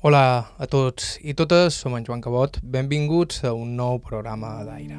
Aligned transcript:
Hola 0.00 0.56
a 0.56 0.64
tots 0.64 1.18
i 1.20 1.34
totes, 1.36 1.76
som 1.76 1.92
en 1.92 2.06
Joan 2.06 2.22
Cabot, 2.24 2.54
benvinguts 2.64 3.42
a 3.44 3.50
un 3.52 3.74
nou 3.76 3.98
programa 4.00 4.54
d'aire. 4.64 4.96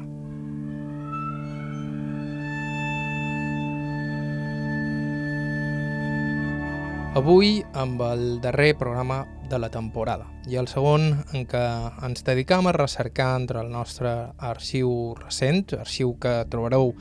Avui 7.18 7.50
amb 7.74 8.06
el 8.12 8.24
darrer 8.46 8.76
programa 8.78 9.24
de 9.50 9.58
la 9.58 9.74
temporada 9.74 10.30
i 10.46 10.62
el 10.62 10.70
segon 10.70 11.10
en 11.34 11.50
què 11.50 11.66
ens 12.06 12.22
dedicam 12.22 12.70
a 12.70 12.78
recercar 12.78 13.32
entre 13.42 13.58
el 13.66 13.74
nostre 13.74 14.14
arxiu 14.38 15.16
recent, 15.18 15.80
arxiu 15.82 16.14
que 16.14 16.44
trobareu 16.46 16.94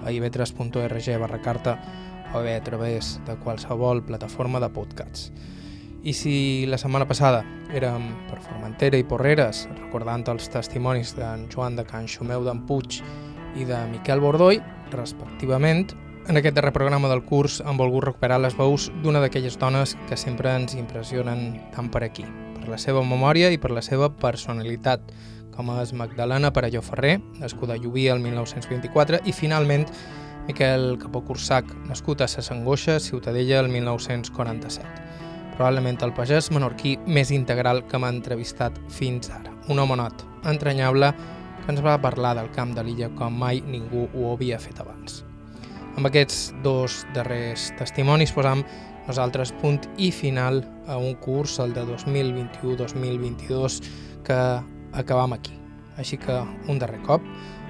a 0.00 0.08
ivetres.org 0.08 1.16
barra 1.20 1.44
carta 1.44 1.80
o 2.32 2.40
bé 2.40 2.56
a 2.56 2.64
través 2.64 3.18
de 3.28 3.36
qualsevol 3.44 4.00
plataforma 4.08 4.56
de 4.56 4.72
podcasts. 4.72 5.60
I 6.02 6.12
si 6.12 6.66
la 6.66 6.78
setmana 6.82 7.06
passada 7.06 7.44
érem 7.70 8.08
per 8.26 8.40
Formentera 8.42 8.98
i 8.98 9.04
Porreres, 9.06 9.68
recordant 9.76 10.24
els 10.32 10.48
testimonis 10.50 11.12
d'en 11.14 11.44
Joan 11.52 11.76
de 11.78 11.84
Can 11.86 12.08
Xumeu 12.10 12.42
d'en 12.42 12.64
Puig 12.66 12.98
i 13.54 13.66
de 13.68 13.78
Miquel 13.92 14.18
Bordoi, 14.18 14.58
respectivament, 14.90 15.92
en 16.26 16.38
aquest 16.38 16.56
darrer 16.58 16.72
programa 16.74 17.10
del 17.10 17.22
curs 17.26 17.60
hem 17.62 17.78
volgut 17.78 18.08
recuperar 18.08 18.40
les 18.42 18.56
veus 18.58 18.88
d'una 19.04 19.22
d'aquelles 19.22 19.58
dones 19.62 19.94
que 20.08 20.18
sempre 20.18 20.50
ens 20.58 20.74
impressionen 20.74 21.60
tant 21.74 21.90
per 21.90 22.02
aquí, 22.08 22.26
per 22.58 22.66
la 22.72 22.80
seva 22.82 23.04
memòria 23.06 23.52
i 23.54 23.62
per 23.62 23.70
la 23.70 23.82
seva 23.82 24.10
personalitat, 24.10 25.06
com 25.54 25.70
és 25.78 25.94
Magdalena 25.94 26.50
Parelló 26.50 26.82
Ferrer, 26.82 27.20
nascuda 27.38 27.76
a 27.76 27.78
Llubí 27.78 28.08
el 28.10 28.18
1924, 28.26 29.22
i 29.22 29.34
finalment 29.34 29.86
Miquel 30.48 30.96
Capó 30.98 31.22
Cursac, 31.22 31.70
nascut 31.86 32.26
a 32.26 32.26
Ses 32.26 32.50
Angoixes, 32.50 33.06
Ciutadella, 33.06 33.60
el 33.60 33.70
1947. 33.70 35.12
Probablement 35.56 36.00
el 36.02 36.14
pagès 36.16 36.50
menorquí 36.54 36.96
més 37.06 37.30
integral 37.34 37.82
que 37.88 38.00
m'ha 38.00 38.12
entrevistat 38.12 38.78
fins 38.88 39.30
ara. 39.30 39.52
Un 39.68 39.78
homonot 39.78 40.24
entranyable 40.48 41.12
que 41.62 41.70
ens 41.72 41.82
va 41.84 42.00
parlar 42.02 42.34
del 42.38 42.50
camp 42.54 42.72
de 42.74 42.82
l'illa 42.86 43.10
com 43.18 43.36
mai 43.38 43.60
ningú 43.66 44.08
ho 44.14 44.32
havia 44.32 44.58
fet 44.58 44.80
abans. 44.82 45.22
Amb 45.96 46.08
aquests 46.08 46.54
dos 46.64 47.02
darrers 47.14 47.70
testimonis 47.78 48.32
posam 48.32 48.64
nosaltres 49.06 49.52
punt 49.60 49.80
i 49.98 50.10
final 50.14 50.62
a 50.88 50.96
un 50.96 51.14
curs, 51.20 51.58
el 51.60 51.74
de 51.74 51.84
2021-2022, 51.90 53.82
que 54.24 54.40
acabam 54.92 55.36
aquí. 55.36 55.58
Així 55.98 56.16
que 56.16 56.40
un 56.68 56.80
darrer 56.80 57.02
cop, 57.06 57.22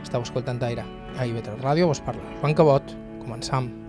estàu 0.02 0.22
escoltant 0.22 0.62
aire 0.62 0.86
a 1.18 1.26
IB3 1.26 1.60
Ràdio, 1.60 1.90
vos 1.90 2.04
parla 2.04 2.22
Joan 2.40 2.54
Cabot, 2.54 2.98
començam. 3.24 3.81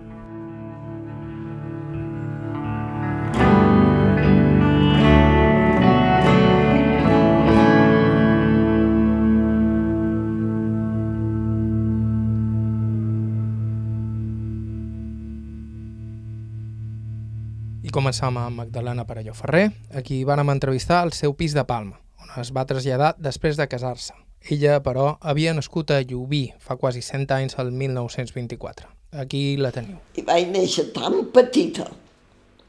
Començam 17.94 18.34
amb 18.40 18.58
Magdalena 18.58 19.06
Parelló 19.06 19.36
Ferrer, 19.38 19.68
a 19.94 20.02
qui 20.02 20.24
vàrem 20.26 20.50
entrevistar 20.50 21.04
al 21.04 21.12
seu 21.14 21.36
pis 21.38 21.54
de 21.54 21.62
Palma, 21.68 22.00
on 22.18 22.32
es 22.42 22.50
va 22.54 22.66
traslladar 22.66 23.14
després 23.22 23.60
de 23.60 23.68
casar-se. 23.70 24.16
Ella, 24.50 24.80
però, 24.84 25.14
havia 25.22 25.54
nascut 25.56 25.94
a 25.94 26.00
Llubí 26.02 26.48
fa 26.60 26.76
quasi 26.76 27.00
100 27.06 27.30
anys, 27.36 27.54
el 27.62 27.70
1924. 27.72 28.90
Aquí 29.22 29.44
la 29.56 29.70
teniu. 29.72 30.00
I 30.18 30.26
vaig 30.26 30.50
néixer 30.50 30.88
tan 30.96 31.30
petita, 31.32 31.86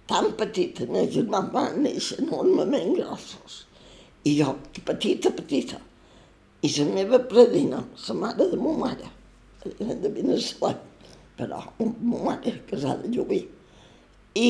tan 0.08 0.32
petita, 0.38 0.86
meus 0.88 1.12
germans 1.18 1.52
van 1.52 1.82
néixer 1.84 2.22
enormement 2.22 2.94
grossos. 2.96 3.66
I 4.30 4.38
jo, 4.38 4.56
petita, 4.86 5.34
petita. 5.36 5.82
I 6.62 6.72
la 6.78 6.90
meva 6.94 7.20
predina, 7.28 7.82
la 8.08 8.20
mare 8.22 8.52
de 8.54 8.62
ma 8.62 8.78
mare, 8.86 9.10
era 9.66 9.98
de 9.98 10.10
Venezuela, 10.14 10.78
però 11.36 11.66
ma 11.82 12.28
mare 12.30 12.60
casada 12.70 13.10
a 13.10 13.12
Llubí. 13.12 13.42
I 14.36 14.50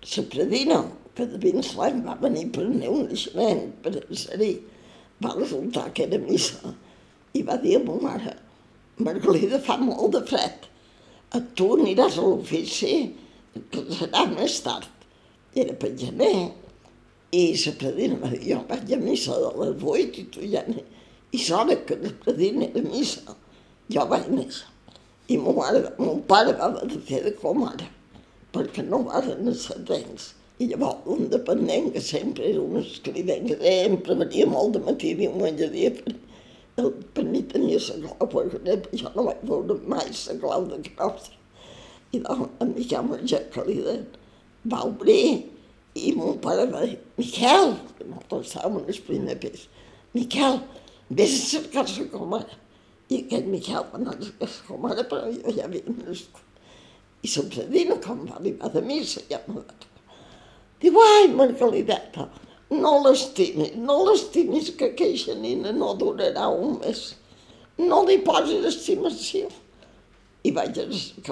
la 0.00 0.22
predina, 0.32 0.84
que 1.14 1.26
de 1.26 1.38
Vinsland 1.38 2.04
va 2.06 2.14
venir 2.20 2.46
per 2.54 2.62
el 2.64 2.76
meu 2.80 3.02
naixement, 3.02 3.66
per 3.84 3.92
ser-hi, 4.16 4.54
va 5.20 5.34
resultar 5.36 5.90
que 5.92 6.06
era 6.06 6.20
missa. 6.22 6.72
I 7.36 7.42
va 7.46 7.58
dir 7.60 7.76
a 7.76 7.82
ma 7.84 7.98
mare, 8.00 8.36
Margalida, 9.00 9.60
fa 9.60 9.76
molt 9.80 10.14
de 10.16 10.22
fred. 10.28 10.66
A 11.36 11.40
tu 11.56 11.68
aniràs 11.76 12.18
a 12.18 12.24
l'ofici, 12.24 12.94
que 13.72 13.84
serà 13.96 14.24
més 14.32 14.58
tard. 14.64 14.88
Era 15.54 15.76
per 15.76 15.92
gener. 16.00 16.50
I 17.36 17.44
la 17.54 17.76
predina 17.78 18.18
va 18.22 18.32
dir, 18.32 18.42
jo 18.48 18.64
vaig 18.68 18.90
a 18.92 18.98
missa 18.98 19.36
de 19.38 19.52
les 19.60 19.76
vuit 19.84 20.18
i 20.18 20.26
tu 20.32 20.42
ja 20.50 20.64
ni... 20.66 20.82
I 21.30 21.38
s'hora 21.38 21.76
que 21.86 21.94
la 22.00 22.10
predina 22.24 22.66
era 22.66 22.82
missa, 22.88 23.36
jo 23.94 24.08
vaig 24.10 24.26
néixer. 24.32 24.66
I 25.30 25.38
mon, 25.38 25.54
mare, 25.60 25.84
mon 26.00 26.24
pare 26.26 26.56
va 26.58 26.72
haver 26.72 26.88
de 26.90 26.98
fer 27.06 27.22
de 27.28 27.36
com 27.38 27.62
ara 27.68 27.86
perquè 28.54 28.84
no 28.86 29.02
van 29.08 29.50
ser 29.54 29.78
temps. 29.88 30.34
I 30.60 30.68
llavors 30.70 31.06
un 31.08 31.28
dependent, 31.32 31.92
que 31.94 32.00
sempre 32.04 32.50
era 32.50 32.60
un 32.60 32.80
escrivent, 32.82 33.46
que 33.48 33.56
sempre 33.60 34.16
venia 34.22 34.48
molt 34.48 34.74
de 34.76 34.82
matí 34.84 35.14
i 35.14 35.20
diumenge 35.22 35.70
dia, 35.72 35.92
per, 35.96 36.16
el 36.80 36.90
penny 37.16 37.42
tenia 37.48 37.78
la 37.86 38.14
clau, 38.16 38.28
perquè 38.34 38.76
jo 39.00 39.12
no 39.14 39.26
vaig 39.28 39.44
veure 39.48 39.78
mai 39.88 40.10
la 40.12 40.36
clau 40.42 40.66
de 40.68 40.82
claustre. 40.90 41.38
I 42.12 42.20
doncs, 42.26 42.50
en 42.60 42.74
Miquel 42.74 43.10
li 43.14 43.78
deien, 43.86 44.04
va 44.70 44.82
obrir 44.88 45.46
i 45.94 46.12
mon 46.14 46.38
pare 46.42 46.66
va 46.70 46.84
dir, 46.86 46.98
Miquel, 47.18 47.74
que 47.98 48.06
nosaltres 48.06 48.50
estàvem 48.50 48.78
en 48.82 48.92
el 48.92 49.00
primer 49.06 49.36
pis, 49.42 49.66
Miquel, 50.14 50.60
vés 51.10 51.34
a 51.38 51.46
cercar 51.54 51.86
la 51.88 52.06
comare. 52.12 52.60
I 53.10 53.24
aquest 53.24 53.48
Miquel 53.50 53.88
va 53.90 53.98
anar 53.98 54.14
a 54.14 54.22
cercar 54.22 54.50
la 54.52 54.68
comare, 54.68 55.08
però 55.10 55.32
jo 55.32 55.56
ja 55.56 55.66
havia 55.66 55.96
nascut. 55.98 56.49
I 57.20 57.30
la 57.36 57.46
predina, 57.52 57.96
com 58.04 58.24
va 58.26 58.38
arribar 58.40 58.70
de 58.72 58.82
missa, 58.84 59.22
ja 59.28 59.40
no 59.46 59.60
va 59.60 59.80
Diu, 60.80 60.96
ai, 60.96 61.26
Margalideta, 61.36 62.24
no 62.72 62.92
l'estimis, 63.04 63.74
no 63.76 63.98
l'estimis 64.06 64.70
que 64.78 64.86
aquella 64.94 65.34
nina 65.36 65.72
no 65.76 65.90
durarà 66.00 66.46
un 66.48 66.78
mes. 66.80 67.02
No 67.80 67.98
li 68.06 68.16
posis 68.24 68.64
estimació. 68.70 69.50
I 70.48 70.52
vaig 70.56 70.78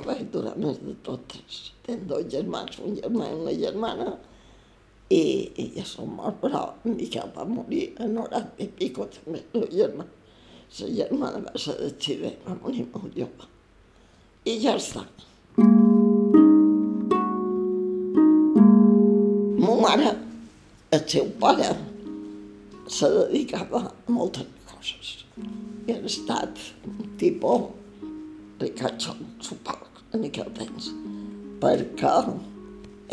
vaig 0.05 0.27
durar 0.35 0.53
més 0.61 0.81
de 0.85 0.93
totes. 1.07 1.61
Tenc 1.87 2.05
dos 2.11 2.27
germans, 2.35 2.77
un 2.85 2.99
germà 2.99 3.31
i 3.31 3.39
una 3.39 3.55
germana, 3.63 4.11
i, 5.09 5.23
i 5.57 5.65
ja 5.79 5.87
som 5.89 6.13
morts, 6.19 6.37
però 6.43 6.67
Miquel 6.85 7.33
va 7.33 7.47
morir 7.49 7.87
a 7.97 8.09
90 8.11 8.61
i 8.61 8.69
pico 8.69 9.07
també, 9.15 9.41
el 9.57 9.65
germà. 9.73 10.05
La 10.83 10.91
germana 10.99 11.41
va 11.47 11.55
ser 11.57 11.79
d'accident, 11.81 12.37
va 12.45 12.59
morir 12.61 12.85
molt 12.93 13.17
jove. 13.17 13.49
I 14.45 14.59
ja 14.61 14.77
està. 14.77 15.07
Mo 15.59 15.65
mare, 19.83 20.13
el 20.95 21.03
seu 21.11 21.27
pare, 21.41 21.75
se 22.87 23.11
dedicava 23.11 23.81
a 23.91 24.13
moltes 24.15 24.47
coses. 24.71 25.27
I 25.89 25.97
ha 25.97 25.99
estat 26.07 26.63
un 26.87 27.11
tipus 27.19 27.75
ricatxo, 28.63 29.13
suposo, 29.43 29.91
en 30.15 30.21
aquell 30.31 30.55
temps, 30.55 30.85
perquè 31.59 32.17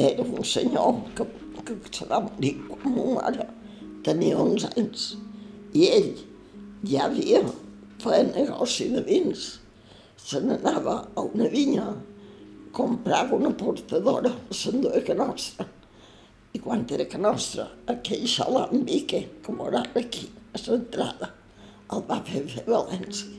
era 0.05 0.21
un 0.21 0.45
senyor 0.45 1.01
que, 1.17 1.25
que 1.65 1.73
se 1.89 2.05
va 2.13 2.21
morir 2.29 2.55
quan 2.69 2.93
mo 2.93 3.05
mare 3.17 3.49
tenia 4.05 4.37
11 4.37 4.69
anys. 4.77 5.17
I 5.73 5.89
ell 5.97 6.13
ja 6.85 7.09
havia 7.09 7.41
fet 8.05 8.35
negoci 8.37 8.93
de 8.93 9.01
vins. 9.01 9.55
Se 10.21 10.37
n'anava 10.45 11.09
a 11.15 11.21
una 11.25 11.49
vinya 11.49 11.95
comprava 12.75 13.37
una 13.37 13.53
portadora, 13.55 14.33
s'enduia 14.51 15.01
que 15.05 15.15
nostra. 15.15 15.65
I 16.55 16.59
quan 16.63 16.83
era 16.91 17.05
que 17.07 17.19
nostra, 17.19 17.69
aquell 17.91 18.27
salambique, 18.27 19.21
com 19.45 19.61
era 19.67 19.83
aquí, 19.95 20.27
a 20.55 20.59
l'entrada, 20.65 21.31
el 21.95 22.03
va 22.09 22.19
fer 22.27 22.43
fer 22.51 22.65
València. 22.67 23.31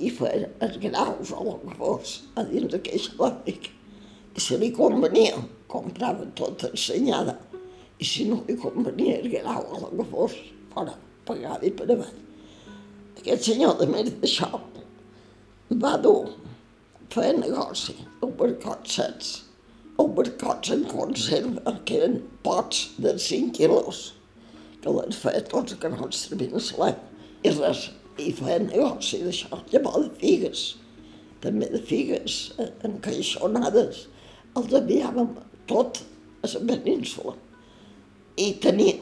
I 0.00 0.08
fer 0.16 0.32
els 0.64 0.80
graus 0.80 1.34
o 1.36 1.44
el 1.44 1.60
que 1.66 1.76
fos 1.76 2.16
a 2.40 2.46
dins 2.48 2.72
d'aquell 2.72 3.04
salambique. 3.10 3.76
I 4.36 4.40
si 4.40 4.56
li 4.56 4.72
convenia, 4.72 5.36
comprava 5.68 6.24
tota 6.38 6.72
ensenyada. 6.72 7.36
I 8.00 8.08
si 8.08 8.24
no 8.30 8.40
li 8.48 8.56
convenia 8.56 9.18
el 9.20 9.28
grau 9.36 9.66
o 9.68 9.82
el 9.84 9.98
que 9.98 10.10
fos, 10.12 10.36
fora, 10.72 10.96
pagava 11.28 11.60
i 11.66 11.72
per 11.76 11.90
avall. 11.92 12.20
Aquest 13.20 13.50
senyor, 13.50 13.76
de 13.76 13.88
més 13.90 14.14
d'això, 14.22 14.48
va 15.82 15.98
dur 16.00 16.30
fer 17.10 17.32
negoci, 17.38 17.96
albercots 18.22 18.96
secs, 18.96 19.30
albercots 20.00 20.70
en 20.74 20.84
conserva, 20.90 21.74
que 21.84 21.98
eren 21.98 22.20
pots 22.44 22.90
de 23.02 23.16
5 23.18 23.54
quilos, 23.58 24.02
que 24.80 24.92
les 24.96 25.18
feia 25.22 25.42
tots 25.50 25.76
que 25.80 25.90
no 25.92 26.06
ens 26.06 26.22
servien 26.28 26.54
i 27.42 27.50
res, 27.56 27.88
i 28.20 28.32
feia 28.36 28.60
negoci 28.62 29.22
d'això, 29.24 29.60
llavors 29.72 30.06
de 30.06 30.14
figues, 30.22 30.64
també 31.40 31.70
de 31.72 31.80
figues 31.90 32.38
encaixonades, 32.86 34.06
els 34.56 34.74
enviàvem 34.80 35.34
tot 35.70 36.02
a 36.44 36.50
la 36.52 36.60
península. 36.68 37.34
I 38.36 38.52
tenia 38.62 38.98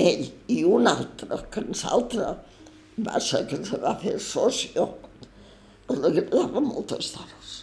ell 0.00 0.26
i 0.48 0.62
un 0.64 0.88
altre, 0.88 1.42
que 1.52 1.64
ens 1.64 1.84
altre 1.84 2.34
va 3.00 3.20
ser 3.24 3.46
que 3.48 3.60
se 3.64 3.80
va 3.80 3.96
fer 4.00 4.18
socio, 4.20 4.86
li 5.96 6.06
agradava 6.10 6.62
moltes 6.64 7.12
dones. 7.16 7.56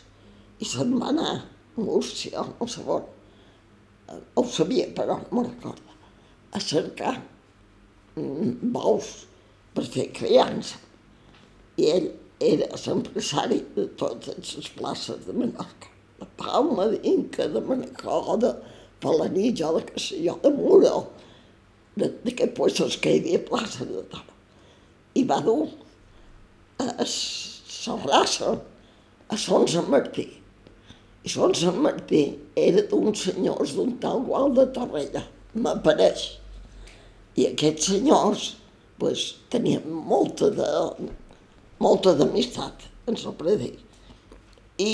I 0.60 0.66
se'n 0.66 0.96
va 1.00 1.12
anar 1.14 1.32
a 1.36 1.44
Múrcia, 1.78 2.42
no 2.58 2.66
sé 2.66 2.82
on, 2.90 3.04
ho 4.10 4.44
sabia 4.50 4.88
però 4.98 5.20
no 5.20 5.42
me'n 5.42 5.52
recordo, 5.52 5.98
a 6.56 6.60
cercar 6.64 7.18
bous 8.16 9.12
per 9.76 9.86
fer 9.86 10.08
criança. 10.16 10.80
I 11.78 11.92
ell 11.94 12.08
era 12.42 12.70
l'empresari 12.86 13.60
de 13.76 13.86
totes 14.00 14.56
les 14.58 14.72
places 14.78 15.26
de 15.28 15.34
Menorca. 15.34 15.94
De 16.18 16.26
Palma, 16.40 16.88
d'Inca, 16.90 17.46
de 17.54 17.62
Manacor, 17.62 18.38
de 18.42 18.56
Palanilla, 19.02 19.70
de 19.76 19.84
jo, 20.02 20.34
de 20.42 20.50
Muro, 20.56 20.96
d'aquests 21.98 22.56
puestos 22.58 22.98
que 23.02 23.14
hi 23.14 23.22
havia 23.22 23.44
plaça 23.46 23.86
de 23.86 24.02
tot. 24.10 24.34
I 25.18 25.24
va 25.30 25.38
dur 25.46 25.68
a 26.82 27.06
la 27.88 27.96
raça 28.04 28.58
a 29.30 29.38
Son 29.38 29.68
Sant 29.68 29.90
Martí. 29.92 30.28
I 31.24 31.30
Son 31.32 31.54
Sant 31.56 31.80
Martí 31.84 32.24
era 32.56 32.84
d'uns 32.92 33.26
senyors 33.28 33.76
d'un 33.76 33.96
tal 34.04 34.24
Gual 34.28 34.54
de 34.56 34.68
Torrella, 34.76 35.24
m'apareix. 35.56 36.28
I 37.38 37.50
aquests 37.52 37.92
senyors 37.92 38.48
pues, 39.00 39.28
tenien 39.54 39.86
molta 39.88 40.50
de, 40.54 40.70
molta 41.84 42.16
d'amistat, 42.18 42.88
ens 43.08 43.26
ho 43.26 43.36
dir. 43.48 43.76
I 44.78 44.94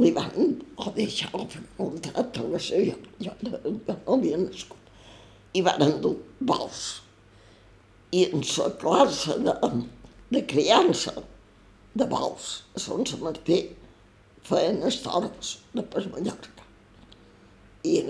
li 0.00 0.10
van 0.14 0.56
o 0.80 0.92
deixar 0.96 1.30
el 1.34 1.46
contracte, 1.76 2.44
no 2.46 2.58
sé, 2.58 2.84
jo, 2.88 2.96
jo, 3.20 3.34
jo 3.42 3.60
no 3.88 4.16
havia 4.16 4.38
nascut. 4.40 4.78
I 5.54 5.62
van 5.66 5.82
endur 5.82 6.16
vols. 6.46 7.00
I 8.14 8.26
en 8.30 8.42
la 8.42 8.70
classe 8.80 9.36
de, 9.44 9.54
de 10.30 10.42
criança 10.46 11.14
de 11.94 12.06
vols 12.06 12.50
a 12.76 12.82
Sant 12.82 13.06
Martí 13.22 13.60
feien 14.46 14.80
estores 14.86 15.58
de 15.74 15.82
per 15.82 16.06
Mallorca. 16.12 16.66
I 17.84 18.00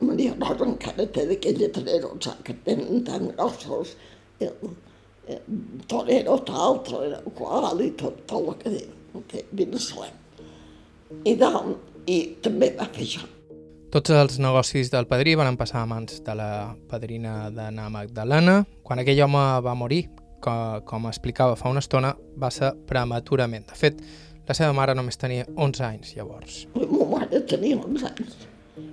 Maria 0.00 0.34
Rosa 0.38 0.64
encara 0.64 1.06
té 1.12 1.26
d'aquella 1.28 1.68
trerosa 1.74 2.36
que 2.44 2.54
tenen 2.64 3.02
tan 3.04 3.28
grossos, 3.34 3.96
el, 4.40 4.70
el 5.28 5.42
torero 5.90 6.38
tal, 6.48 6.80
torero 6.86 7.34
qual, 7.36 7.82
i 7.84 7.90
tot, 8.00 8.22
tot 8.30 8.52
el 8.54 8.60
que 8.62 8.72
diu, 8.76 9.24
que 9.28 9.44
Bineslem. 9.52 10.14
I, 11.24 11.34
doncs, 11.40 11.76
I 12.08 12.22
també 12.44 12.72
va 12.78 12.88
fer 12.94 13.04
això. 13.04 13.26
Tots 13.92 14.12
els 14.12 14.36
negocis 14.40 14.90
del 14.92 15.06
padrí 15.08 15.32
van 15.40 15.56
passar 15.56 15.80
a 15.80 15.88
mans 15.88 16.18
de 16.24 16.32
la 16.36 16.50
padrina 16.90 17.48
d'Anna 17.52 17.86
Magdalena. 17.92 18.58
Quan 18.84 19.00
aquell 19.00 19.22
home 19.24 19.44
va 19.64 19.76
morir, 19.76 20.02
que, 20.44 20.54
com 20.88 21.08
explicava 21.08 21.56
fa 21.58 21.70
una 21.72 21.82
estona, 21.84 22.14
va 22.38 22.50
ser 22.54 22.72
prematurament. 22.88 23.66
De 23.68 23.78
fet, 23.78 24.00
la 24.48 24.56
seva 24.56 24.72
mare 24.76 24.94
només 24.96 25.20
tenia 25.20 25.46
11 25.56 25.84
anys 25.84 26.14
llavors. 26.16 26.62
La 26.74 26.86
meva 26.88 27.08
mare 27.16 27.42
tenia 27.50 27.78
11 27.78 28.06
anys, 28.12 28.36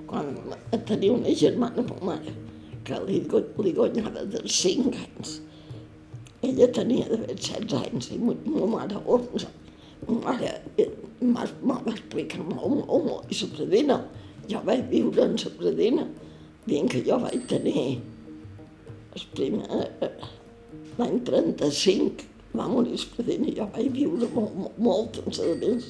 quan 0.09 0.31
tenia 0.89 1.13
una 1.15 1.35
germana, 1.41 1.85
la 1.89 1.99
mare, 2.11 2.33
que 2.85 3.01
li, 3.07 3.21
li 3.65 3.75
guanyava 3.77 4.25
de 4.33 4.41
5 4.57 4.91
anys. 5.03 5.37
Ella 6.45 6.67
tenia 6.75 7.07
de 7.09 7.21
16 7.31 7.77
anys 7.79 8.11
i 8.13 8.19
la 8.19 8.35
meva 8.35 8.67
mare 8.73 8.99
11. 9.05 9.53
Ma 10.09 10.35
mare 10.35 10.51
m'ha 11.21 11.79
va 11.85 11.93
explicar 11.93 12.43
molt, 12.43 12.83
molt, 12.83 13.07
molt, 13.07 13.31
i 13.31 13.39
la 13.39 13.51
predina. 13.55 13.99
Jo 14.51 14.59
vaig 14.67 14.83
viure 14.91 15.23
en 15.25 15.39
la 15.41 15.51
predina, 15.57 16.03
dient 16.67 16.91
que 16.91 17.01
jo 17.07 17.17
vaig 17.23 17.47
tenir 17.49 17.85
el 19.15 19.23
primer, 19.33 19.85
l'any 20.97 21.19
35, 21.27 22.25
va 22.55 22.67
morir 22.71 22.95
la 22.95 23.09
predina, 23.15 23.51
jo 23.57 23.67
vaig 23.75 23.91
viure 23.95 24.29
molt, 24.33 24.55
molt, 24.61 24.79
molt 24.87 25.19
en 25.23 25.35
la 25.37 25.55
dins 25.63 25.89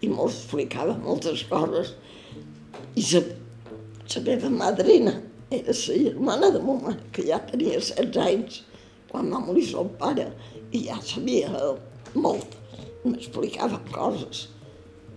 i 0.00 0.08
m'ho 0.08 0.28
explicava 0.28 0.96
moltes 1.04 1.42
coses. 1.50 1.94
I 2.96 3.04
la, 3.12 3.22
la 4.14 4.22
meva 4.28 4.50
madrina 4.54 5.16
era 5.50 5.74
la 5.74 5.98
germana 6.04 6.50
de 6.54 6.62
ma 6.62 6.76
mare, 6.84 7.02
que 7.12 7.26
ja 7.26 7.40
tenia 7.50 7.80
16 7.80 8.20
anys 8.26 8.62
quan 9.10 9.30
va 9.32 9.42
morir 9.42 9.66
el 9.74 9.90
pare, 9.98 10.30
i 10.70 10.84
ja 10.86 11.00
sabia 11.02 11.50
molt 12.14 12.54
m'explicava 13.04 13.80
coses. 13.90 14.46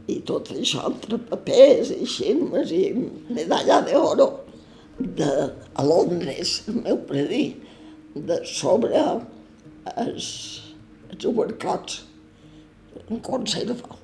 I 0.09 0.17
tot 0.27 0.49
això 0.51 0.87
entre 0.89 1.19
papers 1.29 1.93
i 1.93 2.07
xirmes 2.09 2.73
i 2.75 2.81
medalla 3.29 3.79
d'oro 3.85 4.27
de, 4.99 5.29
a 5.79 5.85
Londres, 5.85 6.63
el 6.67 6.81
meu 6.81 6.97
predí, 7.07 7.45
de 8.15 8.39
sobre 8.45 9.01
els, 9.97 10.27
els 11.09 11.25
obercots 11.29 12.03
en 13.09 13.19
conserva, 13.25 13.97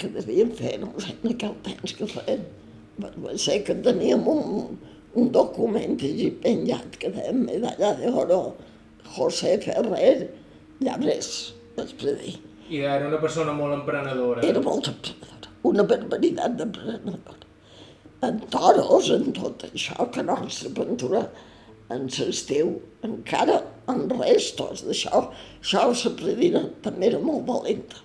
que 0.00 0.08
devien 0.12 0.50
fer, 0.56 0.78
no 0.82 0.90
sé, 1.00 1.14
en 1.22 1.34
aquell 1.34 1.56
temps 1.66 1.94
que 1.98 2.08
feien. 2.10 2.46
Va 3.02 3.34
ser 3.40 3.62
que 3.66 3.76
teníem 3.84 4.24
un, 4.28 4.78
un 5.18 5.30
document 5.34 5.98
allí 6.00 6.30
penjat 6.42 6.98
que 7.00 7.10
deia 7.12 7.32
medalla 7.36 7.92
d'oro 8.00 8.40
José 9.16 9.58
Ferrer 9.62 10.28
Llabres, 10.82 11.52
el 11.78 11.92
predí. 12.00 12.34
I 12.72 12.82
era 12.88 13.06
una 13.08 13.20
persona 13.20 13.52
molt 13.54 13.76
emprenedora. 13.76 14.42
Era 14.48 14.62
molt 14.64 14.88
emprenedora, 14.90 15.52
una 15.68 15.84
barbaritat 15.86 16.58
d'emprenedora. 16.58 17.48
En 18.26 18.38
toros, 18.54 19.10
en 19.10 19.32
tot 19.34 19.64
això, 19.66 20.06
que 20.14 20.22
nostra 20.26 20.70
aventura 20.70 21.24
en 21.94 22.08
l'estiu 22.12 22.72
encara 23.06 23.58
en 23.92 24.06
restos 24.20 24.84
d'això. 24.86 25.24
Això 25.60 25.84
la 25.90 26.14
predina 26.20 26.62
també 26.86 27.10
era 27.10 27.20
molt 27.22 27.46
valenta. 27.50 28.00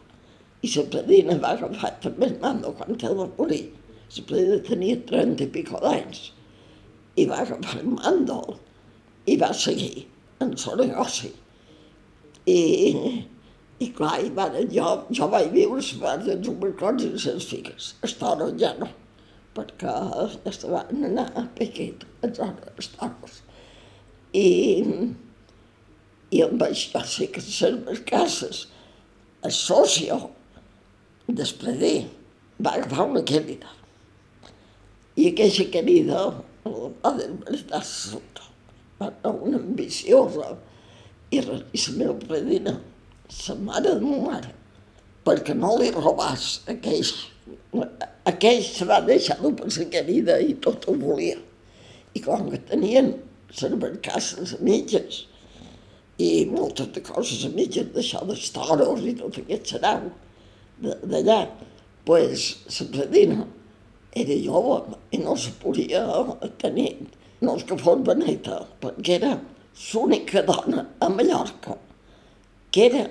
I 0.64 0.72
la 0.76 0.86
predina 0.94 1.38
va 1.44 1.54
agafar 1.56 1.94
també 2.04 2.32
el 2.32 2.38
mando 2.44 2.74
quan 2.80 2.98
ell 2.98 3.18
va 3.22 3.30
morir. 3.38 3.64
La 4.18 4.26
predina 4.32 4.60
tenia 4.70 5.00
30 5.12 5.46
i 5.46 5.50
pico 5.56 5.82
d'anys. 5.84 6.28
I 7.18 7.26
va 7.30 7.42
agafar 7.46 7.82
el 7.82 7.90
mando 7.96 8.42
i 9.28 9.38
va 9.42 9.54
seguir 9.54 10.08
en 10.44 10.54
el 10.54 10.86
negoci. 10.86 11.34
I 12.48 12.62
i 13.86 13.92
clar, 13.94 14.16
i 14.26 14.30
van, 14.34 14.56
jo, 14.74 14.86
jo 15.14 15.28
vaig 15.30 15.52
viure 15.54 15.78
les 15.78 15.90
parts 16.02 16.26
dels 16.26 16.48
obercots 16.50 17.04
i 17.06 17.12
les 17.14 17.50
figues. 17.50 17.92
Estores 18.08 18.56
ja 18.62 18.72
no, 18.80 18.88
perquè 19.58 19.94
estaven 20.50 21.06
anar 21.12 21.28
a 21.38 21.44
Pequet, 21.60 22.08
a 22.26 22.32
zona 22.40 22.74
estores. 22.82 23.44
I, 24.38 24.48
i 26.36 26.42
amb 26.46 26.64
això 26.68 27.02
sí 27.08 27.30
que 27.34 27.42
les 27.42 28.02
cases, 28.10 28.66
el 29.46 29.54
socio 29.56 30.20
d'Espredé 31.28 31.96
va 32.62 32.76
agafar 32.78 33.08
una 33.12 33.24
querida. 33.24 33.72
I 35.18 35.32
aquesta 35.32 35.66
querida 35.74 36.28
va 36.66 37.14
desbaratar 37.18 37.84
sota. 37.86 38.46
Va 39.00 39.12
una 39.30 39.60
ambiciosa 39.60 40.56
i, 41.32 41.42
la 41.42 41.60
meva 41.98 42.16
predina 42.28 42.78
la 43.48 43.56
mare 43.56 43.96
de 43.96 44.02
ma 44.02 44.20
mare, 44.24 44.54
perquè 45.28 45.54
no 45.58 45.74
li 45.78 45.90
robàs 45.92 46.62
aquell, 46.72 47.10
aquell 48.32 48.62
se 48.64 48.88
va 48.88 49.02
deixar 49.04 49.38
dur 49.42 49.52
per 49.60 49.68
la 49.68 49.88
querida 49.92 50.38
i 50.40 50.56
tot 50.64 50.88
ho 50.88 50.96
volia. 51.02 51.38
I 52.16 52.24
com 52.24 52.48
que 52.50 52.62
tenien 52.70 53.12
les 53.50 53.76
barcasses 53.82 54.56
a 54.58 54.62
mitges 54.64 55.26
i 56.20 56.46
moltes 56.50 56.90
de 56.96 57.04
coses 57.06 57.46
a 57.46 57.52
mitges 57.54 57.92
d'això 57.96 58.24
dels 58.28 58.50
toros 58.56 59.04
i 59.06 59.14
tot 59.20 59.38
aquest 59.42 59.74
serau 59.76 60.10
d'allà, 60.82 61.40
pues, 62.06 62.48
la 62.78 62.88
predina 62.94 63.46
era 64.18 64.38
jove 64.44 64.98
i 65.14 65.22
no 65.22 65.36
se 65.38 65.54
podia 65.62 66.04
tenir, 66.62 66.92
no 67.42 67.58
és 67.58 67.66
que 67.70 67.78
fos 67.82 68.02
beneta, 68.06 68.64
perquè 68.82 69.18
era 69.18 69.36
l'única 69.92 70.42
dona 70.46 70.88
a 71.02 71.10
Mallorca 71.10 71.78
que 72.72 72.86
era 72.86 73.04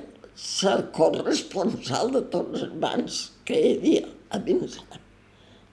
la 0.63 0.77
corresponsal 0.95 2.13
de 2.15 2.23
tots 2.33 2.63
els 2.63 2.75
bancs 2.83 3.21
que 3.49 3.57
hi 3.59 3.71
havia 3.77 4.03
a 4.31 4.39
Vineslem. 4.47 5.01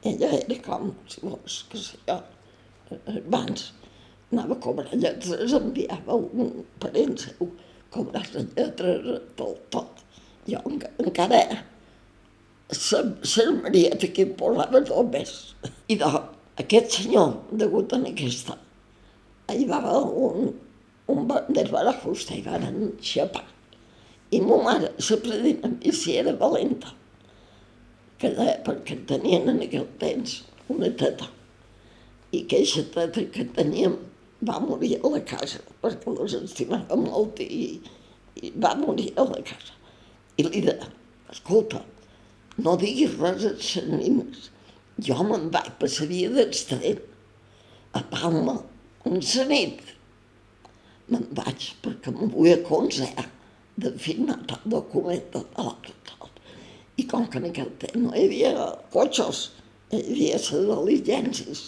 Ella 0.10 0.29
era 0.39 0.58
com, 0.65 0.91
si 1.12 1.22
vols, 1.24 1.58
que 1.70 1.82
sé 1.82 2.00
jo, 2.08 2.15
els 2.96 3.27
bancs. 3.36 3.67
Anava 4.34 4.58
a 4.58 4.62
cobrar 4.63 4.98
lletres, 4.98 5.54
enviava 5.54 6.18
un 6.18 6.66
parent 6.82 7.13
seu, 7.22 7.52
cobrar 7.94 8.25
les 8.34 8.50
lletres, 8.58 9.22
tot, 9.38 9.62
tot. 9.74 10.04
Jo 10.50 10.60
encara 10.74 11.44
la 12.74 13.54
Marieta 13.62 14.10
que 14.16 14.25
posava 14.40 14.82
tot 14.90 15.13
més. 15.13 15.34
I 15.94 16.00
de, 16.02 16.12
aquest 16.66 17.00
senyor, 17.00 17.38
degut 17.62 17.94
a 17.94 18.02
aquesta, 18.10 18.58
hi 19.54 19.66
va 19.70 19.82
un, 20.02 20.54
un 21.13 21.25
des 21.54 21.70
de 21.70 21.88
la 21.90 21.98
i 22.34 22.46
van 22.46 22.94
xapar 23.02 23.46
i 24.34 24.40
ma 24.42 24.58
mare, 24.66 24.90
la 24.98 25.18
predina, 25.22 25.70
i 25.86 25.92
si 25.94 26.16
era 26.18 26.34
valenta, 26.40 26.94
que 28.18 28.32
deia, 28.34 28.56
perquè 28.66 28.98
tenien 29.10 29.50
en 29.52 29.62
aquell 29.66 29.86
temps 30.02 30.40
una 30.74 30.90
teta. 31.02 31.28
I 32.34 32.42
aquesta 32.46 32.86
teta 32.96 33.25
que 33.36 33.46
teníem 33.58 34.00
va 34.48 34.60
morir 34.64 34.98
a 35.00 35.12
la 35.14 35.22
casa, 35.28 35.62
perquè 35.82 36.14
les 36.18 36.36
estimava 36.40 36.98
molt 37.00 37.42
i, 37.44 37.80
i 38.42 38.52
va 38.66 38.74
morir 38.80 39.12
a 39.18 39.26
la 39.30 39.42
casa. 39.46 39.76
I 40.38 40.48
li 40.48 40.64
deia, 40.66 40.90
escolta, 41.32 41.84
no 42.58 42.76
diguis 42.82 43.18
res 43.20 43.46
a 43.50 43.54
les. 43.58 44.50
Jo 45.04 45.24
me'n 45.26 45.50
vaig 45.54 45.72
via 46.10 46.30
d'extrem, 46.34 47.02
a 47.98 48.02
Palma, 48.12 48.60
un 49.10 49.22
nit. 49.50 49.82
Me'n 51.10 51.26
vaig 51.38 51.72
perquè 51.84 52.14
m'ho 52.14 52.30
vull 52.34 52.54
aconsellar 52.54 53.28
de 53.84 53.92
firmar 53.98 54.38
el 54.54 54.70
document 54.76 55.26
de 55.34 55.42
tot. 56.10 56.40
I 56.98 57.08
com 57.10 57.26
que 57.28 57.42
en 57.42 57.50
aquell 57.50 57.72
temps 57.82 57.98
no 58.00 58.14
hi 58.14 58.26
havia 58.28 58.68
cotxes, 58.94 59.48
hi 59.92 60.02
havia 60.02 60.38
les 60.38 60.52
diligències, 60.54 61.64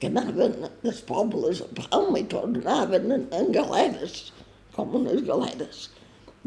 que 0.00 0.10
anaven 0.10 0.56
dels 0.82 1.02
pobles 1.08 1.62
a 1.64 1.68
Palma 1.78 2.20
i 2.20 2.26
tornaven 2.32 3.14
en, 3.16 3.28
en 3.36 3.52
galeres, 3.54 4.30
com 4.76 4.94
unes 4.98 5.22
galeres. 5.28 5.86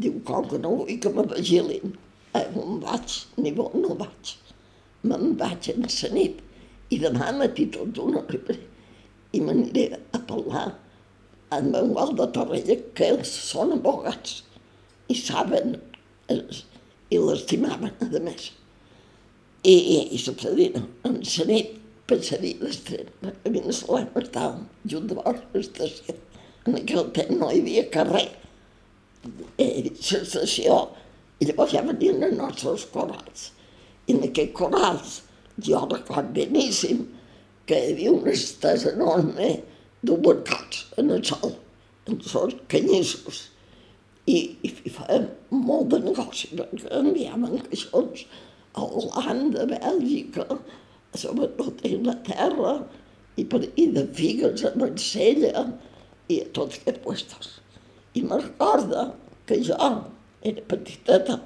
Diu, 0.00 0.20
com 0.26 0.46
que 0.50 0.60
no 0.62 0.76
vull 0.80 1.00
que 1.02 1.12
me 1.14 1.26
vigilin, 1.32 1.96
eh, 2.38 2.46
on 2.56 2.78
vaig, 2.84 3.16
ni 3.36 3.52
on 3.58 3.82
no 3.82 3.96
vaig. 4.00 4.36
Me'n 5.02 5.34
vaig 5.40 5.70
en 5.72 5.86
la 5.86 6.12
nit 6.14 6.40
i 6.90 6.98
demà 7.02 7.30
matí 7.38 7.66
tot 7.74 7.92
d'una 7.96 8.22
arribaré 8.24 8.58
i 9.36 9.40
m'aniré 9.44 9.86
a 10.16 10.20
parlar 10.30 10.68
amb 11.54 11.74
Manuel 11.74 12.14
de 12.18 12.26
Torrella, 12.34 12.76
que 12.94 13.10
ells 13.12 13.30
són 13.50 13.74
abogats 13.74 14.40
i 15.10 15.16
saben 15.18 15.76
els, 16.30 16.64
i 17.10 17.18
l'estimaven, 17.18 17.94
a 18.06 18.22
més. 18.22 18.50
I, 19.66 19.74
i, 19.74 19.98
i 20.16 20.34
predina, 20.40 20.82
en 21.06 21.18
la 21.26 21.46
nit, 21.50 21.79
passaria 22.10 22.58
d'estret, 22.60 23.10
a 23.22 23.52
mi 23.52 23.62
no 23.64 23.72
se 23.74 24.00
estava 24.22 24.58
junt 24.92 25.08
de 25.10 25.16
vora 25.18 25.38
l'estació. 25.54 26.16
En 26.66 26.76
aquell 26.80 27.08
temps 27.16 27.38
no 27.38 27.50
hi 27.50 27.62
havia 27.62 27.86
carrer. 27.94 28.26
Eh, 29.60 29.70
l'estació, 29.86 30.80
i 31.40 31.48
llavors 31.48 31.74
ja 31.76 31.84
venien 31.86 32.26
els 32.26 32.36
nostres 32.40 32.86
corals. 32.94 33.50
I 34.08 34.16
en 34.16 34.26
aquests 34.26 34.56
corals, 34.58 35.20
jo 35.66 35.80
record 35.86 36.34
beníssim, 36.36 37.06
que 37.68 37.78
hi 37.78 37.94
havia 37.94 38.12
una 38.16 38.34
estesa 38.34 38.92
enorme 38.92 39.52
d'obercats 40.02 40.84
en 41.00 41.14
el 41.14 41.24
sol, 41.24 41.54
en 42.08 42.18
els 42.18 42.58
canyissos. 42.72 43.46
I, 44.26 44.36
i, 44.66 44.70
i 44.86 44.92
fèiem 44.92 45.26
molt 45.54 45.90
de 45.94 46.00
negoci, 46.04 46.50
perquè 46.58 46.90
enviaven 47.00 47.62
caixons 47.68 48.26
a 48.78 48.84
Holanda, 48.84 49.64
a 49.64 49.70
Bèlgica, 49.70 50.46
sobretot 51.18 51.82
a 51.84 51.90
Inglaterra, 51.90 52.74
i, 53.36 53.44
per, 53.44 53.62
i 53.80 53.86
de 53.94 54.04
figues 54.16 54.64
a 54.66 54.72
Marsella, 54.78 55.64
i 56.30 56.40
a 56.44 56.50
tots 56.56 56.80
aquests 56.80 57.02
puestos. 57.04 57.54
I 58.14 58.22
me 58.26 58.38
recorda 58.40 59.10
que 59.48 59.58
jo 59.66 59.78
era 60.46 60.66
petiteta, 60.70 61.40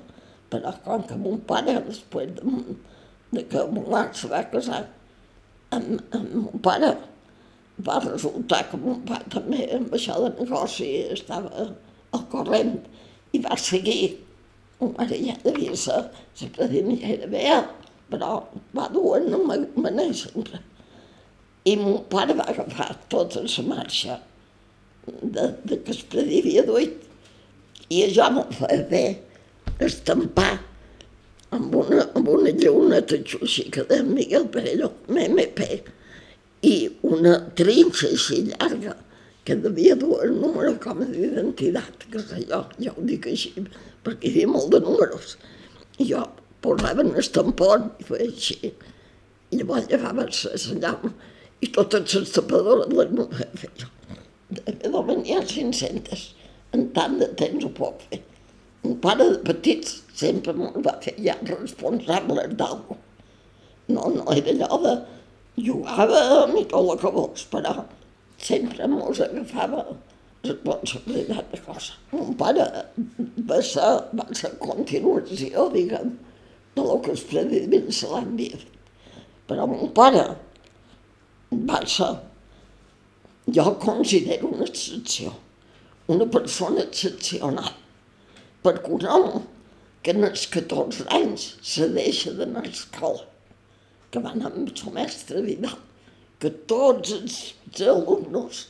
però 0.52 0.74
com 0.84 1.06
que 1.08 1.16
mon 1.18 1.40
pare, 1.48 1.78
després 1.88 2.34
de, 2.36 2.58
de 3.34 3.44
que 3.50 3.64
mon 3.72 3.88
mare 3.90 4.14
se 4.16 4.30
va 4.30 4.44
casar, 4.52 4.84
amb, 5.74 6.02
amb 6.14 6.34
mon 6.34 6.64
pare, 6.64 6.92
va 7.86 7.98
resultar 8.04 8.62
que 8.70 8.78
mon 8.78 9.00
pare 9.08 9.30
també 9.32 9.64
amb 9.74 9.94
això 9.96 10.20
de 10.22 10.30
negoci 10.36 10.90
estava 11.16 11.70
al 12.14 12.28
corrent 12.30 12.76
i 13.34 13.40
va 13.42 13.58
seguir. 13.58 14.14
Mon 14.80 14.94
mare 14.98 15.18
ja 15.18 15.34
devia 15.42 15.74
ser, 15.78 16.04
sempre 16.38 16.68
dient 16.70 16.92
ja 17.00 17.10
era 17.16 17.30
bé, 17.32 17.48
però 18.10 18.44
va 18.76 18.88
dur 18.92 19.16
en 19.18 19.34
una 19.34 20.06
sempre. 20.12 20.60
I 21.64 21.76
mon 21.80 22.04
pare 22.12 22.34
va 22.34 22.44
agafar 22.52 22.92
tota 23.08 23.40
la 23.40 23.62
marxa 23.68 24.20
de, 25.06 25.54
de 25.64 25.82
que 25.82 25.92
es 25.92 26.02
prediria 26.02 26.64
duit. 26.66 27.00
I 27.88 28.04
això 28.06 28.30
m'ho 28.32 28.44
feia 28.52 28.84
bé 28.90 29.04
estampar 29.84 30.58
amb 31.54 31.74
una, 31.74 32.04
amb 32.18 32.28
una 32.28 32.50
llauneta 32.50 33.20
xuxica 33.24 33.84
de 33.88 34.02
Miguel 34.02 34.48
Perelló, 34.52 34.90
MMP, 35.08 35.68
i 36.64 36.76
una 37.06 37.38
trinxa 37.58 38.08
així 38.10 38.40
llarga, 38.50 38.96
que 39.44 39.56
devia 39.60 39.96
dur 40.00 40.22
el 40.24 40.32
número 40.40 40.72
com 40.80 41.02
a 41.04 41.08
d'identitat, 41.08 42.06
que 42.10 42.22
sé 42.24 42.44
jo, 42.48 42.62
ja 42.80 42.94
ho 42.94 43.04
dic 43.10 43.28
així, 43.28 43.52
perquè 44.04 44.30
hi 44.30 44.32
havia 44.32 44.52
molt 44.54 44.72
de 44.72 44.80
números. 44.84 45.36
I 46.00 46.08
jo 46.08 46.24
posava 46.64 47.04
en 47.04 47.14
el 47.20 47.30
tampon 47.36 47.88
i 48.00 48.08
feia 48.10 48.28
així. 48.28 48.72
I 49.52 49.60
llavors 49.60 49.88
llevava 49.90 50.26
la 50.28 50.78
llam 50.84 51.14
i 51.64 51.70
totes 51.76 52.14
les 52.18 52.32
tapadores 52.36 52.94
les 52.98 53.12
no 53.18 53.28
feia. 53.62 53.90
De 54.54 55.02
venir 55.10 55.38
a 55.38 55.42
500, 55.50 56.24
en 56.76 56.88
tant 56.96 57.18
de 57.20 57.28
temps 57.40 57.66
ho 57.66 57.72
puc 57.78 58.06
fer. 58.08 58.20
Un 58.84 58.98
pare 59.04 59.24
de 59.30 59.40
petits 59.48 60.00
sempre 60.20 60.52
me'n 60.56 60.82
va 60.84 60.94
fer 61.04 61.14
ja 61.26 61.36
responsable 61.48 62.48
d'algú. 62.60 62.98
No, 63.88 64.08
no 64.16 64.24
era 64.36 64.54
allò 64.54 64.80
de... 64.86 64.94
Jugava 65.54 66.20
i 66.58 66.64
tot 66.66 66.88
el 66.90 66.96
que 66.98 67.10
vols, 67.14 67.44
però 67.46 67.72
sempre 68.42 68.88
mos 68.90 69.20
agafava 69.22 69.84
responsabilitat 70.44 71.52
de 71.52 71.60
cosa. 71.62 71.94
Mon 72.10 72.34
pare 72.40 72.64
va 73.50 73.60
ser, 73.62 73.90
va 74.18 74.26
ser 74.34 74.50
continuació, 74.64 75.68
diguem, 75.76 76.10
lo 76.76 76.98
que 77.02 77.12
els 77.14 77.24
prediments 77.30 78.02
se 78.02 78.10
l'havia 78.10 78.58
fet. 78.58 78.70
Però 79.48 79.66
mon 79.68 79.90
pare 79.96 80.24
va 81.70 81.80
ser, 81.86 82.10
jo 83.56 83.64
considero 83.82 84.50
una 84.50 84.66
excepció, 84.66 85.34
una 86.08 86.26
persona 86.26 86.84
excepcional, 86.86 87.72
perquè 88.64 88.92
un 88.96 89.06
home 89.06 89.42
que 90.04 90.12
en 90.12 90.24
els 90.28 90.46
14 90.52 91.06
anys 91.16 91.54
se 91.64 91.88
deixa 91.92 92.32
d'anar 92.36 92.64
a 92.64 92.70
escola, 92.72 93.24
que 94.10 94.22
va 94.24 94.32
anar 94.34 94.50
amb 94.52 94.72
el 94.72 94.94
mestre 94.96 95.42
Vidal, 95.44 95.76
que 96.40 96.50
tots 96.70 97.12
els, 97.16 97.38
els 97.70 97.84
alumnes 97.88 98.66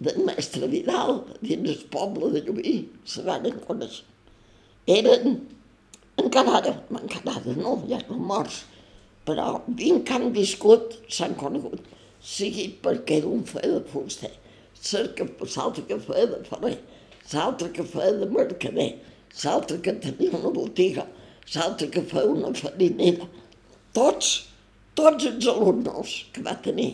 del 0.00 0.22
mestre 0.28 0.68
Vidal 0.70 1.22
dins 1.42 1.72
el 1.74 1.82
poble 1.92 2.30
de 2.34 2.44
Llubí 2.46 2.76
se 3.04 3.24
van 3.26 3.48
conèixer. 3.66 4.06
Eren, 4.88 5.40
encara 6.22 6.58
ara, 6.60 6.74
encara 7.00 7.36
ara 7.38 7.54
no, 7.56 7.76
ja 7.90 8.00
no 8.08 8.18
morts, 8.30 8.64
però 9.28 9.62
vint 9.80 10.04
que 10.06 10.16
han 10.16 10.30
viscut 10.34 10.98
s'han 11.12 11.36
conegut, 11.40 11.80
sigui 12.24 12.68
perquè 12.82 13.20
un 13.24 13.44
fe 13.46 13.62
de 13.64 13.80
fuster, 13.92 14.32
l'altre 14.92 15.84
que 15.88 15.98
feia 16.06 16.26
de 16.32 16.42
ferrer, 16.48 16.76
l'altre 17.32 17.70
que 17.76 17.84
feia 17.84 18.12
de 18.20 18.30
mercader, 18.32 18.90
l'altre 19.44 19.80
que 19.84 19.94
tenia 20.04 20.36
una 20.38 20.52
botiga, 20.54 21.06
l'altre 21.54 21.90
que 21.92 22.02
feia 22.02 22.30
una 22.32 22.52
farinera. 22.54 23.28
Tots, 23.96 24.32
tots 24.94 25.26
els 25.30 25.46
alumnes 25.50 26.14
que 26.32 26.44
va 26.44 26.56
tenir 26.64 26.90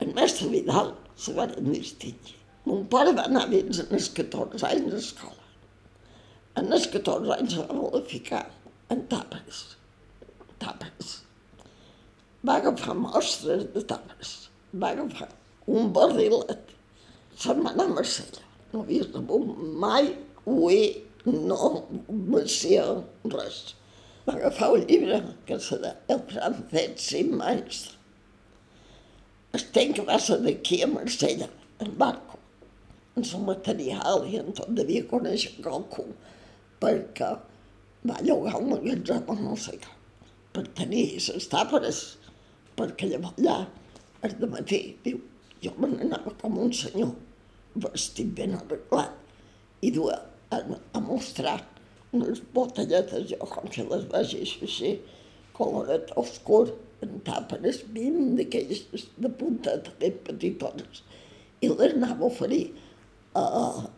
el 0.00 0.14
mestre 0.14 0.48
Vidal 0.52 0.92
se 1.16 1.34
van 1.36 1.54
distingir. 1.70 2.36
Mon 2.64 2.84
pare 2.90 3.12
va 3.16 3.26
anar 3.28 3.46
fins 3.50 3.82
als 3.84 4.10
14 4.16 4.66
anys 4.70 4.94
a 4.94 5.00
escola. 5.00 5.43
En 6.60 6.70
els 6.74 6.86
14 6.90 7.34
anys 7.36 7.56
se 7.56 7.64
va 7.68 8.02
ficar 8.10 8.42
en 8.94 9.00
tàperes. 9.10 9.62
Tàperes. 10.62 11.14
Va 12.46 12.58
agafar 12.60 12.94
mostres 12.98 13.64
de 13.74 13.82
tàperes. 13.90 14.34
Va 14.74 14.92
agafar 14.94 15.30
un 15.66 15.90
barrilet. 15.96 16.74
Se'n 17.40 17.64
va 17.64 17.72
anar 17.72 17.88
a 17.88 17.96
Marsella. 17.96 18.44
No 18.72 18.84
havia 18.84 19.06
rebut 19.08 19.50
mai 19.82 20.12
ué 20.50 20.78
no 21.24 21.86
mencia 22.08 22.84
res. 23.32 23.74
Va 24.26 24.36
agafar 24.36 24.70
un 24.76 24.86
llibre 24.88 25.20
que 25.48 25.58
se 25.60 25.78
de, 25.82 25.92
el 26.12 26.22
francès 26.30 27.08
sin 27.08 27.34
maestre. 27.40 27.98
Estem 29.54 29.92
que 29.96 30.04
va 30.06 30.18
ser 30.18 30.40
d'aquí 30.42 30.80
a 30.82 30.88
Marsella, 30.90 31.48
en 31.80 31.92
barco, 31.98 32.38
en 33.16 33.24
el 33.24 33.44
material 33.46 34.24
i 34.26 34.40
en 34.40 34.54
tot 34.58 34.72
devia 34.74 35.04
conèixer 35.10 35.52
qualcú, 35.62 36.06
perquè 36.84 37.30
va 38.08 38.20
llogar 38.20 38.58
un 38.60 38.72
magatzem 38.74 39.30
o 39.32 39.36
no 39.40 39.56
sé 39.56 39.78
què, 39.80 39.92
per 40.52 40.64
tenir 40.78 41.06
les 41.16 41.48
tàperes, 41.52 42.00
perquè 42.76 43.08
llavors 43.08 43.38
allà, 43.40 43.56
el 44.26 44.34
de 44.40 44.50
matí, 44.52 44.80
diu, 45.04 45.20
jo 45.64 45.72
me 45.80 45.88
n'anava 45.94 46.34
com 46.42 46.58
un 46.66 46.72
senyor, 46.76 47.14
vestit 47.84 48.34
ben 48.36 48.56
arreglat, 48.58 49.14
i 49.84 49.90
duia 49.94 50.18
a, 50.52 50.60
a 50.96 51.00
mostrar 51.04 51.58
unes 52.14 52.42
botelletes, 52.54 53.30
jo 53.32 53.48
com 53.50 53.70
si 53.72 53.84
les 53.88 54.04
vegis 54.12 54.56
així, 54.68 54.94
coloret 55.56 56.12
oscur, 56.20 56.66
en 57.04 57.18
tàperes 57.24 57.82
vint 57.92 58.36
d'aquelles 58.38 59.08
de 59.20 59.30
punteta 59.40 59.92
ben 60.00 60.14
petitones, 60.26 61.02
i 61.64 61.68
les 61.72 61.96
anava 61.96 62.28
a 62.28 62.30
oferir 62.30 62.64
a, 63.34 63.42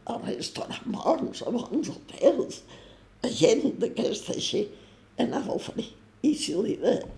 a 0.06 0.18
restaurants 0.24 1.42
a 1.42 1.50
bons 1.52 1.90
hotels, 1.92 2.62
a 3.24 3.28
gent 3.28 3.66
d'aquesta 3.80 4.34
així, 4.36 4.66
anava 5.20 5.52
a 5.52 5.58
oferir. 5.60 5.90
I 6.24 6.32
si 6.38 6.54
li 6.56 6.76
deien, 6.80 7.10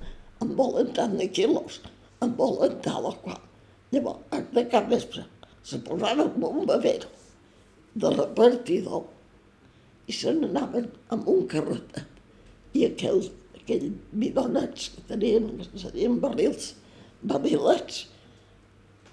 em 0.42 0.54
volen 0.58 0.90
tant 0.96 1.16
de 1.18 1.28
quilos, 1.30 1.80
em 2.24 2.34
volen 2.38 2.78
tal 2.84 3.06
o 3.10 3.14
qual. 3.22 3.40
Llavors, 3.92 4.24
de 4.54 4.64
cap 4.72 4.88
vespre, 4.90 5.24
se 5.64 5.78
posava 5.86 6.26
amb 6.26 6.44
un 6.48 6.66
bavero 6.68 7.08
de 7.98 8.10
repartidor 8.14 9.06
i 10.08 10.14
se 10.14 10.32
n'anaven 10.34 10.88
amb 11.14 11.28
un 11.30 11.46
carretet. 11.50 12.06
I 12.76 12.84
aquells, 12.88 13.30
aquells 13.56 13.94
bidonets 14.12 14.90
que 14.94 15.04
tenien, 15.08 15.50
que 15.58 15.82
serien 15.82 16.18
barrils, 16.22 16.74
barrilets, 17.22 18.06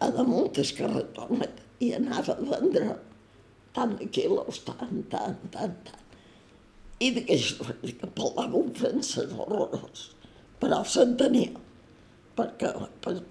a 0.03 0.11
damunt 0.11 0.59
el 0.59 0.73
carretonet 0.77 1.64
i 1.83 1.91
anava 1.97 2.35
a 2.35 2.47
vendre 2.53 2.95
tant 3.75 3.97
quilos, 4.15 4.61
tant, 4.67 4.99
tant, 5.11 5.39
tant, 5.51 5.77
tant. 5.87 6.01
I 7.03 7.11
d'aquells 7.17 7.49
que 7.99 8.07
parlava 8.15 8.61
un 8.61 8.71
francès 8.77 9.33
horrorós, 9.35 10.05
però 10.61 10.79
s'entenia, 10.87 11.51
perquè 12.37 12.71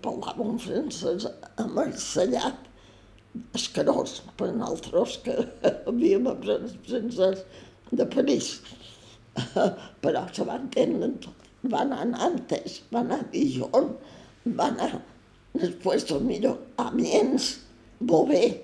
parlava 0.05 0.45
un 0.45 0.61
francès 0.61 1.25
amarcellat, 1.63 2.61
escarós 3.57 4.21
per 4.39 4.51
nosaltres 4.53 5.17
que 5.25 5.39
havíem 5.89 6.29
après 6.31 6.69
francès 6.87 7.43
de 7.91 8.07
París. 8.17 8.59
Però 10.05 10.27
se 10.31 10.45
va 10.47 10.61
entendre 10.61 11.11
tot. 11.25 11.49
Va 11.73 11.81
anar 11.83 12.03
a 12.05 12.11
Nantes, 12.13 12.83
va 12.93 13.01
anar 13.01 13.23
a 13.23 13.29
Dijon, 13.33 13.95
va 14.45 14.69
anar 14.69 14.91
després 15.57 16.05
millor 16.21 16.61
a 16.77 16.91
Amiens, 18.05 18.07
Bové, 18.07 18.63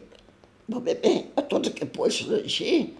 Bové 0.68 0.94
bé, 0.94 1.32
a 1.36 1.42
tots 1.42 1.68
aquests 1.68 1.96
puestos 1.96 2.32
així, 2.44 2.94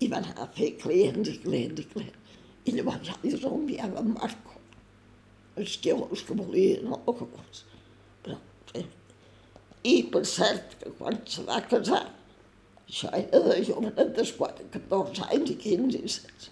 i 0.00 0.08
va 0.08 0.20
anar 0.20 0.34
a 0.44 0.46
fer 0.54 0.76
clients 0.78 1.28
i 1.28 1.38
clients 1.42 1.80
i 1.80 1.86
clients. 1.92 2.36
I 2.68 2.72
llavors 2.76 3.06
ja 3.06 3.16
li 3.22 3.32
enviava 3.34 4.00
en 4.00 4.12
Marco, 4.14 4.54
els 5.56 5.76
que, 5.82 5.90
els 5.92 6.22
que 6.22 6.34
volien, 6.34 6.92
el 6.92 7.14
que 7.18 7.26
vols. 7.26 7.64
Però, 8.22 8.36
sí, 8.72 8.84
i, 9.82 10.02
per 10.12 10.24
cert, 10.24 10.76
que 10.82 10.92
quan 10.98 11.18
se 11.26 11.44
va 11.48 11.60
casar, 11.66 12.04
això 12.88 13.10
era 13.12 13.40
de 13.48 13.62
jovenet 13.64 14.14
de 14.16 14.24
4, 14.38 14.68
14 14.76 15.30
anys 15.32 15.54
i 15.54 15.56
15 15.64 15.98
i 15.98 16.02
16, 16.06 16.50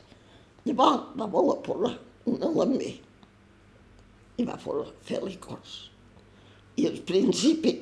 llavors 0.67 1.13
va 1.21 1.29
voler 1.31 1.61
posar 1.67 1.95
una 2.27 2.51
lambí 2.51 2.97
i 4.37 4.45
va 4.45 4.57
fer 4.59 5.21
licors. 5.23 5.77
I 6.77 6.89
al 6.91 6.99
principi 7.09 7.79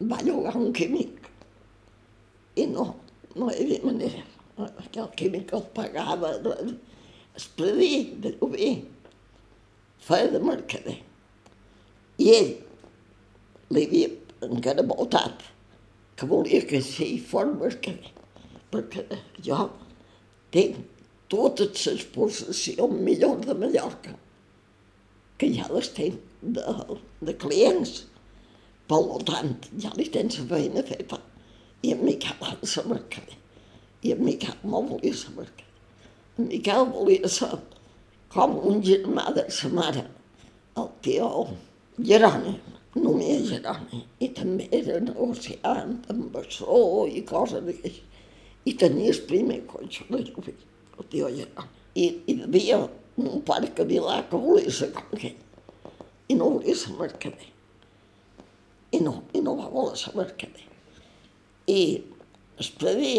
va 0.00 0.20
llogar 0.22 0.54
un 0.58 0.72
químic 0.72 1.28
i 2.58 2.66
no, 2.66 2.92
no 3.36 3.50
hi 3.50 3.62
havia 3.62 3.84
manera. 3.86 4.24
Que 4.90 5.00
el 5.02 5.10
químic 5.18 5.52
el 5.54 5.62
pagava, 5.74 6.32
es 7.38 7.46
predia 7.58 8.02
de 8.24 8.32
lloguer, 8.34 8.72
feia 10.02 10.32
de 10.32 10.40
mercader. 10.42 10.96
I 12.18 12.32
ell 12.34 12.50
li 13.74 13.84
havia 13.86 14.08
encara 14.48 14.82
voltat, 14.86 15.44
que 16.18 16.26
volia 16.26 16.64
que 16.66 16.82
sigui 16.82 17.20
formes 17.22 17.78
que... 17.82 17.94
perquè 18.68 19.04
jo 19.40 19.68
tinc 20.52 20.80
totes 21.32 21.86
les 21.86 22.02
possessions 22.12 22.98
millors 23.06 23.46
de 23.46 23.54
Mallorca, 23.56 24.12
que 25.38 25.48
ja 25.54 25.68
les 25.72 25.88
tinc 25.94 26.18
de, 26.42 26.64
de 27.22 27.34
clients. 27.40 28.07
Per 28.88 29.00
tant, 29.28 29.56
ja 29.82 29.92
li 29.96 30.06
tens 30.12 30.38
la 30.40 30.46
feina 30.52 30.84
feta. 30.90 31.18
I 31.84 31.92
en 31.94 32.04
Miquel 32.06 32.38
ha 32.40 32.54
de 32.60 32.68
saber 32.68 33.02
què. 33.12 33.24
I 34.02 34.14
en 34.14 34.22
Miquel 34.24 34.56
no 34.64 34.82
volia 34.86 35.14
saber 35.14 35.46
què. 35.58 35.66
En 36.38 36.48
Miquel 36.52 36.86
volia 36.94 37.28
ser 37.32 37.52
com 38.32 38.56
un 38.70 38.82
germà 38.84 39.28
de 39.36 39.44
sa 39.52 39.70
mare, 39.72 40.04
el 40.78 40.88
tio 41.04 41.28
Gerònim 41.98 42.58
només 42.98 43.48
Jeroni, 43.48 44.02
i 44.24 44.28
també 44.36 44.68
era 44.74 44.98
negociant 45.02 45.96
amb 46.12 46.28
bessó 46.34 47.06
i 47.08 47.22
coses 47.28 47.64
d'aquestes. 47.66 48.04
I 48.68 48.74
tenia 48.80 49.12
el 49.14 49.20
primer 49.28 49.60
cotxe 49.70 50.04
de 50.08 50.22
lluvia, 50.26 50.56
el 50.98 51.10
tio 51.12 51.30
Jeroni. 51.34 51.68
I, 51.98 52.06
I 52.30 52.34
havia 52.46 52.80
un 53.18 53.40
parc 53.46 53.80
a 53.82 53.86
Vilà 53.88 54.20
que 54.30 54.40
volia 54.40 54.72
ser 54.80 54.90
com 54.94 55.14
aquell. 55.16 55.38
I 56.28 56.36
no 56.38 56.52
volia 56.56 56.76
ser 56.76 56.94
mercader. 56.98 57.48
I 58.92 59.02
no, 59.04 59.14
i 59.36 59.42
no 59.44 59.56
va 59.58 59.68
voler 59.72 59.98
ser 60.00 60.14
mercader. 60.16 60.64
I 61.68 61.80
es 62.58 62.70
prevé 62.80 63.14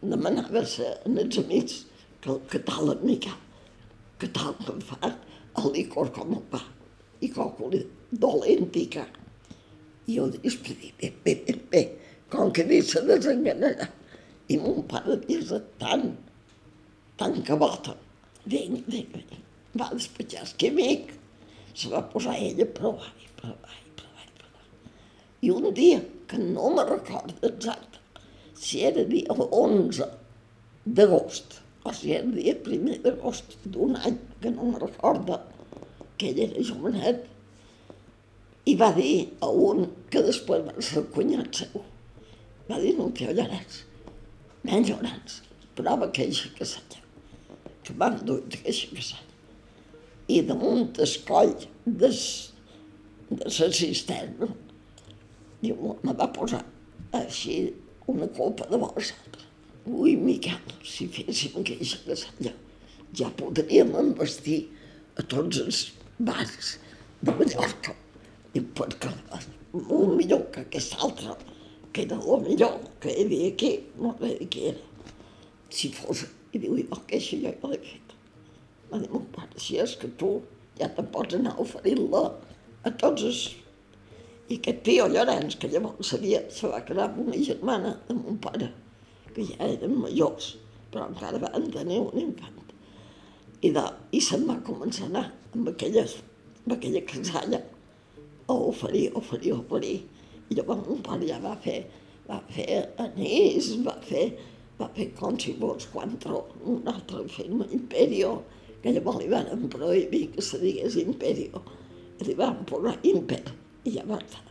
demanava 0.00 0.62
a 0.62 0.64
els 0.64 1.38
amics 1.42 1.84
que, 2.24 2.36
que 2.50 2.60
tal 2.64 2.94
en 2.94 3.04
Miquel, 3.04 3.36
que 4.20 4.28
tal 4.32 4.56
que 4.64 4.76
fa 4.84 4.98
el 5.10 5.72
licor 5.74 6.12
com 6.16 6.32
el 6.36 6.44
pa 6.52 6.62
i 7.20 7.28
còcoli 7.32 7.82
dolent 8.10 8.76
i 8.80 8.86
car. 8.92 9.08
I 10.08 10.16
jo 10.16 10.26
dic, 10.32 10.70
bé, 10.98 11.12
bé, 11.24 11.34
bé, 11.46 11.56
bé, 11.72 11.82
com 12.32 12.52
que 12.54 12.64
dic 12.66 12.88
se 12.88 13.02
desenganarà. 13.06 13.88
I 14.50 14.56
mon 14.58 14.82
pare 14.90 15.20
és 15.30 15.52
tan, 15.78 16.08
tan 17.20 17.36
cabota. 17.46 17.94
Vinga, 18.46 18.80
vinga, 18.88 19.20
vinga. 19.20 19.38
Va 19.78 19.90
despatxar 19.92 20.42
el 20.46 20.54
químic, 20.58 21.12
se 21.74 21.92
va 21.92 22.00
posar 22.10 22.34
ella 22.40 22.66
a 22.66 22.72
provar, 22.78 23.12
i 23.22 23.28
provar, 23.38 23.76
i 23.86 23.92
provar, 24.00 24.26
i 24.26 24.32
provar. 24.40 24.64
I 25.40 25.50
un 25.50 25.70
dia, 25.74 26.02
que 26.28 26.38
no 26.38 26.70
me 26.74 26.84
recordo 26.84 27.34
exacte, 27.48 27.98
si 28.54 28.82
era 28.84 29.04
dia 29.08 29.32
11 29.32 30.04
d'agost, 30.84 31.60
o 31.84 31.92
si 31.96 32.12
era 32.12 32.28
dia 32.34 32.54
primer 32.66 32.98
d'agost 33.04 33.56
d'un 33.64 33.96
any, 33.96 34.18
que 34.40 34.52
no 34.52 34.68
me 34.72 34.82
recordo, 34.82 35.40
que 36.20 36.28
ell 36.32 36.42
era 36.44 36.66
jovenet, 36.68 37.24
i 38.68 38.76
va 38.76 38.90
dir 38.92 39.30
a 39.40 39.48
un 39.48 39.86
que 40.12 40.20
després 40.26 40.66
va 40.68 40.76
ser 40.84 41.06
cunyat 41.14 41.62
seu, 41.62 41.86
va 42.68 42.78
dir, 42.84 42.92
no 42.98 43.08
te 43.16 43.30
ollaràs, 43.32 43.80
menys 44.68 44.92
llorans, 44.92 45.40
prova 45.74 46.10
queixa 46.12 46.52
que 46.56 46.68
s'alla, 46.68 47.00
que 47.80 47.96
van 47.96 48.20
dur 48.28 48.42
queixa 48.52 48.92
que 48.92 49.02
s'alla. 49.02 49.26
I 50.30 50.42
damunt 50.46 51.00
el 51.00 51.14
coll 51.26 51.56
des, 52.04 52.20
de 53.30 53.48
la 53.48 53.72
cisterna, 53.74 54.50
diu, 55.62 55.94
me 56.02 56.14
va 56.16 56.28
posar 56.34 56.62
així 57.16 57.60
una 58.10 58.28
copa 58.36 58.66
de 58.70 58.80
bolsa. 58.80 59.14
Ui, 59.86 60.14
Miquel, 60.16 60.58
si 60.84 61.08
féssim 61.10 61.64
queixa 61.66 62.00
que 62.04 62.16
s'alla, 62.18 62.52
ja 63.16 63.30
podríem 63.38 63.94
investir 64.02 64.60
a 65.18 65.24
tots 65.34 65.62
els 65.64 65.80
bars 66.18 66.76
de 67.22 67.34
Mallorca. 67.38 67.96
I 68.54 68.62
perquè 68.76 69.10
molt 69.72 70.16
millor 70.18 70.46
que 70.54 70.64
aquest 70.66 70.96
altre, 70.98 71.36
que 71.92 72.04
era 72.06 72.18
el 72.18 72.44
millor 72.46 72.78
que 73.02 73.12
hi 73.12 73.24
havia 73.24 73.50
aquí, 73.54 73.72
no 73.98 74.14
sé 74.20 74.36
què 74.52 74.70
era. 74.72 75.12
Si 75.70 75.90
fos, 75.94 76.24
i 76.52 76.62
diu, 76.62 76.76
això 76.76 77.38
jo 77.38 77.42
ja 77.46 77.70
l'he 77.70 77.82
fet. 77.86 78.14
Va 78.90 78.98
dir, 78.98 79.10
mon 79.12 79.26
pare, 79.34 79.54
si 79.62 79.78
és 79.78 79.94
que 79.98 80.10
tu 80.20 80.32
ja 80.78 80.88
te 80.96 81.04
pots 81.14 81.36
anar 81.38 81.56
oferint-la 81.62 82.24
a 82.84 82.92
tots 83.02 83.26
els... 83.28 83.42
I 84.50 84.56
aquest 84.58 84.80
tio 84.82 85.04
Llorenç, 85.06 85.54
que 85.62 85.68
llavors 85.70 86.08
sabia, 86.10 86.40
se 86.50 86.66
va 86.66 86.80
quedar 86.82 87.04
amb 87.06 87.20
una 87.22 87.38
germana 87.38 87.92
de 88.08 88.16
mon 88.18 88.38
pare, 88.42 88.66
que 89.30 89.44
ja 89.46 89.68
eren 89.76 89.92
majors, 90.02 90.56
però 90.90 91.04
encara 91.06 91.38
van 91.44 91.68
tenir 91.70 92.00
un 92.02 92.18
infant. 92.18 92.56
I, 93.60 93.70
de, 93.76 93.84
i 94.10 94.22
se'n 94.26 94.48
va 94.48 94.56
començar 94.66 95.04
a 95.06 95.10
anar 95.12 95.22
amb 95.54 95.70
aquella, 95.70 96.02
amb 96.64 96.74
aquella 96.74 97.04
casalla 97.12 97.60
a 98.50 98.56
oferir, 98.72 99.04
oferir, 99.20 99.54
oferir. 99.54 100.00
I 100.50 100.58
llavors 100.58 100.82
mon 100.88 101.06
pare 101.06 101.30
ja 101.30 101.38
va 101.46 101.54
fer, 101.62 101.78
va 102.26 102.40
fer 102.50 102.80
anís, 103.06 103.70
va 103.86 103.94
fer, 104.10 104.26
va 104.82 104.90
fer 104.98 105.12
com 105.22 105.38
si 105.38 105.54
fos 105.62 105.86
quantro, 105.94 106.42
un 106.66 106.90
altre 106.90 107.22
firma, 107.36 107.70
Imperio, 107.78 108.34
que 108.82 108.98
llavors 108.98 109.22
li 109.22 109.30
van 109.30 109.70
prohibir 109.70 110.26
que 110.34 110.42
se 110.42 110.58
digués 110.58 110.98
Imperio, 111.06 111.62
li 112.26 112.34
van 112.34 112.64
posar 112.66 112.98
Imper, 113.06 113.44
i 113.84 113.96
estar. 113.98 114.44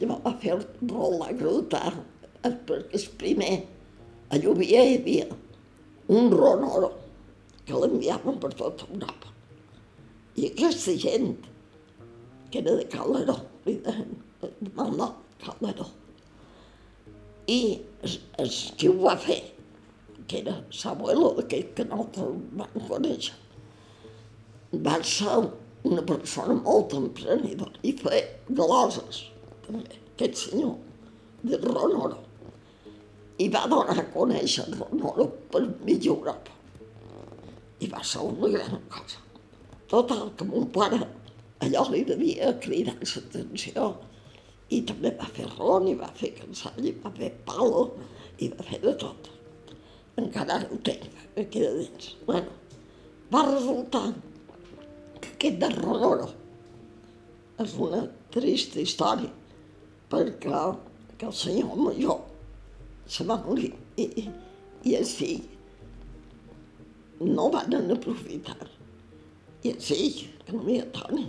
Llavors 0.00 0.24
va 0.24 0.32
fer 0.40 0.54
el 0.56 0.64
rol 0.88 1.22
a 1.26 1.32
grutar, 1.36 1.92
perquè 2.42 2.96
el 2.96 3.06
primer, 3.20 3.52
a 4.30 4.38
Lluvia 4.40 4.84
hi 4.86 4.96
havia 4.98 5.26
un 6.10 6.30
ronoro, 6.32 6.90
que 7.66 7.78
l'enviaven 7.78 8.40
per 8.42 8.50
tota 8.58 8.88
Europa. 8.88 9.30
I 10.40 10.48
aquesta 10.50 10.96
gent, 10.98 11.36
que 12.50 12.62
era 12.62 12.74
de 12.78 12.86
Calderó, 12.90 13.36
li 13.66 13.76
deien, 13.84 14.16
de 14.40 14.72
Malnà, 14.74 15.10
Calderó. 15.44 15.86
I 17.46 17.60
el, 18.06 18.16
el 18.42 18.50
que 18.80 18.90
ho 18.90 18.96
va 19.04 19.16
fer, 19.20 19.40
que 20.30 20.40
era 20.40 20.56
l'abuelo 20.80 21.34
d'aquell 21.38 21.70
que 21.76 21.86
nosaltres 21.90 22.42
vam 22.58 22.88
conèixer, 22.88 23.36
va 24.86 24.98
ser 25.06 25.38
una 25.88 26.02
persona 26.04 26.56
molt 26.60 26.94
emprenedora 26.98 27.80
i 27.86 27.94
feia 27.96 28.24
gloses, 28.48 29.24
també, 29.66 30.00
aquest 30.12 30.44
senyor, 30.46 30.74
de 31.42 31.60
Ronoro. 31.62 32.18
I 33.40 33.48
va 33.48 33.64
donar 33.70 33.96
a 33.96 34.08
conèixer 34.12 34.66
Ronoro 34.74 35.30
per 35.52 35.62
mitja 35.86 36.12
Europa 36.12 36.58
i 37.80 37.88
va 37.88 38.02
ser 38.04 38.20
una 38.26 38.50
gran 38.52 38.76
cosa. 38.92 39.22
Total, 39.88 40.28
que 40.36 40.46
mon 40.46 40.68
pare 40.74 41.00
allò 41.64 41.86
li 41.90 42.04
devia 42.08 42.52
cridar 42.62 42.96
l'atenció 43.00 43.90
I 44.70 44.84
també 44.86 45.10
va 45.18 45.26
fer 45.34 45.48
ron, 45.56 45.88
i 45.90 45.96
va 45.98 46.06
fer 46.14 46.28
cansall, 46.36 46.84
i 46.86 46.92
va 47.02 47.10
fer 47.16 47.32
palo, 47.46 47.88
i 48.38 48.46
va 48.52 48.62
fer 48.68 48.78
de 48.84 48.92
tot. 49.00 49.30
Encara 50.22 50.60
ara 50.60 50.68
ho 50.70 50.78
tenc, 50.86 51.08
aquí 51.34 51.64
de 51.64 51.72
dins. 51.80 52.12
Bueno, 52.28 52.52
va 53.32 53.42
resultar 53.48 54.04
que 55.20 55.34
aquest 55.34 55.60
de 55.62 55.70
Ronoro 55.76 56.28
és 57.60 57.76
una 57.86 58.04
trista 58.32 58.80
història, 58.80 59.30
perquè 60.10 60.64
que 61.20 61.28
el 61.28 61.34
senyor 61.36 61.76
major 61.76 62.20
se 63.10 63.26
va 63.28 63.36
morir 63.44 63.72
i, 64.00 64.06
i 64.88 64.94
el 64.96 65.04
fill 65.04 65.42
no 67.20 67.50
van 67.52 67.74
aprofitar. 67.92 68.56
El 69.62 69.76
fill, 69.76 70.22
que 70.46 70.54
no 70.54 70.62
havia 70.62 70.86
Toni, 70.94 71.26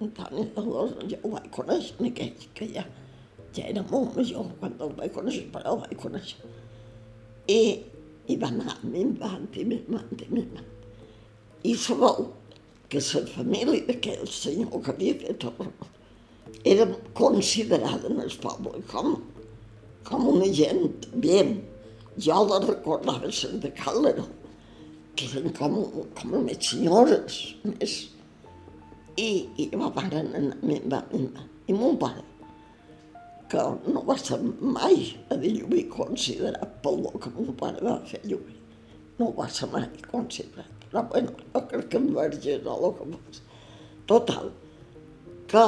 en 0.00 0.12
Toni 0.16 0.46
llavors 0.54 0.94
jo 1.10 1.18
ho 1.22 1.32
vaig 1.34 1.50
conèixer, 1.52 1.98
en 2.00 2.08
aquell 2.08 2.46
que 2.56 2.70
ja, 2.72 2.86
ja 3.52 3.66
era 3.66 3.84
molt 3.90 4.16
major 4.16 4.48
quan 4.62 4.78
el 4.80 4.94
vaig 4.96 5.12
conèixer, 5.12 5.44
però 5.52 5.74
el 5.74 5.82
vaig 5.84 6.00
conèixer. 6.00 6.54
I, 7.52 7.60
i 8.32 8.38
va 8.40 8.48
anar 8.48 8.78
minvant 8.82 9.46
i 9.52 9.66
minvant 9.68 10.24
i 10.24 10.30
minvant. 10.32 10.72
I 11.68 11.76
sabeu 11.84 12.30
que 12.90 13.02
la 13.02 13.22
família 13.34 13.84
d'aquell 13.88 14.26
senyor 14.30 14.82
que 14.84 14.92
havia 14.92 15.14
fet 15.22 15.46
era 16.64 16.86
considerada 17.14 18.08
en 18.08 18.20
el 18.20 18.34
poble 18.42 18.82
com, 18.90 19.16
com 20.08 20.28
una 20.34 20.50
gent 20.60 21.08
bien. 21.14 21.56
Jo 22.26 22.38
la 22.48 22.60
recordava 22.64 23.26
les 23.26 23.42
de 23.62 23.70
Càlera, 23.76 24.24
que 25.16 25.26
eren 25.32 25.52
com, 25.58 25.80
com 26.18 26.38
més 26.46 26.70
senyores, 26.70 27.40
més... 27.64 27.96
I, 29.16 29.28
i 29.62 29.70
ma 29.80 29.88
mare 29.96 30.20
anar 30.20 30.56
minva, 30.60 31.00
minva. 31.12 31.44
I 31.66 31.74
mon 31.76 31.96
pare, 32.00 32.20
que 33.48 33.62
no 33.88 34.02
va 34.04 34.16
ser 34.20 34.38
mai 34.60 35.06
a 35.32 35.38
dir 35.40 35.54
lluir 35.56 35.86
considerat 35.94 36.76
pel 36.84 37.06
que 37.22 37.32
mon 37.36 37.54
pare 37.58 37.80
va 37.84 37.98
fer 38.10 38.20
lluir. 38.28 38.58
No 39.18 39.32
va 39.38 39.48
ser 39.48 39.70
mai 39.72 39.88
considerat. 40.10 40.75
Bueno, 40.92 41.32
jo 41.52 41.62
crec 41.70 41.88
que 41.90 41.98
em 42.00 42.08
verge 42.14 42.58
no 42.64 42.76
el 42.78 42.94
que 42.98 43.06
fos. 43.12 43.42
Total, 44.06 44.50
que 45.50 45.64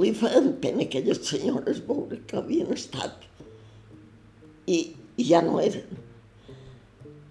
li 0.00 0.10
feien 0.16 0.50
pena 0.62 0.84
aquelles 0.84 1.22
senyores 1.28 1.80
veure 1.88 2.18
que 2.28 2.36
havien 2.40 2.72
estat 2.74 3.24
i, 4.66 4.78
i 5.16 5.28
ja 5.30 5.40
no 5.46 5.60
eren. 5.62 6.02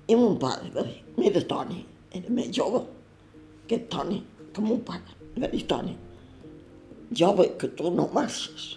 I 0.08 0.18
mon 0.18 0.40
pare 0.42 0.72
va 0.74 0.86
dir, 0.88 0.98
mira 1.18 1.44
Toni, 1.50 1.84
era 2.18 2.34
més 2.38 2.50
jove, 2.58 2.82
aquest 3.66 3.88
Toni, 3.94 4.22
que 4.54 4.66
mon 4.66 4.82
pare, 4.88 5.16
va 5.38 5.50
dir 5.52 5.64
Toni, 5.70 5.96
jo 7.22 7.32
veig 7.38 7.56
que 7.62 7.70
tu 7.78 7.92
no 7.94 8.08
marxes, 8.14 8.68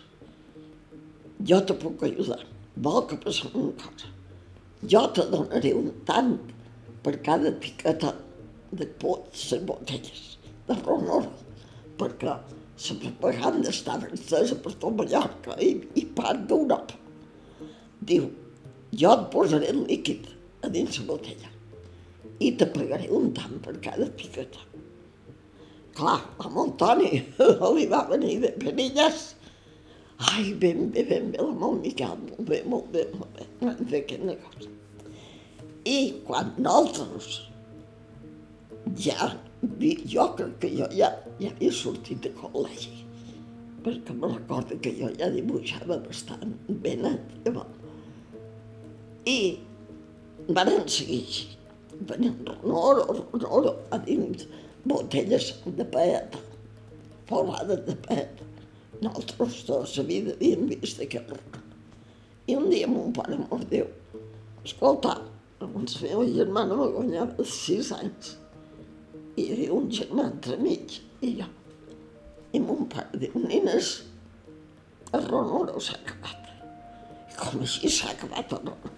jo 1.50 1.60
te 1.64 1.76
puc 1.80 2.04
ajudar, 2.08 2.40
vol 2.88 3.04
que 3.10 3.20
passem 3.24 3.52
una 3.54 3.76
cosa, 3.82 4.12
jo 4.94 5.04
te 5.16 5.26
donaré 5.32 5.74
un 5.76 5.92
tant 6.08 6.36
per 7.04 7.14
cada 7.24 7.52
etiqueta 7.52 8.14
de 8.70 8.86
pots 9.02 9.44
i 9.56 9.60
botelles 9.68 10.24
de 10.68 10.76
ronoro, 10.82 11.32
perquè 11.98 12.28
la 12.28 12.96
propaganda 13.02 13.72
estava 13.72 14.10
estesa 14.14 14.58
per 14.62 14.74
tot 14.82 14.96
Mallorca 14.98 15.56
i, 15.64 15.72
i 15.98 16.04
part 16.18 16.44
d'Europa. 16.50 16.98
Diu, 18.08 18.28
jo 18.94 19.14
et 19.14 19.24
posaré 19.32 19.72
el 19.72 19.84
líquid 19.88 20.28
a 20.62 20.70
dins 20.74 21.00
la 21.00 21.06
botella 21.08 21.50
i 22.38 22.52
te 22.54 22.68
pagaré 22.70 23.08
un 23.14 23.32
tant 23.34 23.58
per 23.64 23.74
cada 23.82 24.06
etiqueta. 24.06 24.62
Clar, 25.98 26.20
a 26.38 26.50
Montoni 26.54 27.10
li 27.76 27.86
va 27.90 28.04
venir 28.10 28.36
de 28.44 28.52
perilles. 28.62 29.32
Ai, 30.30 30.52
ben 30.54 30.90
bé, 30.94 31.02
ben 31.06 31.32
bé, 31.34 31.42
la 31.42 31.54
molt 31.54 31.82
Miquel, 31.82 32.14
molt 32.30 32.46
bé, 32.46 32.62
molt 32.66 32.90
bé, 32.94 33.06
molt 33.18 33.38
bé. 33.38 33.46
Vam 33.62 33.82
fer 33.90 34.04
aquest 34.04 34.26
negoci. 34.26 34.77
I 35.88 35.98
quan 36.26 36.50
nosaltres 36.60 37.38
ja, 39.00 39.30
jo 40.04 40.24
crec 40.36 40.56
que 40.60 40.70
jo 40.74 40.88
ja, 40.92 41.08
ja 41.40 41.52
havia 41.52 41.72
sortit 41.72 42.20
de 42.26 42.32
col·legi, 42.36 43.04
perquè 43.84 44.16
me 44.16 44.28
recordo 44.34 44.76
que 44.84 44.92
jo 44.98 45.08
ja 45.16 45.30
dibuixava 45.32 45.96
bastant 46.04 46.56
bé 46.84 46.96
net, 47.00 47.32
llavors. 47.46 47.76
I 49.28 49.38
van 50.56 50.72
seguir 50.88 51.22
així, 51.22 51.46
venint 52.10 52.44
ronoro, 52.48 53.06
ronoro, 53.32 53.74
a 53.92 54.00
dins 54.04 54.44
botelles 54.88 55.50
de 55.78 55.88
pet, 55.96 56.36
forrades 57.30 57.84
de 57.88 57.96
pet. 58.08 58.44
Nosaltres 59.00 59.62
tots 59.68 59.96
la 60.00 60.04
vida 60.08 60.36
havíem 60.36 60.68
vist 60.72 61.00
ronoro. 61.00 61.40
I 62.48 62.56
un 62.56 62.70
dia 62.72 62.88
mon 62.90 63.12
pare 63.14 63.36
mos 63.40 63.66
diu, 63.70 63.88
escolta, 64.64 65.18
abans 65.60 65.96
la 66.00 66.08
meva 66.08 66.26
germana 66.34 66.76
me 66.78 66.90
guanyava 66.94 67.44
sis 67.44 67.92
anys 67.96 68.36
hi 69.38 69.46
havia 69.52 69.74
un 69.74 69.88
germà 69.94 70.26
entremig 70.32 70.98
i 71.22 71.34
jo. 71.38 71.46
I 72.56 72.60
mon 72.64 72.86
pare 72.90 73.20
diu, 73.22 73.34
nenes, 73.44 73.90
el 75.14 75.26
ronoro 75.28 75.78
s'ha 75.84 75.98
acabat. 75.98 76.48
I 77.30 77.36
com 77.38 77.62
així 77.66 77.90
s'ha 77.92 78.10
acabat 78.14 78.54
el 78.56 78.64
ronoro? 78.64 78.94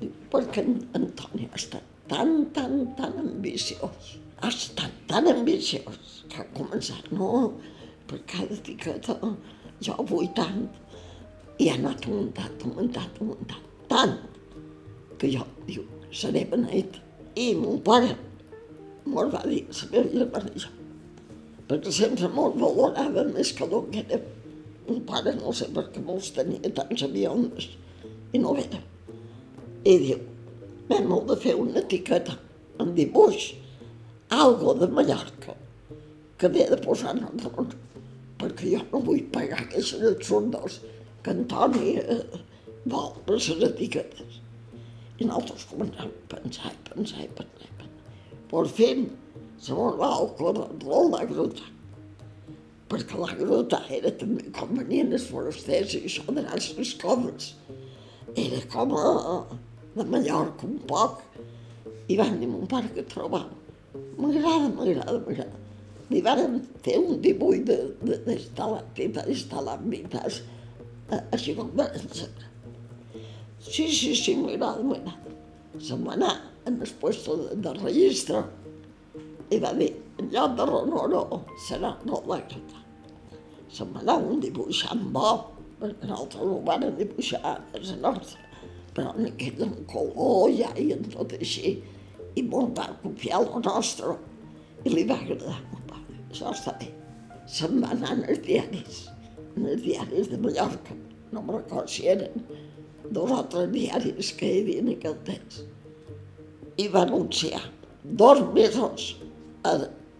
Diu, 0.00 0.14
perquè 0.32 0.64
en 0.64 0.80
Antoni 0.98 1.46
ha 1.46 1.60
estat 1.60 1.86
tan, 2.10 2.32
tan, 2.56 2.74
tan 2.98 3.18
ambiciós. 3.22 4.14
Ha 4.40 4.50
estat 4.50 4.96
tan 5.10 5.28
ambiciós 5.30 6.24
que 6.32 6.42
ha 6.42 6.48
començat, 6.56 7.12
no, 7.14 7.30
per 8.10 8.22
cada 8.30 8.56
etiqueta 8.56 9.18
jo 9.84 9.98
vull 10.10 10.30
tant. 10.38 10.66
I 11.60 11.68
ha 11.68 11.76
anat 11.76 12.08
augmentant, 12.08 12.56
augmentant, 12.64 13.12
augmentant, 13.20 13.66
tant, 13.92 14.16
que 15.20 15.30
jo, 15.30 15.46
diu, 15.68 15.86
seré 16.10 16.46
beneït. 16.50 16.98
I 17.38 17.52
mon 17.54 17.80
pare, 17.84 18.16
mos 19.06 19.32
va 19.32 19.44
dir 19.46 19.64
la 19.68 19.90
meva 19.92 20.12
germana 20.16 20.54
i 20.56 20.68
perquè 21.70 21.92
sempre 21.94 22.28
mos 22.34 22.56
valorava 22.58 23.22
més 23.30 23.52
que 23.54 23.66
que 23.92 24.04
era. 24.08 24.20
Un 24.90 25.04
pare 25.06 25.36
no 25.36 25.52
sé 25.54 25.68
per 25.74 25.84
què 25.94 26.00
mos 26.02 26.32
tenia 26.34 26.70
tants 26.74 27.04
avions 27.06 27.68
i 28.32 28.40
no 28.42 28.56
era. 28.58 28.80
I 29.84 29.94
diu, 30.02 30.18
vam 30.88 31.12
de 31.28 31.36
fer 31.44 31.54
una 31.54 31.78
etiqueta 31.78 32.34
en 32.82 32.90
dibuix, 32.96 33.52
algo 34.30 34.74
de 34.80 34.88
Mallorca, 34.88 35.54
que 36.38 36.48
havia 36.48 36.70
de 36.72 36.80
posar 36.82 37.14
en 37.14 37.24
el 37.28 37.38
tron, 37.44 37.70
perquè 38.40 38.74
jo 38.74 38.82
no 38.90 39.04
vull 39.06 39.22
pagar 39.30 39.62
aquests 39.62 40.02
absurdos 40.10 40.80
que 41.22 41.34
Antoni 41.36 41.96
eh, 42.00 42.20
vol 42.84 43.12
per 43.26 43.36
les 43.36 43.50
etiquetes. 43.70 44.39
I 45.20 45.28
nosaltres 45.28 45.68
començàvem 45.68 46.10
a 46.10 46.28
pensar, 46.34 46.72
pensar, 46.88 47.26
pensar, 47.36 47.70
por 48.50 48.66
fin 48.66 49.04
se 49.62 49.70
mos 49.76 49.94
va 50.00 50.08
ocórrer 50.24 50.64
la 51.12 51.20
gruta, 51.30 51.62
perquè 52.90 53.14
la 53.20 53.34
gruta 53.38 53.78
era 53.94 54.10
també 54.22 54.42
com 54.56 54.72
venien 54.74 55.12
els 55.14 55.26
forasters 55.30 55.90
i 55.94 56.00
això 56.08 56.22
de 56.34 56.42
les 56.42 56.94
coves. 56.98 57.44
Era 58.34 58.60
com 58.72 58.88
a, 58.98 59.00
de 59.94 60.04
Mallorca 60.10 60.66
un 60.66 60.82
poc. 60.90 61.22
I 62.10 62.18
van 62.18 62.34
dir 62.40 62.48
mon 62.50 62.66
pare 62.66 62.90
que 62.96 63.04
trobam. 63.06 63.46
M'agrada, 64.18 64.66
m'agrada, 64.74 65.18
m'agrada. 65.22 65.56
Li 66.10 66.18
van 66.26 66.58
fer 66.82 66.98
un 66.98 67.22
dibuix 67.22 67.62
d'instal·lambites, 67.70 70.42
així 71.30 71.54
com 71.54 71.70
van 71.78 71.94
ensenyar. 72.02 72.49
Sí, 73.60 73.88
sí, 73.92 74.14
sí, 74.16 74.34
m'agrada, 74.40 74.80
m'agrada. 74.80 75.36
Se'n 75.84 76.00
va 76.06 76.14
anar 76.16 76.32
en 76.66 76.80
el 76.80 76.92
puesto 77.00 77.36
de, 77.36 77.56
de 77.60 77.72
registre 77.76 78.40
i 79.52 79.58
va 79.60 79.72
dir, 79.76 79.90
en 80.18 80.30
lloc 80.32 80.54
de 80.56 80.66
Ronoro 80.70 81.42
serà 81.66 81.90
Rolàgrata. 82.06 82.80
Se'n 83.68 83.90
va 83.92 84.00
anar 84.00 84.16
un 84.24 84.40
dibuixant 84.40 85.02
bo, 85.12 85.32
perquè 85.80 86.08
nosaltres 86.08 86.46
ho 86.46 86.56
vam 86.66 86.86
dibuixar 86.96 87.42
a 87.44 87.54
la 87.74 87.98
nostra, 88.06 88.48
però 88.96 89.12
en 89.18 89.28
aquell 89.28 89.60
en 89.66 89.76
color 89.92 90.48
ja 90.56 90.72
i 90.80 90.88
en 90.96 91.04
tot 91.12 91.36
així, 91.36 91.76
i 92.40 92.46
molt 92.48 92.72
va 92.80 92.88
copiar 93.04 93.42
el 93.42 93.52
nostre, 93.66 94.16
i 94.86 94.94
li 94.94 95.04
va 95.04 95.20
agradar 95.20 95.58
molt 95.68 95.84
pare. 95.92 96.18
Això 96.30 96.56
està 96.56 96.76
bé. 96.80 96.88
Se'n 97.50 97.76
va 97.84 97.92
anar 97.92 98.16
els 98.22 98.40
diaris, 98.48 99.04
en 99.52 99.68
els 99.74 99.84
diaris 99.84 100.32
de 100.32 100.40
Mallorca, 100.40 100.96
no 101.30 101.44
me'n 101.44 101.60
recordo 101.60 101.86
si 101.92 102.08
eren 102.08 102.40
dos 103.10 103.30
o 103.36 103.42
tres 103.52 103.70
diaris 103.74 104.32
que 104.38 104.48
hi 104.48 104.62
havia 104.62 104.84
en 104.84 104.92
aquell 104.94 105.18
temps 105.26 105.62
i 106.80 106.86
va 106.88 107.04
anunciar 107.06 107.60
dos 108.22 108.40
mesos 108.54 109.16
a 109.68 109.74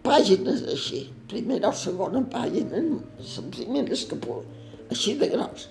pàgines 0.05 0.63
així, 0.73 1.05
primera 1.29 1.69
o 1.69 1.77
segona 1.77 2.21
pàgina, 2.33 2.81
les 3.19 3.37
primeres 3.55 4.05
que 4.09 4.17
puc, 4.21 4.45
així 4.93 5.15
de 5.17 5.29
gros. 5.31 5.67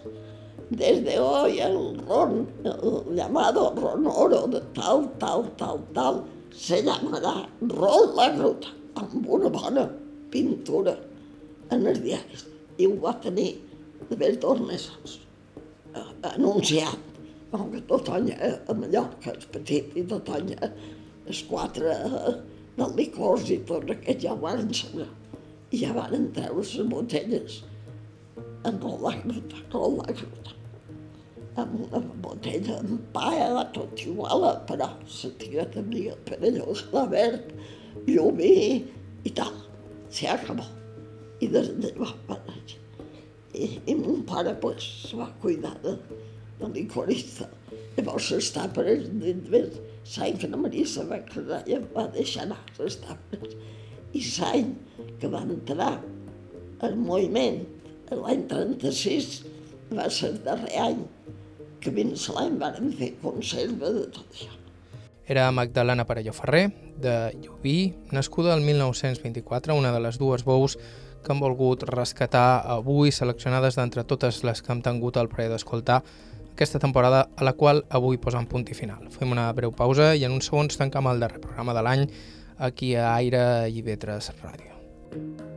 Desde 0.70 1.16
hoy 1.18 1.58
el 1.66 1.78
ron, 2.06 2.46
el 2.62 3.16
llamado 3.16 3.72
ronoro 3.76 4.44
de 4.52 4.60
tal, 4.76 5.08
tal, 5.18 5.48
tal, 5.58 5.80
tal, 5.94 6.22
se 6.54 6.78
llamarà 6.86 7.34
Rol 7.72 8.14
la 8.18 8.28
Gruta, 8.36 8.70
amb 9.02 9.26
una 9.38 9.50
bona 9.50 9.88
pintura 10.30 10.94
en 11.74 11.86
els 11.90 12.00
diaris. 12.04 12.46
I 12.78 12.86
ho 12.86 12.94
va 13.02 13.16
tenir 13.22 13.50
d'haver 14.08 14.36
dos 14.42 14.62
mesos, 14.62 15.18
eh, 15.94 16.06
anunciat, 16.30 17.09
no, 17.52 17.66
que 17.72 17.80
tot 17.90 18.08
any 18.14 18.30
a 18.34 18.74
Mallorca 18.78 19.34
és 19.34 19.48
petit 19.54 19.96
i 19.98 20.04
tot 20.10 20.28
any 20.36 20.52
els 20.60 21.40
quatre 21.48 21.96
del 22.76 22.94
licors 22.98 23.48
i 23.50 23.58
tot 23.66 23.90
aquest 23.90 24.22
ja 24.24 24.36
ho 24.36 24.42
van 24.44 24.70
saber. 24.74 25.08
I 25.70 25.82
ja 25.82 25.94
van 25.96 26.30
treure 26.36 26.62
les 26.62 26.76
botelles 26.92 27.60
amb 28.68 28.86
la 29.02 29.14
gruta, 29.24 29.62
amb 29.72 29.98
la 29.98 30.14
gruta. 30.14 30.56
Amb 31.58 31.74
una 31.88 32.00
botella 32.22 32.78
amb 32.78 33.00
paella, 33.14 33.64
tot 33.74 34.02
igual, 34.04 34.46
però 34.68 34.90
la 34.94 35.30
tia 35.42 35.66
tenia 35.74 36.14
perellós, 36.28 36.84
la 36.94 37.06
verd, 37.10 37.50
llumí 38.06 38.54
i 39.26 39.34
tal. 39.34 39.54
Se 40.10 40.28
acabó. 40.30 40.66
I 41.40 41.48
des 41.48 41.70
de 41.80 41.90
va 41.98 42.10
aparèixer. 42.12 42.78
I, 43.54 43.66
I 43.90 43.94
mon 43.98 44.22
pare 44.28 44.54
pues, 44.62 44.84
va 45.16 45.26
cuidar 45.42 45.74
de, 45.82 45.96
de 46.60 46.70
licorista. 46.74 47.48
Llavors 47.96 48.30
les 48.34 48.50
tàperes 48.54 49.08
dins 49.22 49.50
l'any 50.16 50.38
que 50.40 50.50
la 50.50 50.60
Marisa 50.60 51.04
va 51.08 51.20
casar 51.28 51.60
i 51.68 51.76
em 51.78 51.86
va 51.94 52.06
deixar 52.14 52.46
anar 52.46 52.60
les 52.78 52.98
tàperes. 53.02 53.56
I 54.16 54.22
l'any 54.38 54.72
que 55.20 55.30
va 55.32 55.42
entrar 55.46 55.92
el 56.86 56.96
moviment, 56.96 57.60
l'any 58.10 58.46
36, 58.50 59.42
va 59.94 60.08
ser 60.10 60.32
el 60.32 60.40
darrer 60.46 60.72
any 60.86 61.02
que 61.80 61.92
dins 61.94 62.28
l'any 62.34 62.56
vàrem 62.60 62.90
fer 62.96 63.12
conserva 63.22 63.92
de 63.96 64.06
tot 64.14 64.34
això. 64.36 64.56
Era 65.30 65.50
Magdalena 65.54 66.04
Parelló 66.08 66.32
Ferrer, 66.34 66.72
de 66.98 67.30
Llubí, 67.38 67.94
nascuda 68.10 68.54
el 68.56 68.64
1924, 68.66 69.76
una 69.78 69.92
de 69.94 70.00
les 70.02 70.18
dues 70.18 70.42
bous 70.44 70.76
que 71.22 71.32
han 71.32 71.40
volgut 71.40 71.84
rescatar 71.86 72.64
avui, 72.74 73.12
seleccionades 73.12 73.76
d'entre 73.78 74.04
totes 74.08 74.42
les 74.44 74.62
que 74.62 74.72
hem 74.72 74.82
tingut 74.82 75.20
el 75.20 75.30
plaer 75.30 75.52
d'escoltar 75.52 76.00
aquesta 76.60 76.78
temporada, 76.78 77.30
a 77.36 77.44
la 77.44 77.54
qual 77.56 77.86
avui 77.88 78.18
posam 78.20 78.44
punt 78.44 78.66
i 78.68 78.76
final. 78.76 79.06
Fem 79.08 79.32
una 79.32 79.46
breu 79.56 79.72
pausa 79.72 80.10
i 80.12 80.26
en 80.28 80.36
uns 80.36 80.50
segons 80.52 80.76
tancam 80.76 81.08
el 81.08 81.24
darrer 81.24 81.40
programa 81.40 81.72
de 81.72 81.86
l'any 81.86 82.04
aquí 82.68 82.92
a 83.00 83.14
Aire 83.14 83.46
i 83.72 83.80
Vetres 83.80 84.28
Ràdio. 84.44 84.76
thank 85.10 85.49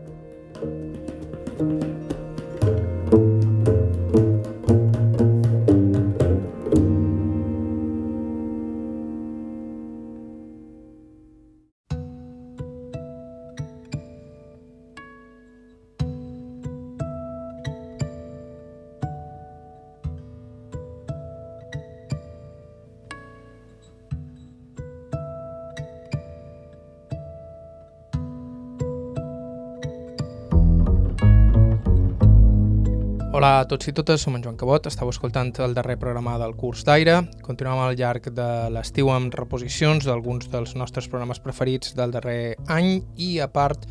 a 33.63 33.67
tots 33.67 33.87
i 33.87 33.93
totes, 33.95 34.19
som 34.25 34.35
en 34.35 34.41
Joan 34.43 34.57
Cabot, 34.59 34.87
estàu 34.89 35.07
escoltant 35.07 35.53
el 35.63 35.75
darrer 35.77 35.95
programa 35.99 36.33
del 36.41 36.51
curs 36.59 36.81
d'aire. 36.83 37.21
Continuem 37.45 37.79
al 37.79 37.95
llarg 37.95 38.25
de 38.35 38.47
l'estiu 38.75 39.07
amb 39.13 39.35
reposicions 39.39 40.03
d'alguns 40.03 40.49
dels 40.51 40.73
nostres 40.75 41.07
programes 41.07 41.39
preferits 41.39 41.93
del 41.95 42.11
darrer 42.11 42.57
any 42.67 42.97
i, 43.15 43.37
a 43.39 43.47
part, 43.47 43.85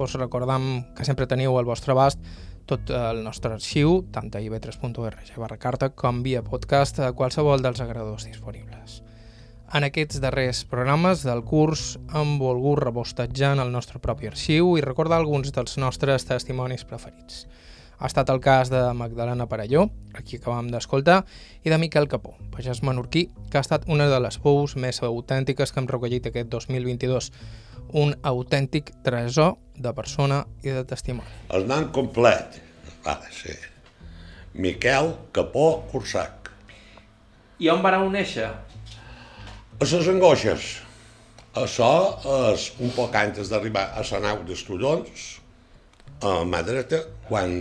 us 0.00 0.16
recordam 0.16 0.64
que 0.96 1.04
sempre 1.04 1.28
teniu 1.28 1.58
al 1.58 1.68
vostre 1.68 1.92
abast 1.92 2.22
tot 2.70 2.88
el 2.96 3.20
nostre 3.26 3.52
arxiu, 3.52 3.98
tant 4.14 4.30
a 4.32 4.40
ib3.org 4.40 5.34
barra 5.36 5.58
carta 5.60 5.90
com 5.92 6.22
via 6.24 6.40
podcast 6.46 7.02
a 7.02 7.10
qualsevol 7.12 7.60
dels 7.60 7.82
agradadors 7.84 8.24
disponibles. 8.30 9.02
En 9.76 9.84
aquests 9.84 10.22
darrers 10.24 10.62
programes 10.68 11.26
del 11.26 11.44
curs 11.44 11.98
hem 12.16 12.38
volgut 12.40 12.80
rebostatjar 12.80 13.52
en 13.58 13.66
el 13.66 13.74
nostre 13.76 14.00
propi 14.00 14.32
arxiu 14.32 14.78
i 14.78 14.84
recordar 14.84 15.20
alguns 15.20 15.52
dels 15.52 15.76
nostres 15.80 16.24
testimonis 16.28 16.88
preferits. 16.88 17.44
Ha 18.02 18.08
estat 18.10 18.30
el 18.32 18.40
cas 18.42 18.66
de 18.66 18.80
Magdalena 18.98 19.44
Parelló, 19.46 19.84
aquí 20.18 20.40
acabam 20.40 20.66
d'escoltar, 20.72 21.20
i 21.62 21.70
de 21.70 21.76
Miquel 21.78 22.08
Capó, 22.10 22.32
pagès 22.50 22.80
menorquí, 22.82 23.28
que 23.46 23.60
ha 23.60 23.62
estat 23.62 23.84
una 23.86 24.08
de 24.10 24.16
les 24.18 24.40
pous 24.42 24.72
més 24.74 24.96
autèntiques 25.06 25.70
que 25.70 25.78
hem 25.78 25.86
recollit 25.86 26.24
aquest 26.26 26.48
2022. 26.50 27.28
Un 28.00 28.16
autèntic 28.26 28.90
tresor 29.06 29.52
de 29.78 29.92
persona 29.94 30.40
i 30.66 30.74
de 30.74 30.82
testimoni. 30.82 31.30
El 31.54 31.68
nom 31.70 31.86
complet 31.94 32.58
va 33.04 33.14
ser 33.30 33.54
Miquel 34.54 35.12
Capó 35.30 35.84
Cursac. 35.92 36.50
I 37.62 37.70
on 37.70 37.84
vareu 37.86 38.08
néixer? 38.10 38.48
A 39.78 39.86
les 39.92 40.10
angoixes. 40.10 40.72
Això 41.54 41.92
és 42.50 42.66
un 42.82 42.90
poc 42.96 43.14
antes 43.14 43.46
d'arribar 43.52 43.92
a 43.94 44.02
la 44.10 44.20
nau 44.26 44.42
d'Estudions, 44.48 45.30
a 46.26 46.42
mà 46.42 46.64
dreta, 46.66 47.04
quan 47.30 47.60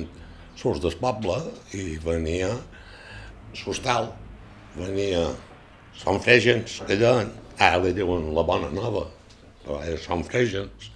surts 0.62 0.82
del 0.84 0.94
poble 1.02 1.38
i 1.74 1.98
venia 2.04 2.52
l'hostal, 3.64 4.12
venia 4.78 5.32
Som 5.98 6.22
Fregens, 6.24 6.78
deien, 6.88 7.32
ara 7.60 7.82
li 7.84 7.92
diuen 7.98 8.30
la 8.36 8.46
Bona 8.48 8.70
Nova, 8.74 9.04
però 9.64 9.82
era 9.84 9.98
Som 10.00 10.24
Fregens, 10.28 10.92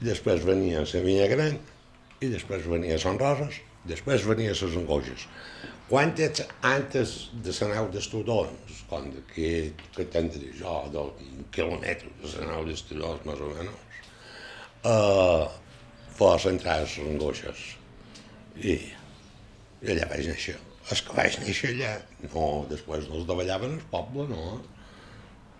i 0.00 0.08
després 0.08 0.42
venia 0.44 0.82
la 0.82 1.04
Vinya 1.06 1.28
Gran, 1.30 1.56
i 2.20 2.32
després 2.32 2.66
venia 2.70 2.98
Son 3.00 3.18
Roses, 3.20 3.60
després 3.88 4.26
venia 4.26 4.52
les 4.52 4.76
Angoixes. 4.80 5.28
Quantes 5.88 6.42
antes 6.64 7.14
de 7.44 7.52
la 7.60 7.70
nau 7.74 7.88
d'Estudons, 7.92 8.82
quan 8.88 9.10
d'aquí, 9.12 9.72
que 9.94 10.06
tindré 10.12 10.50
jo, 10.58 10.76
d'un 10.92 11.44
quilòmetre 11.54 12.12
de 12.22 12.32
la 12.38 12.50
nau 12.52 12.66
d'Estudons, 12.68 13.24
més 13.28 13.44
o 13.44 13.50
menys, 13.52 14.02
uh, 14.88 15.46
fos 16.18 16.48
entrar 16.50 16.80
a 16.80 16.86
les 16.86 16.98
Angoixes. 17.04 17.64
I 18.64 18.78
i 19.82 19.90
allà 19.94 20.08
vaig 20.12 20.28
néixer. 20.30 20.56
És 20.92 21.00
que 21.04 21.16
vaig 21.16 21.36
néixer 21.42 21.72
allà. 21.74 21.92
No, 22.28 22.46
després 22.70 23.08
no 23.08 23.20
els 23.20 23.28
davallaven 23.28 23.78
al 23.78 23.84
poble, 23.92 24.28
no. 24.30 24.60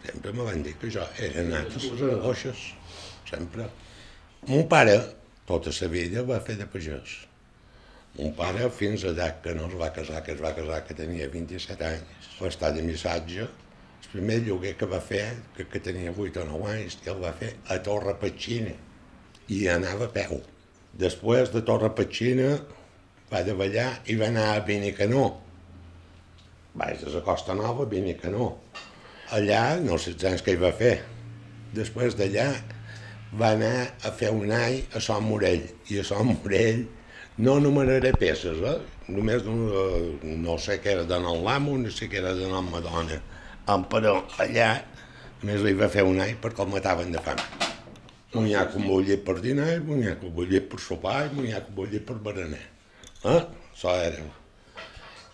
Sempre 0.04 0.32
me 0.36 0.46
van 0.46 0.64
dir 0.64 0.74
que 0.80 0.90
jo 0.92 1.04
era 1.26 1.44
nat 1.48 1.70
a 1.72 1.82
les 1.84 2.02
angoixes. 2.10 2.64
Sempre. 3.30 3.68
Mon 4.48 4.66
pare, 4.68 4.98
tota 5.48 5.72
sa 5.72 5.88
vida, 5.88 6.26
va 6.28 6.42
fer 6.44 6.58
de 6.60 6.68
pagès. 6.68 7.14
Mon 8.18 8.34
pare, 8.36 8.68
fins 8.70 9.06
allà 9.08 9.30
que 9.42 9.54
no 9.56 9.66
es 9.70 9.76
va 9.80 9.90
casar, 9.96 10.20
que 10.26 10.34
es 10.36 10.42
va 10.44 10.52
casar 10.54 10.82
que 10.86 10.96
tenia 10.98 11.30
27 11.32 11.86
anys, 11.88 12.28
va 12.36 12.50
estar 12.52 12.70
de 12.76 12.84
missatge. 12.84 13.48
El 13.48 14.10
primer 14.12 14.36
lloguer 14.44 14.74
que 14.78 14.86
va 14.86 15.00
fer, 15.02 15.24
que, 15.56 15.64
que 15.70 15.80
tenia 15.82 16.12
8 16.12 16.44
o 16.44 16.50
9 16.52 16.68
anys, 16.76 17.00
el 17.10 17.22
va 17.24 17.32
fer 17.40 17.54
a 17.72 17.80
Torre 17.88 18.14
Petxina 18.20 18.76
i 19.50 19.64
anava 19.72 20.06
a 20.06 20.12
peu. 20.14 20.36
Després 21.00 21.50
de 21.50 21.64
Torre 21.66 21.90
Petxina 21.96 22.52
va 23.34 23.42
davallar 23.46 23.88
i 24.06 24.16
va 24.20 24.30
anar 24.30 24.46
a 24.52 24.60
Benicanó. 24.66 25.24
Vaig 26.78 27.02
de 27.02 27.10
la 27.10 27.22
Costa 27.26 27.54
Nova 27.58 27.86
Benicanó. 27.90 28.52
Allà, 29.34 29.62
no 29.82 29.98
sé 29.98 30.14
els 30.14 30.24
anys 30.30 30.42
que 30.46 30.54
hi 30.54 30.60
va 30.60 30.70
fer. 30.78 30.96
Després 31.74 32.14
d'allà 32.18 32.48
va 33.34 33.54
anar 33.56 33.74
a 34.06 34.12
fer 34.14 34.30
un 34.34 34.52
any 34.54 34.82
a 34.94 35.02
Sant 35.02 35.24
Morell. 35.26 35.64
I 35.90 36.00
a 36.02 36.06
Sant 36.06 36.30
Morell 36.30 36.84
no 37.42 37.56
numeraré 37.62 38.12
peces, 38.18 38.60
eh? 38.62 38.76
Només 39.10 39.42
no, 39.44 39.54
no 40.22 40.58
sé 40.62 40.78
què 40.82 40.94
era 40.94 41.06
d'anar 41.08 41.34
l'amo, 41.44 41.74
no 41.80 41.90
sé 41.92 42.08
què 42.10 42.20
era 42.22 42.34
d'anar 42.38 42.62
Madonna. 42.68 43.18
Però 43.90 44.14
allà, 44.44 44.70
a 44.78 45.46
més, 45.46 45.64
li 45.64 45.74
va 45.76 45.90
fer 45.92 46.04
un 46.06 46.20
any 46.22 46.36
perquè 46.40 46.62
el 46.64 46.70
mataven 46.72 47.10
de 47.14 47.24
fam. 47.24 47.40
Munyac 48.34 48.78
un 48.78 48.86
bullit 48.90 49.22
per 49.26 49.38
dinar, 49.42 49.72
munyac 49.86 50.22
un 50.26 50.32
bullit 50.34 50.70
per 50.70 50.80
sopar 50.82 51.20
i 51.28 51.34
munyac 51.34 51.68
un 51.70 51.76
bullit 51.82 52.06
per 52.06 52.16
berenar. 52.22 52.62
Eh? 53.24 53.42
Això 53.72 53.94
era. 54.04 54.24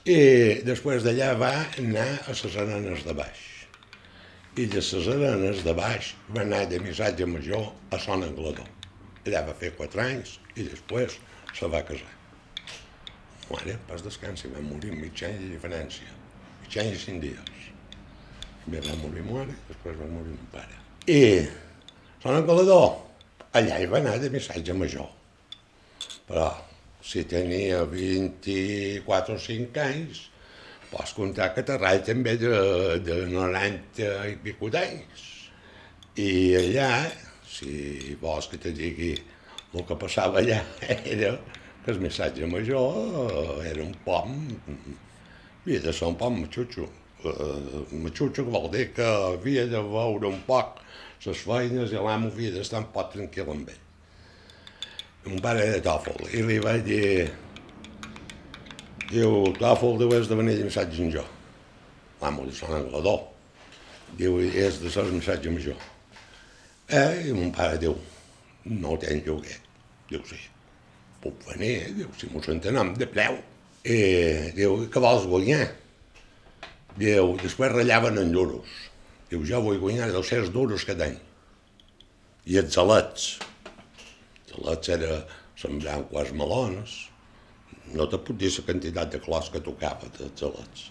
I 0.07 0.19
després 0.67 1.03
d'allà 1.05 1.33
va 1.39 1.53
anar 1.81 2.07
a 2.25 2.35
les 2.35 2.59
arenes 2.63 3.03
de 3.07 3.15
baix. 3.19 3.41
I 4.59 4.67
de 4.71 4.83
les 4.83 5.09
arenes 5.15 5.65
de 5.67 5.75
baix 5.75 6.13
va 6.31 6.45
anar 6.45 6.63
de 6.71 6.79
missatge 6.83 7.27
major 7.27 7.67
a 7.91 7.99
Son 8.03 8.23
Anglador. 8.27 8.69
Allà 9.27 9.43
va 9.49 9.57
fer 9.59 9.73
quatre 9.77 10.07
anys 10.07 10.39
i 10.55 10.65
després 10.69 11.19
se 11.59 11.69
va 11.69 11.83
casar. 11.87 12.15
Mare, 13.51 13.77
pas 13.89 14.03
descansi, 14.07 14.49
va 14.55 14.63
morir 14.63 14.95
mig 14.95 15.25
any 15.27 15.37
de 15.43 15.51
diferència. 15.57 16.15
Mig 16.63 16.79
any 16.79 16.95
i 16.95 17.03
cinc 17.05 17.27
dies. 17.27 17.69
Primer 18.63 18.87
va 18.87 18.99
morir 19.03 19.27
mare, 19.27 19.59
després 19.69 19.99
va 19.99 20.09
morir 20.15 20.37
mon 20.37 20.51
pare. 20.55 20.79
I 21.11 21.21
Son 22.23 22.39
Anglador, 22.39 22.91
allà 23.59 23.83
hi 23.83 23.91
va 23.91 23.99
anar 23.99 24.19
de 24.23 24.31
missatge 24.31 24.77
major. 24.79 25.09
Però 26.29 26.51
si 27.03 27.25
tenia 27.25 27.85
24 27.89 29.35
o 29.35 29.41
5 29.41 29.83
anys, 29.83 30.27
pots 30.91 31.15
comptar 31.17 31.51
que 31.55 31.65
Terrall 31.67 32.03
també 32.07 32.37
de, 32.41 32.53
de 33.05 33.19
90 33.31 34.09
i 34.31 34.37
pico 34.45 34.71
d'anys. 34.73 35.27
I 36.21 36.31
allà, 36.59 36.91
si 37.47 38.17
vols 38.21 38.51
que 38.51 38.61
te 38.61 38.75
digui 38.77 39.15
el 39.15 39.87
que 39.87 39.97
passava 39.97 40.41
allà, 40.43 40.61
era 41.15 41.37
que 41.85 41.95
el 41.95 42.01
missatge 42.03 42.49
major 42.51 42.99
eh, 43.27 43.71
era 43.71 43.85
un 43.85 43.95
pom, 44.05 44.35
havia 45.63 45.85
de 45.87 45.95
ser 45.95 46.11
un 46.11 46.19
pom 46.21 46.43
matxutxo. 46.43 46.89
Uh, 47.21 47.85
matxutxo 48.01 48.47
vol 48.49 48.71
dir 48.73 48.87
que 48.97 49.05
havia 49.05 49.67
de 49.69 49.81
veure 49.85 50.31
un 50.31 50.39
poc 50.47 50.79
les 51.27 51.43
feines 51.45 51.93
i 51.93 52.01
l'amo 52.01 52.31
havia 52.33 52.55
d'estar 52.55 52.81
un 52.81 52.91
poc 52.95 53.13
tranquil 53.13 53.53
amb 53.53 53.69
ell. 53.69 53.90
Un 55.29 55.37
pare 55.45 55.67
de 55.75 55.81
tòfol, 55.85 56.17
i 56.33 56.41
li 56.49 56.57
vaig 56.65 56.81
dir, 56.87 57.27
diu, 59.11 59.51
tòfol, 59.59 59.99
diu, 60.01 60.15
és 60.17 60.31
de 60.31 60.39
venir 60.39 60.55
de 60.57 60.65
missatge 60.65 61.03
en 61.05 61.11
jo. 61.13 61.25
L'amo 62.23 62.47
de 62.49 62.55
Sant 62.57 62.73
Anglador. 62.79 63.27
Diu, 64.17 64.39
és 64.41 64.79
de 64.81 64.89
ser 64.93 65.05
missatge 65.13 65.53
major. 65.53 65.77
Eh, 66.89 67.29
i 67.29 67.35
mon 67.37 67.53
pare 67.53 67.77
diu, 67.83 67.99
no 68.65 68.97
tens 69.03 69.27
lloguer. 69.27 69.59
Diu, 70.09 70.25
sí, 70.27 70.41
puc 71.21 71.45
venir, 71.51 71.75
eh? 71.83 71.93
diu, 72.01 72.09
si 72.17 72.33
mos 72.33 72.49
entenem 72.49 72.95
de 72.97 73.09
preu. 73.13 73.37
I 73.85 74.01
diu, 74.57 74.87
què 74.89 75.05
vols 75.05 75.29
guanyar? 75.29 75.69
Diu, 76.97 77.37
després 77.45 77.77
ratllaven 77.77 78.19
en 78.25 78.33
duros. 78.33 78.73
Diu, 79.29 79.45
jo 79.47 79.61
vull 79.69 79.85
guanyar 79.85 80.09
200 80.17 80.49
duros 80.57 80.89
cada 80.89 81.13
any. 81.13 81.21
I 82.49 82.59
els 82.65 82.73
gelets. 82.73 83.35
Gelets 84.51 84.93
era 84.97 85.21
sembrar 85.61 86.01
quants 86.11 86.33
melons. 86.37 86.97
No 87.95 88.07
te 88.11 88.19
puc 88.19 88.39
dir 88.39 88.51
la 88.55 88.65
quantitat 88.67 89.13
de 89.15 89.21
clos 89.23 89.51
que 89.55 89.63
tocava 89.67 90.11
dels 90.17 90.39
gelets. 90.43 90.89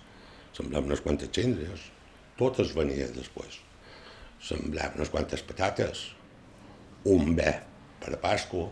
Semblava 0.55 0.89
unes 0.89 1.03
quantes 1.05 1.31
cendres. 1.35 1.89
Totes 2.39 2.73
venien 2.75 3.11
després. 3.15 3.59
Semblava 4.49 4.99
unes 4.99 5.11
quantes 5.13 5.43
patates. 5.45 6.07
Un 7.11 7.35
bé 7.35 7.53
per 7.99 8.15
a 8.15 8.19
Pasqua, 8.19 8.67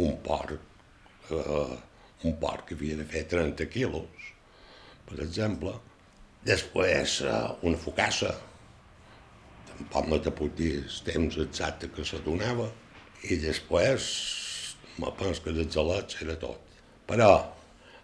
un 0.00 0.16
porc, 0.24 0.58
eh, 1.30 1.78
un 2.24 2.36
porc 2.40 2.68
que 2.68 2.76
havia 2.76 2.96
de 2.96 3.06
fer 3.08 3.24
30 3.28 3.66
quilos, 3.72 4.28
per 5.08 5.20
exemple. 5.24 5.72
Després, 6.44 7.20
eh, 7.20 7.40
una 7.68 7.80
focassa, 7.80 8.34
tampoc 9.70 10.08
no 10.08 10.20
te 10.20 10.32
puc 10.32 10.54
dir 10.56 10.72
el 10.78 11.00
temps 11.04 11.36
exacte 11.44 11.90
que 11.92 12.04
se 12.04 12.20
donava, 12.24 12.70
i 13.28 13.36
després, 13.40 14.06
me 15.00 15.10
penso 15.18 15.44
que 15.44 15.54
dels 15.56 15.74
gelats 15.74 16.20
era 16.24 16.36
tot. 16.40 16.78
Però, 17.08 17.30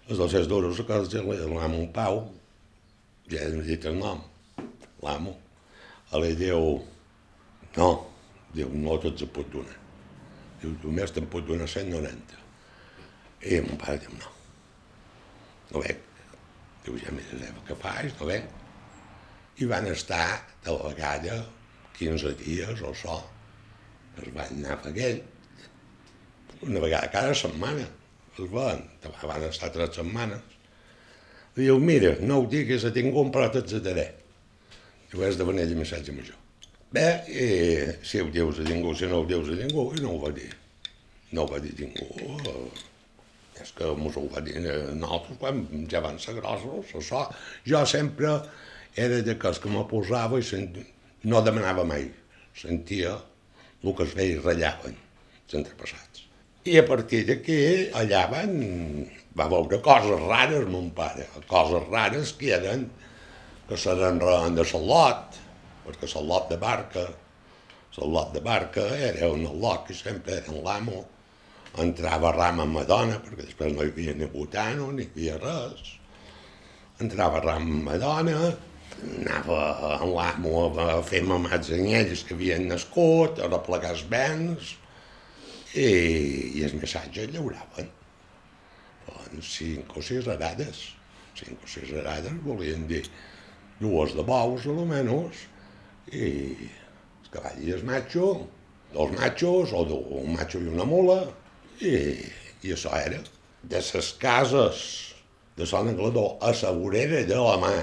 els 0.07 0.19
200 0.21 0.49
duros 0.51 0.83
que 0.87 0.97
els 0.97 1.15
l'amo 1.15 1.79
un 1.79 1.93
pau, 1.93 2.21
ja 3.31 3.43
hem 3.47 3.63
dit 3.67 3.85
el 3.89 3.97
nom, 3.99 4.23
l'amo, 5.03 5.37
li 6.23 6.35
diu, 6.39 6.77
no, 7.77 7.89
diu, 8.55 8.71
no 8.73 8.99
tots 9.03 9.25
ho 9.25 9.31
pot 9.33 9.49
donar. 9.53 9.79
Diu, 10.61 10.75
només 10.85 11.13
te'n 11.13 11.27
pot 11.33 11.47
donar 11.47 11.69
190. 11.69 12.43
I 13.47 13.61
mon 13.65 13.81
pare 13.81 13.99
diu, 14.03 14.13
no, 14.21 14.33
no 15.73 15.83
veig. 15.83 16.03
Diu, 16.85 16.99
ja 17.03 17.13
mira 17.15 17.53
què 17.67 17.77
faig, 17.83 18.13
no 18.21 18.29
veig. 18.31 18.47
I 19.59 19.69
van 19.71 19.89
estar 19.89 20.43
de 20.65 20.75
la 20.75 20.93
vegada 20.93 21.41
15 21.97 22.37
dies 22.43 22.83
o 22.85 22.93
so. 22.95 23.17
Es 24.17 24.33
van 24.35 24.53
anar 24.59 24.77
a 24.77 24.83
Faguell, 24.85 25.23
una 26.67 26.81
vegada 26.81 27.11
cada 27.13 27.35
setmana. 27.35 27.87
Es 28.37 28.51
van, 28.53 28.83
van 29.23 29.45
estar 29.49 29.71
tres 29.73 29.97
setmanes. 29.97 30.57
Diu, 31.57 31.79
mira, 31.81 32.17
no 32.21 32.43
ho 32.43 32.49
diguis 32.53 32.85
a 32.85 32.93
ningú, 32.93 33.25
però 33.33 33.49
te'ls 33.53 33.79
daré. 33.85 34.11
Diu, 35.11 35.23
és 35.25 35.39
de 35.41 35.47
venir 35.49 35.65
de 35.71 35.79
missatge 35.79 36.13
major. 36.13 36.37
Bé, 36.93 37.07
i 37.29 37.47
si 38.07 38.21
ho 38.21 38.29
dius 38.33 38.61
a 38.63 38.67
ningú, 38.67 38.93
si 38.97 39.09
no 39.11 39.23
ho 39.23 39.29
dius 39.29 39.49
a 39.53 39.57
ningú, 39.59 39.89
i 39.97 40.05
no 40.05 40.13
ho 40.15 40.21
va 40.27 40.33
dir. 40.37 40.51
No 41.33 41.45
ho 41.45 41.51
va 41.51 41.61
dir 41.65 41.73
ningú. 41.81 42.07
És 43.61 43.73
que 43.77 43.89
mos 43.97 44.19
ho 44.21 44.27
va 44.33 44.43
dir 44.45 44.61
nosaltres 44.61 45.41
quan 45.41 45.63
ja 45.91 46.03
van 46.05 46.21
ser 46.23 46.37
grossos, 46.39 46.93
això. 47.01 47.25
Jo 47.69 47.83
sempre 47.89 48.37
era 49.07 49.23
de 49.25 49.37
els 49.37 49.61
que 49.61 49.73
me 49.73 49.85
posava 49.89 50.41
i 50.41 50.45
sent... 50.45 50.77
no 51.25 51.41
demanava 51.43 51.85
mai. 51.89 52.07
Sentia 52.57 53.17
el 53.85 53.95
que 53.97 54.07
es 54.07 54.15
veia 54.19 54.43
ratllaven 54.43 54.97
els 55.47 55.59
entrepassats. 55.61 56.25
I 56.67 56.81
a 56.81 56.87
partir 56.87 57.23
d'aquí, 57.29 57.59
allà 57.95 58.25
van, 58.31 58.55
va 59.39 59.47
veure 59.53 59.79
coses 59.85 60.23
rares, 60.27 60.67
mon 60.71 60.89
pare, 60.97 61.29
coses 61.51 61.85
rares 61.93 62.33
que 62.39 62.51
eren 62.57 62.89
que 63.69 63.79
seran 63.79 64.19
de 64.55 64.65
salot, 64.67 65.39
perquè 65.87 66.11
l'ot 66.23 66.51
de 66.51 66.59
barca, 66.59 67.05
l'ot 67.97 68.33
de 68.35 68.43
barca 68.45 68.85
era 69.11 69.31
un 69.33 69.47
lot 69.63 69.87
que 69.87 69.95
sempre 69.95 70.41
era 70.41 70.55
l'amo, 70.67 71.05
entrava 71.83 72.33
ram 72.35 72.63
amb 72.65 72.79
Madonna, 72.81 73.21
perquè 73.23 73.47
després 73.47 73.75
no 73.75 73.85
hi 73.85 73.93
havia 73.93 74.15
ni 74.15 74.29
botano, 74.33 74.91
ni 74.93 75.05
hi 75.05 75.11
havia 75.11 75.39
res, 75.43 75.95
entrava 77.03 77.43
ram 77.45 77.63
amb 77.63 77.91
Madonna, 77.91 78.55
anava 79.05 79.61
amb 79.99 80.15
l'amo 80.17 80.67
a 80.81 81.03
fer 81.07 81.23
mamats 81.27 81.71
anyelles 81.77 82.25
que 82.27 82.37
havien 82.37 82.67
nascut, 82.71 83.41
a 83.41 83.49
replegar 83.51 83.93
els 83.95 84.05
bens, 84.11 84.75
i, 85.77 85.89
i 86.57 86.65
el 86.67 86.77
missatge 86.81 87.29
llauraven. 87.33 87.91
Doncs 89.07 89.53
cinc 89.59 89.97
o 89.97 90.03
sis 90.05 90.29
arades, 90.33 90.83
cinc 91.37 91.63
o 91.63 91.71
sis 91.71 91.93
arades 92.01 92.41
volien 92.45 92.87
dir 92.89 93.05
dues 93.81 94.15
de 94.17 94.25
bous, 94.27 94.67
almenys, 94.73 95.45
i 96.13 96.31
els 96.31 97.33
cavalls 97.35 97.65
i 97.67 97.75
el 97.77 97.85
macho, 97.85 98.31
dos 98.95 99.13
machos, 99.19 99.75
o 99.77 99.85
un 100.23 100.33
macho 100.39 100.63
i 100.63 100.71
una 100.73 100.87
mula, 100.89 101.21
i, 101.83 101.97
i 102.65 102.73
això 102.73 102.95
era. 102.97 103.21
De 103.67 103.83
les 103.83 104.11
cases 104.23 104.83
de 105.59 105.67
Sant 105.67 105.89
Anglador 105.91 106.37
a 106.45 106.53
la 106.63 106.73
vorera 106.77 107.23
de 107.27 107.39
la 107.41 107.57
mà, 107.61 107.77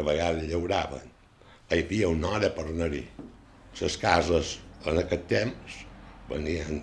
que 0.00 0.08
a 0.08 0.12
vegades 0.12 0.48
llauraven, 0.48 1.08
hi 1.70 1.82
havia 1.82 2.08
una 2.08 2.32
hora 2.36 2.50
per 2.56 2.66
anar-hi. 2.68 3.02
Les 3.80 3.96
cases 4.00 4.56
en 4.88 4.98
aquest 5.00 5.26
temps 5.28 5.76
venien 6.30 6.80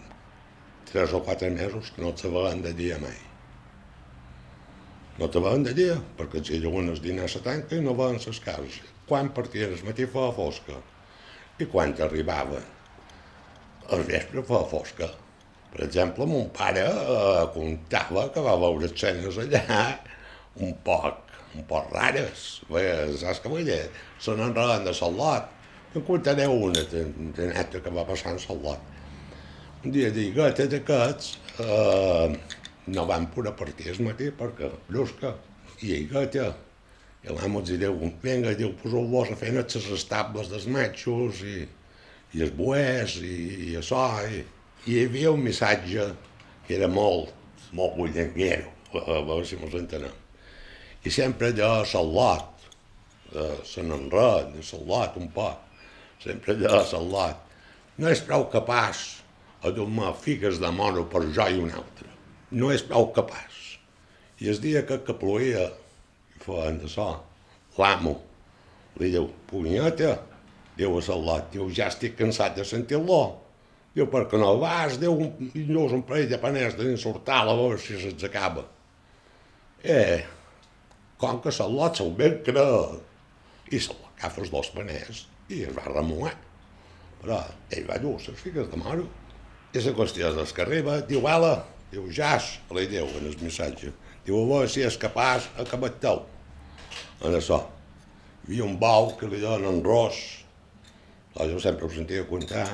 tres 0.92 1.14
o 1.14 1.22
quatre 1.26 1.50
mesos 1.50 1.92
que 1.96 2.04
no 2.04 2.14
sabien 2.18 2.62
de 2.62 2.74
dia 2.78 2.98
mai. 3.02 3.18
No 5.18 5.28
veien 5.34 5.64
de 5.66 5.74
dia, 5.74 5.98
perquè 6.18 6.44
si 6.46 6.60
lleguen 6.62 6.92
els 6.94 7.02
diners 7.02 7.40
a 7.40 7.44
tanca 7.46 7.76
i 7.76 7.82
no 7.82 7.96
veien 7.98 8.22
les 8.22 8.40
cases. 8.40 8.82
Quan 9.10 9.34
partien 9.34 9.74
el 9.74 9.86
matí 9.88 10.06
feia 10.06 10.34
fosca 10.36 10.78
i 11.58 11.66
quan 11.66 11.96
arribava 12.06 12.62
al 13.90 14.04
vespre 14.06 14.44
feia 14.46 14.70
fosca. 14.70 15.10
Per 15.74 15.84
exemple, 15.84 16.26
mon 16.30 16.52
pare 16.54 16.86
eh, 16.86 17.48
contava 17.54 18.30
que 18.34 18.46
va 18.46 18.60
veure 18.62 18.88
escenes 18.88 19.42
allà 19.42 19.82
un 20.64 20.78
poc, 20.86 21.27
un 21.58 21.66
poc 21.70 21.90
rares. 21.94 22.48
Bé, 22.70 22.84
saps 23.20 23.42
què 23.44 23.52
vull 23.52 23.66
dir? 23.68 23.82
Se 24.22 24.36
n'enreden 24.38 24.86
de 24.88 24.94
Salot. 24.98 25.50
En 25.96 26.04
contaré 26.06 26.46
una 26.52 26.84
de, 26.92 27.06
neta 27.40 27.82
que 27.82 27.94
va 27.94 28.06
passar 28.08 28.36
en 28.36 28.42
Salot. 28.44 28.94
Un 29.86 29.94
dia 29.94 30.12
diguetes 30.14 30.70
d'aquests 30.72 31.34
eh, 31.64 32.38
no 32.94 33.06
van 33.10 33.28
poder 33.34 33.54
partir 33.58 33.92
el 33.94 34.02
matí 34.06 34.30
perquè 34.36 34.70
brusca 34.90 35.34
i 35.86 36.04
gata. 36.12 36.52
I 37.26 37.34
l'amo 37.34 37.64
els 37.64 37.74
diu, 37.82 37.98
vinga, 38.24 38.54
diu, 38.58 38.72
poseu-vos 38.82 39.34
a 39.34 39.40
fer 39.40 39.54
les 39.56 39.90
estables 39.98 40.52
dels 40.52 40.68
matxos 40.72 41.42
i, 41.44 41.58
i 42.38 42.46
els 42.46 42.54
boers 42.58 43.18
i, 43.24 43.38
i 43.72 43.74
això. 43.82 44.06
I, 44.28 44.46
I 44.88 44.94
hi 44.94 45.04
havia 45.08 45.34
un 45.34 45.44
missatge 45.44 46.12
que 46.68 46.78
era 46.78 46.88
molt, 46.92 47.34
molt 47.76 47.98
bullenguero, 47.98 48.72
a 49.02 49.20
veure 49.28 49.44
si 49.48 49.60
mos 49.60 49.76
entenem. 49.76 50.27
I 51.06 51.14
sempre 51.14 51.52
de 51.56 51.68
Salot, 51.86 52.66
de 53.34 53.48
Sant 53.68 53.94
Enred, 53.94 54.54
de 54.56 54.64
Salot 54.66 55.18
un 55.22 55.30
poc, 55.34 55.62
sempre 56.24 56.58
de 56.58 56.72
Salot. 56.90 57.44
No 57.98 58.10
és 58.12 58.22
prou 58.22 58.48
capaç 58.54 59.04
a 59.66 59.72
donar 59.74 60.14
figues 60.22 60.62
de 60.62 60.72
moro 60.72 61.08
per 61.10 61.26
jo 61.34 61.48
i 61.50 61.60
un 61.62 61.74
altre. 61.74 62.10
No 62.52 62.72
és 62.74 62.86
prou 62.86 63.12
capaç. 63.14 63.80
I 64.42 64.52
el 64.54 64.62
dia 64.62 64.86
que, 64.86 65.00
que 65.06 65.18
ploia, 65.18 65.70
i 66.36 66.42
feien 66.44 66.78
de 66.82 66.90
so, 66.92 67.10
l'amo 67.78 68.18
li 69.02 69.12
diu, 69.14 69.28
punyeta, 69.50 70.16
diu 70.78 70.96
a 70.98 71.04
Salot, 71.06 71.52
diu, 71.54 71.68
ja 71.74 71.90
estic 71.92 72.18
cansat 72.18 72.58
de 72.58 72.66
sentir-lo. 72.68 73.22
Diu, 73.98 74.08
per 74.14 74.26
què 74.30 74.40
no 74.42 74.54
vas? 74.62 74.98
Diu, 75.02 75.18
no 75.70 75.86
un 75.90 76.04
parell 76.06 76.30
de 76.30 76.40
paners 76.42 76.78
de 76.78 76.90
insultar 76.92 77.44
a 77.44 77.56
veure 77.58 77.80
si 77.82 77.98
se'ls 77.98 78.28
acaba. 78.28 78.66
Eh, 79.84 80.22
com 81.22 81.40
que 81.42 81.54
Salot 81.54 81.98
se'l 81.98 82.14
ben 82.18 82.42
creu. 82.46 83.00
I 83.72 83.80
se 83.84 83.94
l'agafa 83.94 84.44
els 84.44 84.52
dos 84.54 84.70
paners 84.76 85.26
i 85.52 85.64
es 85.68 85.74
va 85.76 85.88
remuar. 85.90 86.34
Però 87.22 87.40
ell 87.74 87.88
va 87.88 87.98
dur 88.02 88.18
les 88.22 88.42
figues 88.42 88.70
de 88.72 88.80
moro. 88.82 89.08
I 89.74 89.84
la 89.84 89.94
qüestió 89.98 90.30
és 90.42 90.54
que 90.56 90.64
arriba, 90.64 91.00
diu, 91.10 91.26
ala, 91.28 91.54
diu, 91.92 92.08
jas, 92.14 92.58
li 92.74 92.86
diu 92.90 93.08
en 93.20 93.30
el 93.30 93.38
missatge. 93.42 93.92
Diu, 94.26 94.38
a 94.40 94.46
veure 94.52 94.70
si 94.72 94.84
és 94.86 94.98
capaç, 95.02 95.50
acabat 95.60 96.00
teu. 96.04 96.22
En 97.26 97.36
això, 97.36 97.60
hi 98.46 98.54
havia 98.54 98.68
un 98.68 98.78
bau 98.80 99.12
que 99.20 99.30
li 99.30 99.42
donen 99.42 99.82
ros, 99.86 100.20
jo 101.38 101.60
sempre 101.62 101.86
ho 101.86 101.92
sentia 101.94 102.26
contar, 102.30 102.68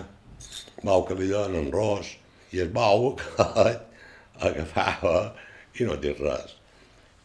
bau 0.84 1.04
que 1.08 1.18
li 1.18 1.30
donen 1.32 1.72
ros, 1.74 2.14
i 2.54 2.62
el 2.62 2.70
bau 2.74 3.16
aquest 3.42 3.82
agafava 4.48 5.34
i 5.80 5.88
no 5.88 5.98
dic 5.98 6.20
res. 6.22 6.58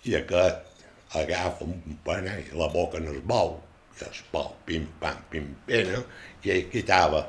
I 0.09 0.17
aquest 0.23 0.68
agafa 1.17 1.65
un 1.65 1.99
panell, 2.05 2.53
la 2.59 2.69
boca 2.73 3.01
en 3.01 3.09
el 3.13 3.21
bou, 3.25 3.57
i 3.97 4.05
es 4.05 4.21
bou, 4.33 4.53
pim, 4.67 4.87
pam, 5.01 5.23
pim, 5.33 5.49
pena, 5.67 6.03
i 6.45 6.53
ell 6.55 6.69
quitava. 6.73 7.25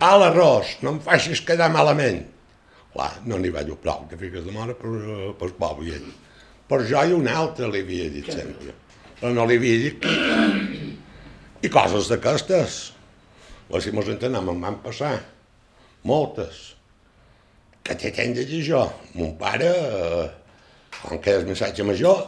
A 0.00 0.12
l'arròs, 0.20 0.76
no 0.82 0.94
em 0.94 1.00
facis 1.04 1.42
quedar 1.44 1.68
malament. 1.74 2.22
Clar, 2.94 3.10
no 3.28 3.40
n'hi 3.40 3.50
va 3.52 3.64
dir 3.66 3.76
prou, 3.82 4.06
te 4.08 4.16
fiques 4.20 4.46
de 4.46 4.54
mare 4.54 4.76
per, 4.78 4.92
per 5.40 5.50
bou 5.58 5.82
i 5.84 5.92
ell. 5.98 6.12
Per 6.66 6.80
jo 6.88 7.02
i 7.02 7.14
un 7.14 7.28
altre 7.28 7.68
li 7.70 7.82
havia 7.84 8.08
dit 8.10 8.30
sempre. 8.32 8.74
Però 9.18 9.32
no 9.34 9.44
li 9.48 9.58
havia 9.58 9.82
dit 9.84 10.06
i 11.66 11.72
coses 11.72 12.08
d'aquestes. 12.12 12.78
La 13.70 13.82
si 13.82 13.92
mos 13.94 14.08
entenem, 14.10 14.48
em 14.52 14.62
van 14.62 14.80
passar. 14.84 15.16
Moltes. 16.06 16.62
Que 17.86 17.94
tant 17.98 18.34
de 18.34 18.44
dir 18.46 18.62
jo. 18.66 18.82
Mon 19.14 19.34
pare, 19.38 19.70
eh, 19.70 20.26
quan 21.02 21.22
que 21.22 21.36
és 21.38 21.46
missatge 21.46 21.86
major, 21.86 22.26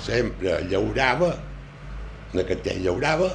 sempre 0.00 0.60
llaurava, 0.70 1.32
en 2.32 2.42
aquest 2.42 2.62
temps 2.66 2.84
llaurava, 2.84 3.30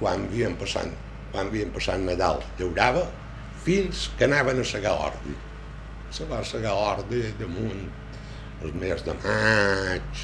quan 0.00 0.26
havien 0.28 0.56
passat, 0.60 0.90
quan 1.32 1.48
havien 1.48 1.72
passat 1.74 2.02
Nadal, 2.02 2.42
llaurava, 2.58 3.04
fins 3.64 4.08
que 4.18 4.28
anaven 4.28 4.60
a 4.60 4.66
segar 4.68 4.94
ordi. 5.06 5.34
Se 6.14 6.26
va 6.30 6.42
segar 6.46 6.74
ordi 6.76 7.22
damunt 7.40 7.86
els 8.62 8.74
mesos 8.80 9.04
de 9.06 9.14
maig, 9.24 10.20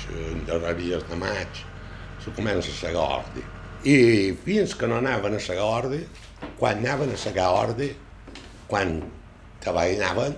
darreries 0.49 1.07
de 1.09 1.19
maig, 1.19 1.65
se 2.21 2.35
comença 2.37 2.71
a 2.71 2.77
segar 2.77 3.07
ordi. 3.21 3.43
I 3.89 3.97
fins 4.45 4.77
que 4.77 4.89
no 4.89 5.01
anaven 5.01 5.39
a 5.39 5.41
segar 5.41 5.67
ordi, 5.81 6.05
quan 6.61 6.85
anaven 6.85 7.15
a 7.15 7.19
segar 7.19 7.49
ordi, 7.57 7.91
quan 8.69 8.99
treballaven, 9.65 10.37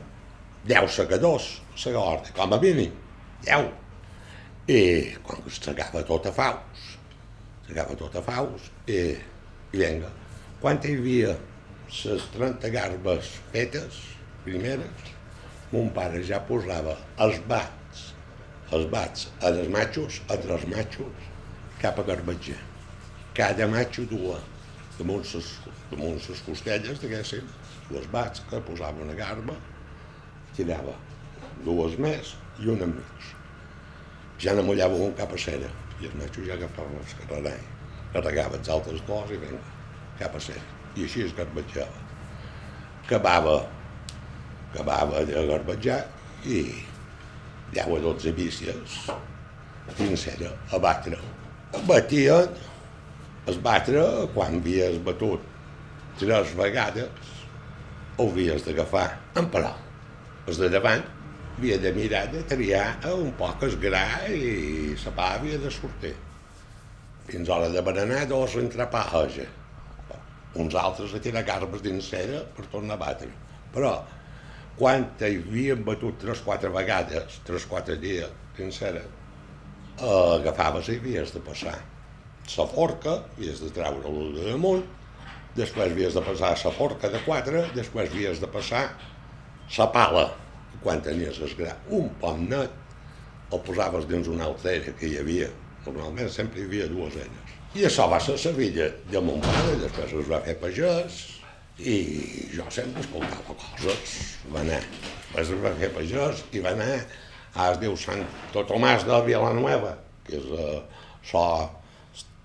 10 0.67 0.95
segadors 0.95 1.49
a 1.75 1.79
segar 1.85 2.03
ordi, 2.17 2.35
com 2.37 2.55
a 2.55 2.61
mínim, 2.63 2.93
10. 3.45 3.82
I 4.73 4.83
quan 5.27 5.43
es 5.51 5.59
segava 5.61 6.01
tot 6.09 6.27
a 6.31 6.33
faus, 6.33 6.85
segava 7.67 7.97
tot 7.99 8.15
a 8.17 8.23
faus, 8.25 8.71
i, 8.89 9.01
i 9.75 9.81
vinga, 9.81 10.09
quan 10.63 10.79
hi 10.81 10.95
havia 10.97 11.35
les 11.93 12.25
30 12.37 12.71
garbes 12.73 13.35
fetes, 13.53 13.99
primeres, 14.47 15.11
mon 15.75 15.91
pare 15.99 16.23
ja 16.29 16.39
posava 16.49 16.95
els 17.27 17.43
bats, 17.51 18.07
els 18.73 18.89
bats 18.95 19.27
a 19.43 19.51
els 19.51 19.69
matxos, 19.77 20.23
a 20.33 20.39
tres 20.47 20.65
matxos, 20.73 21.29
cap 21.83 22.01
a 22.01 22.07
garbatger. 22.09 22.57
Cada 23.37 23.69
matxo 23.75 24.07
dua 24.09 24.39
damunt 24.97 25.29
ses, 25.29 25.53
damunt 25.91 26.21
ses 26.23 26.41
costelles, 26.49 27.03
diguéssim, 27.03 27.53
les 27.93 28.09
bats 28.17 28.47
que 28.49 28.63
posava 28.71 29.05
una 29.05 29.19
garba, 29.21 29.59
tirava 30.57 30.97
dues 31.69 32.01
més 32.01 32.37
i 32.63 32.73
una 32.73 32.89
mig. 32.97 33.32
Ja 34.43 34.57
no 34.59 34.65
mullava 34.67 34.99
un 34.99 35.13
cap 35.19 35.33
a 35.33 35.39
cera, 35.39 35.69
i 36.01 36.09
els 36.09 36.17
matxos 36.19 36.49
ja 36.49 36.57
agafaven 36.59 36.99
els 36.99 37.15
carrerany. 37.21 37.69
Carregava 38.13 38.59
els 38.59 38.73
altres 38.75 39.05
dos 39.09 39.31
i 39.31 39.39
vinga, 39.41 39.77
cap 40.19 40.35
a 40.37 40.43
cera. 40.43 40.65
I 40.97 41.07
així 41.07 41.23
es 41.27 41.37
garbatjava. 41.37 42.03
Acabava 43.05 43.61
acabava 44.73 45.21
de 45.29 45.47
garbatjar 45.49 46.01
i 46.49 46.63
10 47.77 47.93
o 47.93 47.99
12 48.01 48.33
vícies 48.37 48.99
dins 49.99 50.27
era 50.33 50.53
a 50.73 50.81
batre. 50.81 51.19
Batien, 51.89 52.49
es 53.49 53.59
batre 53.61 54.03
quan 54.35 54.61
havies 54.61 54.99
batut 55.05 55.45
tres 56.21 56.53
vegades 56.57 57.33
ho 58.17 58.29
havies 58.29 58.65
d'agafar 58.65 59.09
en 59.41 59.49
paral. 59.53 59.77
Els 60.47 60.61
de 60.61 60.69
davant 60.73 61.05
havia 61.57 61.79
de 61.79 61.93
mirar 61.93 62.27
de 62.33 62.43
triar 62.49 62.87
un 63.13 63.33
poc 63.39 63.65
el 63.67 63.77
gra 63.83 64.05
i 64.33 64.95
la 65.05 65.13
pa 65.17 65.33
havia 65.37 65.59
de 65.61 65.71
sortir. 65.71 66.15
Fins 67.29 67.49
a 67.49 67.59
l'hora 67.59 67.71
de 67.75 67.83
berenar, 67.85 68.25
dos 68.31 68.57
entrar 68.61 68.89
pa 68.91 69.05
haja. 69.13 69.47
Uns 70.63 70.75
altres 70.77 71.15
a 71.15 71.21
tirar 71.23 71.45
garbes 71.49 71.85
dins 71.85 72.09
cera 72.13 72.43
per 72.57 72.67
tornar 72.73 72.99
a 72.99 73.03
batre. 73.05 73.31
Però 73.73 73.93
quan 74.77 75.07
havien 75.21 75.85
batut 75.85 76.19
tres 76.21 76.43
quatre 76.45 76.73
vegades, 76.73 77.41
tres 77.47 77.69
quatre 77.69 77.97
dies, 78.01 78.33
sencera, 78.57 79.05
eh, 80.01 80.35
agafaves 80.41 80.89
i 80.89 80.99
havies 81.01 81.33
de 81.37 81.41
passar 81.41 81.79
la 82.57 82.67
forca, 82.67 83.23
havies 83.37 83.63
de 83.63 83.71
treure-lo 83.71 84.33
de 84.37 84.51
damunt, 84.51 84.85
després 85.57 85.93
havies 85.93 86.17
de 86.17 86.25
passar 86.27 86.57
la 86.65 86.77
forca 86.77 87.09
de 87.13 87.21
quatre, 87.25 87.67
després 87.77 88.11
havies 88.11 88.41
de 88.41 88.49
passar 88.51 88.87
la 89.79 89.93
pala, 89.93 90.27
quan 90.85 91.03
tenies 91.05 91.41
el 91.43 91.53
gra 91.59 91.75
un 91.99 92.09
poc 92.23 92.39
net, 92.45 92.79
el 93.53 93.61
posaves 93.67 94.09
dins 94.11 94.31
una 94.33 94.49
altra 94.49 94.73
era 94.73 94.95
que 94.99 95.11
hi 95.11 95.19
havia, 95.21 95.49
normalment 95.87 96.31
sempre 96.33 96.63
hi 96.63 96.69
havia 96.69 96.89
dues 96.93 97.19
eres. 97.21 97.59
I 97.73 97.87
això 97.89 98.09
va 98.13 98.19
ser 98.21 98.37
la 98.37 98.89
de 99.13 99.21
mon 99.25 99.41
pare, 99.41 99.77
després 99.81 100.13
es 100.13 100.29
va 100.29 100.41
fer 100.45 100.57
pagès, 100.61 101.21
i 101.81 101.99
jo 102.53 102.65
sempre 102.71 103.01
escoltava 103.01 103.57
coses. 103.57 104.17
Va 104.53 104.61
anar, 104.61 104.81
després 105.33 105.53
es 105.57 105.63
va 105.63 105.73
fer 105.81 105.93
pagès 105.95 106.43
i 106.53 106.61
va 106.65 106.75
anar, 106.77 106.99
a 107.55 107.71
es 107.73 107.79
diu 107.81 107.97
Santo 107.97 108.65
Tomàs 108.69 109.07
de 109.09 109.21
Villanueva, 109.27 109.97
que 110.27 110.37
és 110.37 110.51
eh, 110.57 110.83
so 111.29 111.45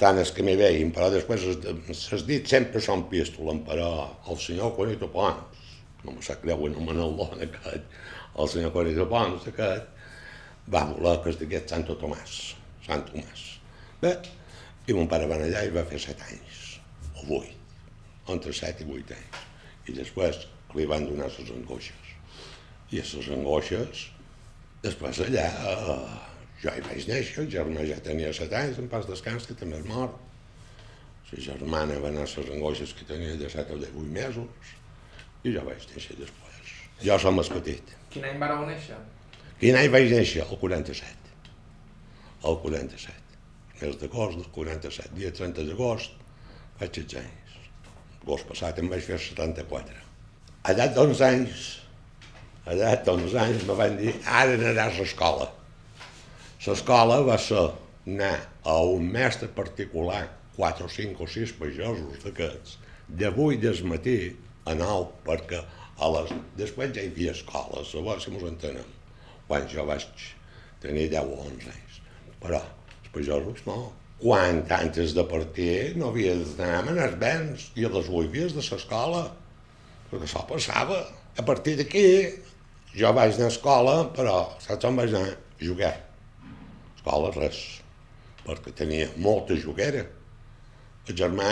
tant 0.02 0.20
és 0.22 0.32
que 0.32 0.44
m'hi 0.46 0.56
veien, 0.60 0.92
però 0.94 1.10
després 1.14 1.46
s'has 1.92 2.26
dit 2.28 2.48
sempre 2.48 2.82
són 2.84 3.08
pístolen, 3.12 3.64
però 3.68 3.90
el 4.30 4.40
senyor 4.42 4.76
Juanito 4.78 5.10
Pons, 5.14 5.64
no 6.06 6.14
me 6.14 6.24
sap 6.24 6.44
creure 6.44 6.72
no 6.74 6.84
me 6.86 6.94
n'el 6.96 7.16
aquest, 7.26 7.88
el 8.38 8.50
senyor 8.52 8.74
Juanito 8.76 9.06
Pons 9.10 9.48
aquest, 9.50 9.88
va 10.74 10.84
voler 10.92 11.16
que 11.24 11.32
es 11.32 11.40
digués 11.40 11.66
Santo 11.70 11.96
Tomàs, 12.00 12.36
Sant 12.86 13.06
Tomàs. 13.08 13.46
Bé, 14.02 14.14
i 14.88 14.96
mon 14.96 15.10
pare 15.12 15.28
va 15.30 15.38
anar 15.40 15.48
allà 15.50 15.64
i 15.68 15.74
va 15.74 15.86
fer 15.88 16.00
set 16.04 16.22
anys, 16.28 16.62
o 17.16 17.26
vuit, 17.30 17.82
entre 18.34 18.54
set 18.54 18.84
i 18.84 18.88
vuit 18.90 19.16
anys. 19.16 19.42
I 19.88 19.98
després 19.98 20.46
li 20.76 20.86
van 20.86 21.08
donar 21.08 21.32
les 21.32 21.52
angoixes. 21.56 22.14
I 22.94 23.02
a 23.02 23.08
les 23.10 23.30
angoixes, 23.36 24.06
després 24.86 25.22
allà, 25.26 25.48
eh, 25.74 26.00
jo 26.62 26.74
hi 26.74 26.86
vaig 26.86 27.10
néixer, 27.10 27.44
el 27.44 27.52
germà 27.52 27.84
ja 27.90 28.00
tenia 28.06 28.34
set 28.36 28.54
anys, 28.54 28.80
en 28.84 28.90
pas 28.92 29.08
descans, 29.10 29.48
que 29.50 29.58
també 29.58 29.82
és 29.82 29.90
mort. 29.90 30.24
La 31.32 31.44
germana 31.44 31.98
va 32.00 32.12
anar 32.14 32.24
a 32.24 32.32
les 32.38 32.52
angoixes 32.56 32.94
que 32.96 33.08
tenia 33.08 33.36
de 33.40 33.50
set 33.52 33.72
o 33.74 33.80
de 33.82 33.90
vuit 33.96 34.12
mesos, 34.22 34.76
i 35.44 35.56
jo 35.56 35.64
vaig 35.68 35.90
néixer 35.92 36.20
després. 36.22 36.76
Jo 37.04 37.18
som 37.22 37.40
el 37.42 37.56
petit. 37.60 37.97
Quin 38.14 38.26
any 38.28 38.40
vareu 38.42 38.66
néixer? 38.68 38.98
Quin 39.62 39.78
any 39.80 39.90
vaig 39.94 40.12
néixer? 40.12 40.44
El 40.46 40.60
47. 40.62 41.32
El 42.48 42.60
47. 42.64 43.28
Mes 43.82 43.98
d'agost 44.02 44.40
del 44.40 44.48
47, 44.54 45.12
dia 45.18 45.30
30 45.34 45.66
d'agost, 45.68 46.14
faig 46.80 46.96
16 46.96 47.20
anys. 47.22 47.58
L'agost 48.22 48.48
passat 48.50 48.80
em 48.82 48.90
vaig 48.90 49.04
fer 49.06 49.20
74. 49.22 50.00
A 50.64 50.74
edat 50.74 50.96
d'11 50.96 51.22
anys, 51.28 51.68
a 52.66 52.74
edat 52.74 53.06
d'11 53.06 53.38
anys 53.44 53.68
me 53.68 53.78
van 53.78 54.00
dir, 54.00 54.16
ara 54.26 54.58
anaràs 54.58 54.98
a 54.98 55.06
l'escola. 55.06 55.52
L'escola 56.68 57.22
va 57.24 57.38
ser 57.40 57.68
anar 58.08 58.34
a 58.68 58.80
un 58.96 59.06
mestre 59.14 59.48
particular, 59.60 60.26
4 60.58 60.88
o 60.88 60.92
5 60.92 61.24
o 61.24 61.30
6 61.36 61.54
pagesos 61.60 62.24
d'aquests, 62.24 62.78
de 63.08 63.30
8 63.30 63.62
del 63.64 63.84
matí 63.88 64.18
a 64.66 64.74
9, 64.76 65.06
perquè 65.28 65.62
a 65.98 66.10
les... 66.14 66.34
després 66.60 66.94
ja 66.96 67.04
hi 67.04 67.12
havia 67.12 67.34
escoles, 67.34 67.94
veure 67.94 68.22
si 68.22 68.34
mos 68.34 68.46
entenem, 68.50 68.90
quan 69.48 69.66
jo 69.72 69.86
vaig 69.88 70.06
tenir 70.84 71.08
10 71.14 71.32
o 71.32 71.40
11 71.48 71.72
anys. 71.74 72.02
Però 72.42 72.60
els 72.62 73.14
pagesos 73.14 73.64
no. 73.70 73.78
Quan 74.22 74.64
antes 74.74 75.14
de 75.14 75.24
partir 75.30 75.96
no 75.98 76.10
havia 76.10 76.34
d'anar 76.58 76.96
a 76.98 77.08
els 77.08 77.18
vents 77.22 77.68
i 77.78 77.86
a 77.86 77.92
les 77.94 78.10
8 78.10 78.30
havies 78.30 78.56
de 78.58 78.66
l'escola, 78.66 79.24
perquè 80.10 80.26
això 80.26 80.44
passava. 80.50 81.02
A 81.38 81.46
partir 81.46 81.76
d'aquí 81.78 82.06
jo 82.98 83.12
vaig 83.14 83.36
anar 83.36 83.50
a 83.52 83.54
escola, 83.54 83.96
però 84.18 84.38
saps 84.64 84.90
on 84.90 84.98
vaig 84.98 85.14
anar? 85.14 85.36
A 85.58 85.66
jugar. 85.66 85.96
Escola 86.98 87.32
res, 87.34 87.60
perquè 88.46 88.74
tenia 88.78 89.10
molta 89.22 89.58
juguera. 89.58 90.06
El 91.08 91.18
germà 91.18 91.52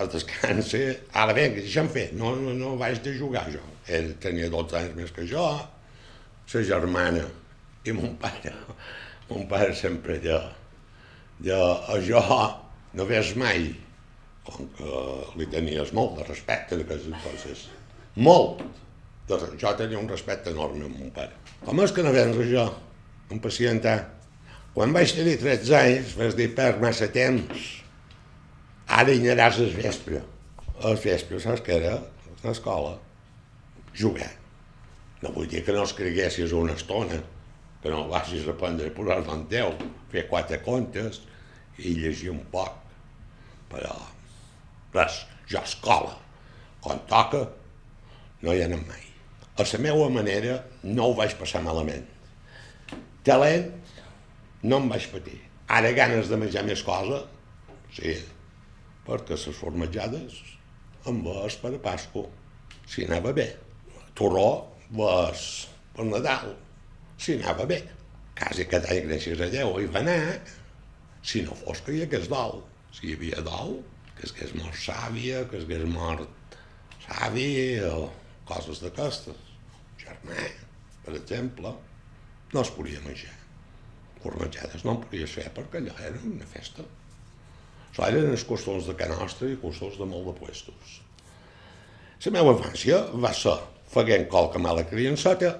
es 0.00 0.08
descansa, 0.14 0.80
ara 1.12 1.34
vinga, 1.36 1.60
deixa'm 1.60 1.90
fer, 1.92 2.08
no, 2.16 2.32
no, 2.38 2.54
no 2.56 2.76
vaig 2.80 3.02
de 3.04 3.12
jugar 3.18 3.44
jo. 3.52 3.60
Ell 3.92 4.14
tenia 4.22 4.48
12 4.52 4.78
anys 4.78 4.96
més 4.96 5.12
que 5.12 5.26
jo, 5.28 5.44
la 6.52 6.62
germana 6.68 7.24
i 7.84 7.94
mon 7.96 8.16
pare. 8.20 8.52
Mon 9.28 9.46
pare 9.48 9.72
sempre 9.76 10.18
de, 10.20 10.38
de 11.40 11.56
a 11.56 11.98
jo 12.04 12.20
no 12.92 13.06
ves 13.08 13.34
mai, 13.40 13.70
com 14.44 14.68
que 14.76 15.02
li 15.38 15.46
tenies 15.48 15.92
molt 15.96 16.18
de 16.18 16.26
respecte 16.28 16.76
en 16.76 16.84
aquelles 16.84 17.22
coses. 17.24 17.66
Molt! 18.16 18.64
De, 19.28 19.38
jo 19.60 19.70
tenia 19.78 20.00
un 20.00 20.10
respecte 20.10 20.50
enorme 20.50 20.88
amb 20.88 20.98
mon 20.98 21.12
pare. 21.14 21.36
Com 21.62 21.80
és 21.84 21.94
que 21.94 22.04
no 22.04 22.12
vens 22.12 22.36
a 22.36 22.48
jo, 22.48 22.66
un 23.32 23.40
pacientar? 23.40 23.96
Quan 24.74 24.92
vaig 24.92 25.14
tenir 25.14 25.38
13 25.40 25.78
anys, 25.78 26.16
vas 26.18 26.36
dir, 26.36 26.50
per 26.56 26.74
massa 26.82 27.08
temps, 27.12 27.81
ara 28.92 29.12
hi 29.12 29.20
aniràs 29.22 29.58
al 29.62 29.72
vespre. 29.76 30.20
Al 30.82 30.98
vespre, 31.00 31.40
saps 31.40 31.62
què 31.64 31.78
era? 31.78 31.96
A 32.42 32.48
l'escola. 32.48 32.96
Jugar. 33.96 34.30
No 35.22 35.30
vull 35.36 35.48
dir 35.48 35.62
que 35.64 35.74
no 35.76 35.84
es 35.86 35.94
creguessis 35.96 36.52
una 36.58 36.74
estona, 36.78 37.20
que 37.82 37.90
no 37.92 38.06
vagis 38.10 38.46
a 38.46 38.54
aprendre 38.54 38.90
a 38.90 38.94
posar 38.96 39.20
en 39.34 39.44
teu, 39.50 39.74
fer 40.12 40.26
quatre 40.30 40.58
contes 40.66 41.22
i 41.78 41.94
llegir 41.98 42.32
un 42.34 42.42
poc. 42.52 42.74
Però, 43.72 43.94
res, 44.94 45.22
jo 45.48 45.62
escola, 45.62 46.16
quan 46.82 47.00
toca, 47.08 47.46
no 48.42 48.52
hi 48.52 48.64
anem 48.66 48.82
mai. 48.88 49.06
A 49.56 49.64
la 49.68 49.80
meva 49.84 50.08
manera 50.10 50.58
no 50.82 51.08
ho 51.08 51.16
vaig 51.16 51.36
passar 51.38 51.62
malament. 51.64 52.04
Talent 53.24 53.70
no 54.64 54.78
em 54.82 54.88
vaig 54.90 55.08
patir. 55.12 55.38
Ara 55.72 55.92
ganes 55.96 56.28
de 56.28 56.38
menjar 56.40 56.64
més 56.66 56.82
cosa? 56.84 57.22
Sí, 57.92 58.16
perquè 59.06 59.36
les 59.36 59.58
formatjades 59.58 60.40
amb 61.10 61.26
vas 61.26 61.56
per 61.58 61.74
a 61.74 61.80
Pasco, 61.82 62.26
si 62.86 63.06
anava 63.06 63.32
bé. 63.36 63.48
Torró 64.18 64.50
vas 64.94 65.46
per 65.96 66.06
Nadal, 66.08 66.52
si 67.18 67.38
anava 67.38 67.66
bé. 67.66 67.80
Quasi 68.38 68.66
cada 68.70 68.90
any, 68.94 69.06
gràcies 69.08 69.40
a 69.42 69.48
Déu, 69.52 69.74
hi 69.78 69.88
va 69.92 70.00
anar, 70.00 70.38
si 71.22 71.42
no 71.46 71.56
fos 71.64 71.82
que 71.84 71.96
hi 71.96 72.04
hagués 72.06 72.28
dol. 72.30 72.62
Si 72.92 73.08
hi 73.08 73.16
havia 73.16 73.42
dol, 73.44 73.78
que 74.16 74.26
es 74.26 74.34
hagués 74.34 74.54
mort 74.58 74.78
sàvia, 74.78 75.44
que 75.48 75.58
es 75.58 75.66
hagués 75.66 75.86
mort 75.88 76.58
savi 77.06 77.80
o 77.88 78.08
coses 78.48 78.82
d'aquestes. 78.84 79.38
Germà, 80.02 80.48
per 81.04 81.14
exemple, 81.18 81.72
no 82.52 82.64
es 82.64 82.72
podia 82.76 83.00
menjar. 83.06 83.34
Formatjades 84.22 84.84
no 84.86 84.96
en 84.96 85.06
podies 85.06 85.38
fer 85.38 85.48
perquè 85.54 85.80
allò 85.80 85.94
era 86.08 86.20
una 86.28 86.46
festa. 86.46 86.84
Això 87.92 88.06
eren 88.08 88.30
els 88.32 88.44
costums 88.48 88.86
de 88.88 88.94
Can 88.96 89.10
Nostra 89.12 89.50
i 89.52 89.58
costums 89.60 89.98
de 90.00 90.06
molt 90.08 90.30
de 90.30 90.32
puestos. 90.38 90.94
La 92.24 92.30
meva 92.32 92.54
infància 92.54 93.02
va 93.20 93.32
ser 93.36 93.52
fent 93.92 94.24
qualque 94.32 94.60
mala 94.64 94.86
criançata, 94.88 95.50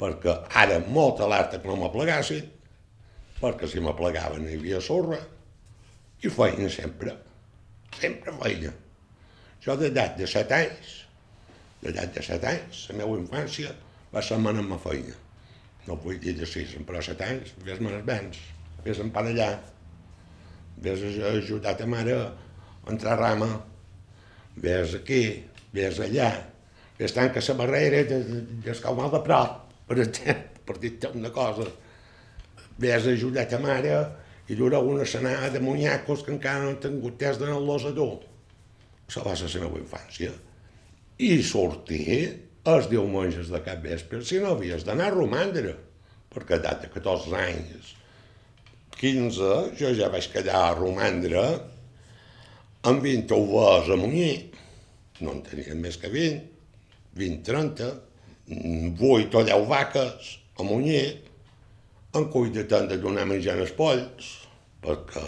perquè 0.00 0.36
ara 0.62 0.78
molt 0.86 1.20
alerta 1.20 1.60
que 1.60 1.68
no 1.68 1.76
m'aplegassin, 1.82 2.46
perquè 3.42 3.68
si 3.68 3.82
m'aplegaven 3.84 4.48
hi 4.48 4.56
havia 4.56 4.80
sorra, 4.80 5.18
i 6.22 6.30
feina 6.32 6.70
sempre, 6.72 7.18
sempre 7.98 8.32
feina. 8.40 8.72
Jo 9.62 9.76
d'edat 9.76 10.16
de 10.16 10.30
set 10.30 10.54
anys, 10.56 10.94
d'edat 11.82 12.16
de 12.16 12.24
set 12.24 12.48
anys, 12.48 12.86
la 12.88 13.02
meva 13.02 13.18
infància 13.20 13.74
va 14.14 14.24
ser 14.24 14.40
mana 14.40 14.64
amb 14.64 14.72
la 14.78 14.80
feina. 14.80 15.18
No 15.84 15.98
vull 16.00 16.22
dir 16.22 16.38
de 16.38 16.48
sis, 16.48 16.72
però 16.88 17.04
set 17.04 17.20
anys, 17.26 17.52
vés-me 17.66 17.92
els 17.92 18.08
vents, 18.08 18.40
vés 18.86 19.02
a 19.02 19.04
emparellar, 19.04 19.52
vés 20.78 21.02
a 21.20 21.34
ajudar 21.36 21.76
ta 21.76 21.86
mare 21.86 22.16
a 22.16 22.30
entrar 22.90 23.14
a 23.14 23.20
rama, 23.20 23.50
vés 24.56 24.94
aquí, 24.98 25.44
vés 25.72 26.00
allà, 26.00 26.30
vés 26.98 27.14
tanca 27.14 27.42
la 27.48 27.54
barrera 27.58 28.02
de, 28.08 28.18
de, 28.24 28.40
de 28.64 28.94
mal 28.96 29.10
de 29.10 29.22
prop, 29.26 29.60
per 29.88 29.98
exemple, 29.98 30.60
per 30.66 30.78
dir-te 30.78 31.10
una 31.14 31.30
cosa. 31.34 31.66
Vés 32.78 33.06
a 33.06 33.12
ajudar 33.12 33.46
ta 33.50 33.58
mare 33.58 33.96
i 34.48 34.56
dur 34.58 34.74
una 34.74 35.04
senada 35.06 35.50
de 35.50 35.60
munyacos 35.60 36.22
que 36.22 36.32
encara 36.34 36.62
no 36.62 36.72
han 36.72 36.80
tingut 36.82 37.18
temps 37.18 37.38
d'anar-los 37.38 37.86
a 37.88 37.92
dur. 37.96 38.22
Això 39.06 39.22
va 39.24 39.36
ser 39.36 39.50
la 39.54 39.66
meva 39.66 39.80
infància. 39.82 40.32
I 41.22 41.42
sortir 41.46 42.16
els 42.72 42.88
diumenges 42.90 43.50
de 43.50 43.60
cap 43.62 43.82
vespre, 43.82 44.22
si 44.24 44.38
no 44.42 44.54
havies 44.54 44.86
d'anar 44.86 45.10
a 45.10 45.14
romandre, 45.14 45.74
perquè 46.32 46.56
a 46.56 46.60
edat 46.60 46.84
de 46.86 46.90
14 46.94 47.34
anys, 47.38 47.92
15, 48.98 49.52
jo 49.78 49.92
ja 49.96 50.10
vaig 50.12 50.28
quedar 50.32 50.60
a 50.68 50.74
romandre 50.78 51.44
amb 52.88 53.02
20 53.04 53.34
overs 53.36 53.90
a 53.92 53.98
munyir. 53.98 54.52
No 55.22 55.36
en 55.36 55.42
tenien 55.46 55.80
més 55.82 55.98
que 56.00 56.10
20, 56.10 56.46
20, 57.18 57.42
30, 57.46 57.90
8 58.98 59.38
o 59.38 59.44
10 59.46 59.68
vaques 59.70 60.32
a 60.58 60.66
munyir, 60.66 61.20
en 62.12 62.28
cuida 62.32 62.64
tant 62.68 62.88
de 62.90 62.98
donar 63.00 63.24
menjar 63.28 63.56
als 63.58 63.72
polls, 63.76 64.32
perquè 64.84 65.22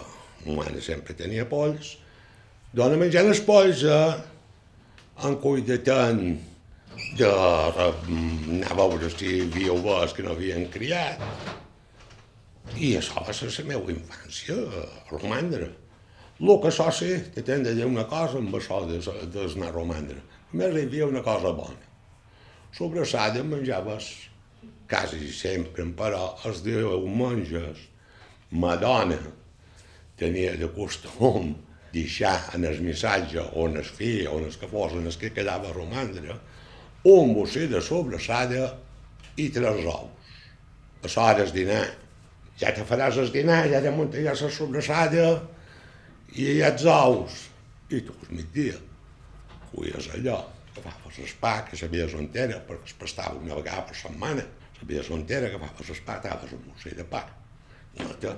ma 0.44 0.58
mare 0.58 0.82
sempre 0.84 1.16
tenia 1.16 1.46
polls, 1.48 1.94
dona 2.76 2.98
menjar 3.00 3.24
als 3.24 3.40
polls, 3.46 3.84
eh? 3.88 4.14
en 5.24 5.38
cuida 5.40 5.78
tant 5.86 6.20
d'anar 7.18 8.70
a 8.70 8.76
veure 8.76 9.10
si 9.12 9.30
hi 9.30 9.42
havia 9.46 9.72
overs 9.72 10.14
que 10.16 10.24
no 10.26 10.34
havien 10.34 10.66
criat. 10.74 11.22
I 12.72 12.94
això 12.98 13.22
va 13.26 13.32
ser 13.36 13.50
la 13.52 13.64
meva 13.68 13.92
infància, 13.92 14.56
a 14.56 14.84
romandre. 15.10 15.68
El 16.40 16.54
que 16.60 16.70
això 16.70 16.88
sí, 16.90 17.10
que 17.34 17.44
t'hem 17.46 17.62
de 17.62 17.74
dir 17.76 17.84
una 17.86 18.06
cosa 18.10 18.40
amb 18.40 18.54
això 18.56 18.80
d'anar 18.88 19.68
a 19.68 19.74
romandre. 19.74 20.18
A 20.50 20.56
més, 20.56 20.74
hi 20.74 20.86
havia 20.88 21.06
una 21.06 21.22
cosa 21.22 21.52
bona. 21.54 21.90
Sobrassada 22.74 23.44
menjaves 23.46 24.08
quasi 24.90 25.30
sempre, 25.32 25.84
però 25.96 26.32
els 26.48 26.64
diumenges 26.64 27.84
ma 28.50 28.74
dona 28.80 29.20
tenia 30.18 30.56
de 30.58 30.68
costum 30.74 31.52
deixar 31.94 32.50
en 32.56 32.66
el 32.66 32.80
missatge 32.82 33.44
on 33.60 33.78
es 33.78 33.90
feia, 33.94 34.30
on 34.34 34.48
es 34.48 34.58
que 34.58 34.66
fos, 34.70 34.96
on 34.98 35.06
es 35.06 35.18
que 35.20 35.30
quedava 35.30 35.70
a 35.70 35.76
romandre, 35.76 36.34
un 37.06 37.34
bocí 37.36 37.68
de 37.70 37.82
sobrassada 37.82 38.72
i 39.36 39.50
tres 39.54 39.84
ous. 39.86 40.10
A 41.04 41.10
l'hora 41.12 41.46
dinar. 41.52 42.03
Ja 42.61 42.70
te 42.74 42.84
faràs 42.86 43.18
el 43.18 43.30
dinar, 43.34 43.64
ja 43.70 43.82
te 43.82 43.92
muntaràs 43.94 44.44
la 44.46 44.50
sobrassada 44.55 45.28
i 46.34 46.48
ja 46.61 46.70
els 46.72 46.84
ous. 46.90 47.40
I 47.90 48.00
tu 48.07 48.14
el 48.24 48.36
migdia 48.38 48.78
cuies 49.74 50.09
allò, 50.14 50.38
agafaves 50.76 51.34
pa, 51.40 51.57
que 51.66 51.78
sabies 51.78 52.14
on 52.18 52.28
era, 52.34 52.61
perquè 52.66 52.90
es 52.92 52.96
pastava 52.98 53.38
una 53.40 53.59
vegada 53.59 53.84
per 53.88 53.98
setmana, 53.98 54.44
sabies 54.78 55.11
on 55.14 55.24
era, 55.28 55.50
agafaves 55.50 55.90
el 55.94 56.02
pa, 56.07 56.20
taves 56.22 56.55
un 56.55 56.62
bocí 56.68 56.94
de 56.94 57.07
pa. 57.11 57.24
Nota, 57.98 58.36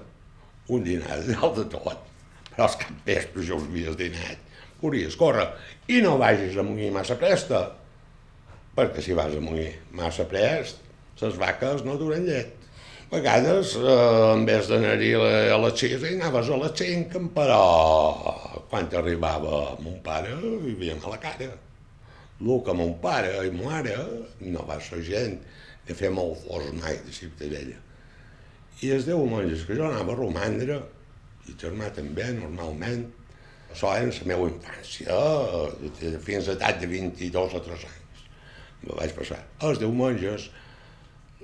un 0.73 0.85
dinar 0.85 1.21
de 1.23 1.37
dalt 1.37 1.61
de 1.61 1.67
tot. 1.77 2.13
Però 2.53 2.69
els 2.69 2.77
cap 2.81 3.07
vespre 3.07 3.45
ja 3.45 3.57
us 3.57 3.69
havies 3.69 3.97
dinat. 4.01 4.43
Podries 4.81 5.17
córrer 5.17 5.47
i 5.93 6.03
no 6.05 6.17
vagis 6.21 6.57
a 6.57 6.65
munyir 6.65 6.91
massa 6.93 7.17
presta, 7.21 7.63
perquè 8.77 9.05
si 9.05 9.17
vas 9.17 9.33
a 9.33 9.41
morir 9.41 9.71
massa 9.97 10.27
prest, 10.29 10.83
les 11.21 11.39
vaques 11.41 11.85
no 11.85 11.97
duren 12.01 12.27
llet. 12.29 12.66
A 13.07 13.21
vegades, 13.21 13.77
eh, 13.77 14.33
en 14.35 14.45
vez 14.45 14.67
d'anar-hi 14.67 15.13
a 15.15 15.59
les 15.63 15.77
6, 15.79 16.03
hi 16.03 16.17
anaves 16.17 16.49
a 16.51 16.57
les 16.59 16.73
5, 16.81 17.21
però 17.37 17.61
quan 18.67 18.89
arribava 18.99 19.77
mon 19.79 20.01
pare 20.03 20.33
hi 20.35 20.73
havia 20.73 20.97
mala 20.99 21.21
cara. 21.23 21.47
El 22.41 22.59
que 22.67 22.75
mon 22.75 22.97
pare 23.05 23.47
i 23.47 23.53
ma 23.55 23.77
mare 23.77 23.95
no 24.41 24.67
va 24.67 24.81
ser 24.89 24.99
gent 25.07 25.39
de 25.87 25.95
fer 25.95 26.11
molt 26.11 26.43
fos 26.49 26.67
mai 26.81 26.99
de 27.07 27.15
Ciutadella. 27.21 27.79
I 28.83 28.93
els 28.99 29.07
deu 29.07 29.23
monges 29.23 29.63
que 29.71 29.79
jo 29.79 29.87
anava 29.87 30.17
a 30.17 30.21
romandre, 30.25 30.83
i 31.47 31.55
germà 31.55 31.95
també, 31.95 32.27
normalment, 32.43 33.07
això 33.71 33.95
era 33.95 34.11
la 34.11 34.31
meva 34.35 34.51
infància, 34.51 35.23
fins 36.27 36.51
a 36.51 36.59
edat 36.59 36.83
de 36.83 36.91
22 36.91 37.55
o 37.55 37.65
3 37.71 37.89
anys 37.95 38.29
me 38.83 38.99
vaig 38.99 39.15
passar. 39.15 39.45
Els 39.63 39.79
diumenges, 39.79 40.51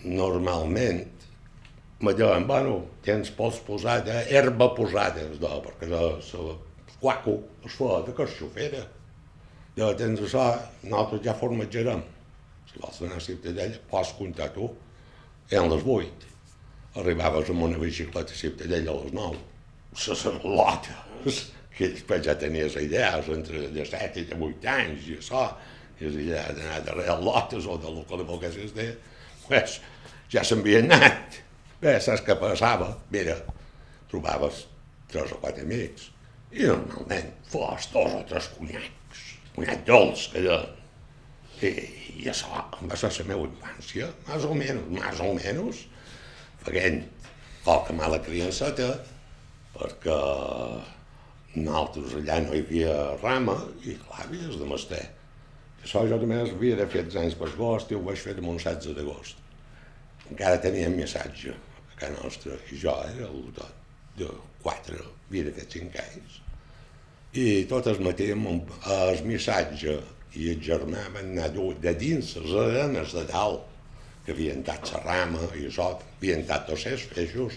normalment, 0.03 1.07
me 2.03 2.15
diuen, 2.19 2.47
bueno, 2.47 2.79
tens 3.07 3.31
pols 3.37 3.61
posada, 3.67 4.23
herba 4.31 4.73
posada, 4.75 5.23
deia, 5.39 5.61
perquè 5.65 5.89
la, 5.91 6.03
la 6.19 6.57
quaco 7.03 7.37
es 7.67 7.77
fa 7.79 8.01
de 8.07 8.15
carxofera. 8.17 8.83
Ja 9.77 9.93
tens 9.99 10.21
això, 10.27 10.49
nosaltres 10.85 11.23
ja 11.27 11.37
formatgerem. 11.39 12.03
Si 12.69 12.83
vols 12.83 13.01
anar 13.07 13.19
a 13.21 13.25
Ciutadella, 13.25 13.81
pots 13.91 14.13
comptar 14.19 14.51
tu. 14.55 14.69
Eren 15.51 15.71
les 15.73 15.85
vuit. 15.87 16.27
Arribaves 17.01 17.51
amb 17.53 17.67
una 17.69 17.81
bicicleta 17.81 18.35
a 18.35 18.41
Ciutadella 18.41 18.93
a 18.93 18.99
les 19.01 19.15
nou. 19.17 19.39
La 19.93 20.17
cerlota, 20.17 20.99
que 21.77 21.89
després 21.95 22.25
ja 22.27 22.37
tenies 22.39 22.77
idees 22.81 23.31
entre 23.33 23.67
de 23.73 23.87
7 23.89 24.23
i 24.23 24.27
de 24.29 24.39
8 24.49 24.75
anys 24.75 25.09
i 25.09 25.17
això 25.21 25.47
és 26.03 26.11
a 26.11 26.19
dir, 26.19 26.35
d'anar 26.35 26.83
darrere 26.87 27.17
lotes 27.23 27.67
o 27.71 27.79
del 27.81 28.03
que 28.09 28.19
li 28.19 28.27
volguessis 28.27 28.75
dir, 28.77 28.91
pues, 29.47 29.79
ja 30.33 30.43
s'havien 30.45 30.91
anat. 30.99 31.39
Bé, 31.83 31.97
saps 31.99 32.21
què 32.23 32.37
passava? 32.39 32.93
Mira, 33.11 33.33
trobaves 34.11 34.61
tres 35.11 35.33
o 35.35 35.39
quatre 35.43 35.65
amics 35.67 36.05
i 36.55 36.69
normalment 36.69 37.33
fos 37.51 37.89
dos 37.91 38.13
o 38.15 38.21
tres 38.29 38.47
conyacs, 38.55 39.23
conyac 39.57 39.83
dolç, 39.89 40.29
que 40.31 40.45
jo... 40.45 40.59
I, 41.63 41.71
i 42.23 42.29
això 42.31 42.61
va 42.91 42.99
ser 42.99 43.11
la 43.17 43.27
meva 43.33 43.49
infància, 43.49 44.09
més 44.29 44.47
o 44.47 44.55
menys, 44.61 44.85
més 44.95 45.23
o 45.23 45.31
menys, 45.39 45.81
fent 46.63 47.01
qualque 47.65 47.99
mala 47.99 48.23
criançeta, 48.23 48.89
perquè 49.75 50.21
nosaltres 51.57 52.15
allà 52.21 52.39
no 52.47 52.55
hi 52.55 52.63
havia 52.63 52.95
rama 53.25 53.59
i 53.83 53.97
clar, 54.05 54.23
havies 54.29 54.55
de 54.63 54.71
mestre 54.71 55.03
això 55.83 56.07
jo 56.07 56.19
també 56.23 56.39
havia 56.45 56.79
de 56.79 56.87
fer 56.95 57.09
anys 57.19 57.35
per 57.39 57.51
agost 57.51 57.91
i 57.91 57.99
ho 57.99 58.07
vaig 58.07 58.23
fer 58.23 58.39
amb 58.39 58.55
un 58.55 58.63
16 58.63 58.95
d'agost. 58.95 59.39
Encara 60.31 60.63
teníem 60.63 60.95
missatge 60.95 61.59
casa 62.03 62.23
nostra 62.23 62.57
i 62.71 62.79
jo 62.79 62.95
era 63.09 63.29
el 63.29 63.53
de, 63.57 63.69
de 64.19 64.31
4, 64.63 64.99
havia 65.29 65.45
de 65.49 65.53
fer 65.59 65.67
5 65.79 66.03
anys. 66.03 66.41
I 67.33 67.65
tot 67.69 67.87
el 67.89 68.01
matí 68.05 68.29
el 68.33 69.23
missatge 69.25 69.95
i 70.37 70.49
el 70.53 70.61
germà 70.65 71.07
van 71.15 71.31
anar 71.33 71.51
dur 71.55 71.73
de 71.81 71.95
dins 71.95 72.35
les 72.37 72.57
arenes 72.65 73.15
de 73.17 73.25
dalt, 73.29 73.69
que 74.25 74.33
havien 74.33 74.63
dat 74.63 74.93
rama 75.05 75.49
i 75.59 75.67
això, 75.67 75.89
havien 76.19 76.45
dat 76.47 76.69
dos 76.69 76.85
cents 76.85 77.09
feixos. 77.11 77.57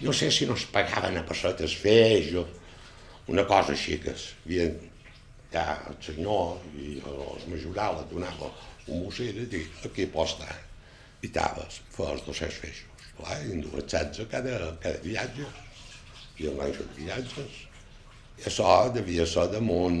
No 0.00 0.12
sé 0.12 0.30
si 0.30 0.46
no 0.46 0.54
es 0.54 0.66
pagaven 0.68 1.16
a 1.16 1.24
pessetes 1.24 1.76
feix 1.80 2.34
o 2.36 2.44
una 3.32 3.46
cosa 3.48 3.72
així 3.72 3.96
que 4.02 4.12
havien 4.12 4.76
ja 5.52 5.64
el 5.88 5.96
senyor 6.04 6.60
i 6.76 6.98
els 7.00 7.46
majorals 7.48 8.04
donava 8.10 8.50
un 8.86 9.06
musser 9.06 9.32
i 9.32 9.64
aquí 9.88 10.06
pots 10.12 10.36
estar. 10.36 10.58
I 11.24 11.32
taves, 11.32 11.80
fos 11.94 12.20
dos 12.26 12.42
cents 12.42 12.60
feixos. 12.60 12.95
Clar, 13.16 13.38
i 13.46 13.54
en 13.54 13.64
dues 13.64 13.86
setze 13.90 14.26
cada, 14.32 14.58
cada 14.82 15.00
viatge. 15.04 15.48
I 16.40 16.50
en 16.50 16.58
l'any 16.60 16.74
de 16.76 16.86
viatges. 16.98 17.62
I 18.40 18.48
això 18.50 18.76
devia 18.94 19.26
ser 19.28 19.48
damunt... 19.54 20.00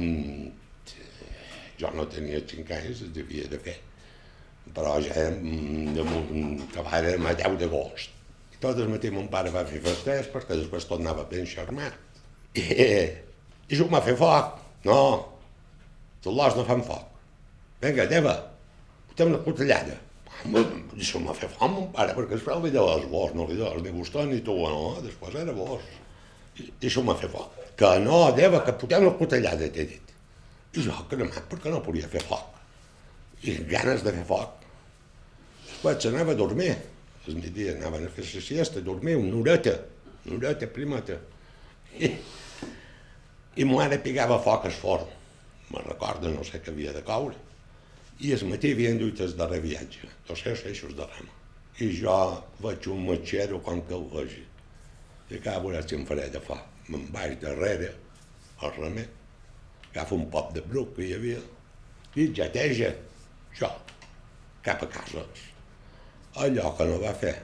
Jo 1.76 1.90
no 1.92 2.06
tenia 2.08 2.40
cinc 2.48 2.70
anys, 2.72 3.02
es 3.04 3.12
devia 3.12 3.48
de 3.52 3.58
fer. 3.60 3.76
Però 4.76 4.96
ja 5.04 5.26
mm, 5.28 5.92
damunt, 5.96 6.62
acabàrem 6.70 7.28
a 7.28 7.34
10 7.36 7.58
d'agost. 7.60 8.14
I 8.56 8.60
tot 8.62 8.80
el 8.80 8.88
matí 8.88 9.10
mon 9.12 9.28
pare 9.32 9.52
va 9.52 9.66
fer 9.68 9.82
festers 9.84 10.30
perquè 10.32 10.56
després 10.56 10.88
tornava 10.88 11.26
ben 11.28 11.44
xarmat. 11.48 11.98
I, 12.56 12.64
i 13.68 13.76
jo 13.76 13.88
m'ha 13.92 14.00
fet 14.04 14.16
foc. 14.20 14.56
No, 14.88 14.98
tots 16.24 16.36
l'os 16.36 16.56
no 16.56 16.64
fan 16.68 16.84
foc. 16.86 17.12
Vinga, 17.82 18.08
teva, 18.08 18.34
fotem 19.10 19.34
una 19.34 19.42
cotellada. 19.44 19.98
Això 20.44 21.20
m'ha 21.22 21.34
fet 21.34 21.54
foc 21.56 21.70
mon 21.72 21.86
pare, 21.94 22.14
perquè 22.16 22.36
després 22.36 22.60
li 22.62 22.72
deia 22.74 22.96
els 22.98 23.06
vos, 23.10 23.32
no 23.34 23.46
li 23.48 23.56
deia 23.58 23.72
ni 23.82 23.94
vostè 23.94 24.26
ni 24.28 24.42
tu, 24.44 24.56
no, 24.62 24.98
després 25.04 25.34
era 25.42 25.54
vos. 25.56 25.86
I, 26.56 26.68
i 26.68 26.88
això 26.88 27.02
m'ha 27.04 27.16
fet 27.18 27.32
foc. 27.32 27.56
Que 27.76 27.96
no, 28.04 28.20
Deva, 28.36 28.62
que 28.64 28.76
fotem 28.80 29.04
una 29.04 29.16
cotellada, 29.18 29.68
t'he 29.72 29.86
dit. 29.88 30.12
I 30.76 30.84
jo, 30.84 30.94
cremat, 31.10 31.48
perquè 31.50 31.72
no 31.72 31.82
podia 31.84 32.08
fer 32.12 32.22
foc. 32.24 32.60
I 33.44 33.56
ganes 33.68 34.04
de 34.04 34.12
fer 34.16 34.24
foc. 34.28 34.62
Després 35.66 36.02
s'anava 36.04 36.36
a 36.36 36.38
dormir. 36.38 36.74
El 37.26 37.40
migdia 37.40 37.74
anaven 37.74 38.06
a 38.06 38.12
fer 38.14 38.24
la 38.28 38.40
siesta, 38.44 38.80
a 38.80 38.86
dormir 38.86 39.16
una 39.18 39.40
horeta, 39.40 39.74
una 40.28 40.36
horeta 40.38 40.68
primeta. 40.70 41.18
I, 41.98 42.12
i 43.56 43.64
ma 43.66 43.80
mare 43.80 43.98
pigava 44.04 44.38
foc 44.44 44.68
al 44.68 44.76
forn. 44.76 45.10
Me 45.72 45.82
recordo, 45.82 46.30
no 46.30 46.44
sé 46.46 46.60
què 46.62 46.70
havia 46.70 46.92
de 46.94 47.02
coure. 47.02 47.34
I 48.16 48.32
el 48.32 48.46
matí 48.48 48.70
havien 48.72 48.96
duit 48.96 49.20
el 49.20 49.34
darrer 49.36 49.60
viatge, 49.60 50.08
dos 50.28 50.40
seus 50.40 50.62
eixos 50.64 50.94
de 50.96 51.04
rama. 51.04 51.32
I 51.84 51.90
jo 51.98 52.14
veig 52.64 52.86
un 52.88 53.02
matxero 53.04 53.60
com 53.64 53.82
que 53.84 53.92
el 53.96 54.06
vegi. 54.14 54.44
I 55.28 55.40
que 55.42 55.56
veuràs 55.60 55.88
si 55.90 55.98
em 55.98 56.06
faré 56.08 56.30
de 56.32 56.40
foc. 56.40 56.62
Me'n 56.88 57.04
vaig 57.12 57.34
darrere, 57.42 57.90
al 58.62 58.72
remer, 58.78 59.04
agafo 59.90 60.16
un 60.16 60.30
pop 60.30 60.54
de 60.54 60.62
bruc 60.64 60.94
que 60.96 61.04
hi 61.04 61.12
havia, 61.16 61.42
i 62.16 62.28
jateja, 62.32 62.92
jo, 63.58 63.68
cap 64.64 64.86
a 64.86 64.88
casa. 64.96 65.26
Allò 66.40 66.72
que 66.78 66.86
no 66.88 66.96
va 67.02 67.12
fer, 67.20 67.34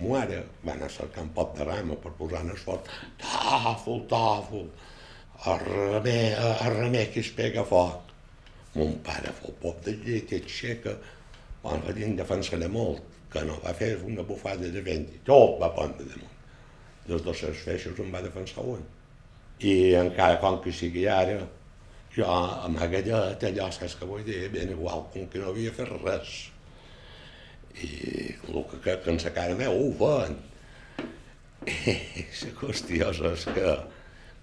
ma 0.00 0.16
mare 0.16 0.40
va 0.64 0.74
anar 0.74 0.90
un 1.22 1.30
pot 1.36 1.54
de 1.58 1.68
rama 1.68 2.00
per 2.02 2.14
posar 2.18 2.42
en 2.42 2.50
el 2.56 2.60
forn, 2.64 2.90
tàfol, 3.22 4.02
tàfol, 4.10 4.66
el 5.52 5.64
remer, 5.68 6.22
el 6.42 6.76
remer 6.80 7.06
que 7.12 7.20
es 7.20 7.30
pega 7.38 7.64
foc. 7.68 8.07
Mon 8.76 8.98
pare 9.04 9.32
el 9.32 9.54
pop 9.62 9.80
de 9.84 9.94
llet 10.04 10.32
i 10.32 10.40
aixeca, 10.42 10.94
quan 11.62 11.80
va 11.84 11.94
dir 11.96 12.06
en 12.08 12.16
defensaré 12.18 12.68
molt, 12.72 13.02
que 13.32 13.44
no 13.44 13.58
va 13.64 13.74
fer 13.76 13.94
una 14.06 14.24
bufada 14.24 14.68
de 14.72 14.82
vent, 14.84 15.06
i 15.14 15.20
tot 15.24 15.58
va 15.60 15.72
pondre 15.76 16.06
damunt. 16.08 16.36
Dels 17.08 17.24
dos 17.24 17.40
seus 17.40 17.64
feixos 17.64 18.00
em 18.04 18.12
va 18.12 18.24
defensar 18.24 18.64
un. 18.64 18.84
I 19.64 19.94
encara 19.98 20.38
com 20.42 20.60
que 20.64 20.72
sigui 20.72 21.06
ara, 21.10 21.40
jo 22.14 22.28
amagallat, 22.28 23.44
allò, 23.48 23.68
saps 23.72 23.96
què 23.98 24.08
vull 24.08 24.24
dir? 24.26 24.46
Ben 24.54 24.72
igual 24.74 25.06
com 25.12 25.26
que 25.32 25.42
no 25.42 25.52
havia 25.52 25.74
fet 25.74 25.90
res. 26.02 26.36
I 27.78 27.90
el 28.48 28.64
que, 28.70 28.80
que, 28.84 28.96
que 29.04 29.12
en 29.12 29.20
sa 29.22 29.32
cara 29.36 29.56
meva 29.58 29.74
ho 29.76 29.90
fan. 30.00 30.38
I 31.68 32.24
la 32.42 32.54
qüestió 32.60 33.12
és 33.32 33.44
que, 33.54 33.76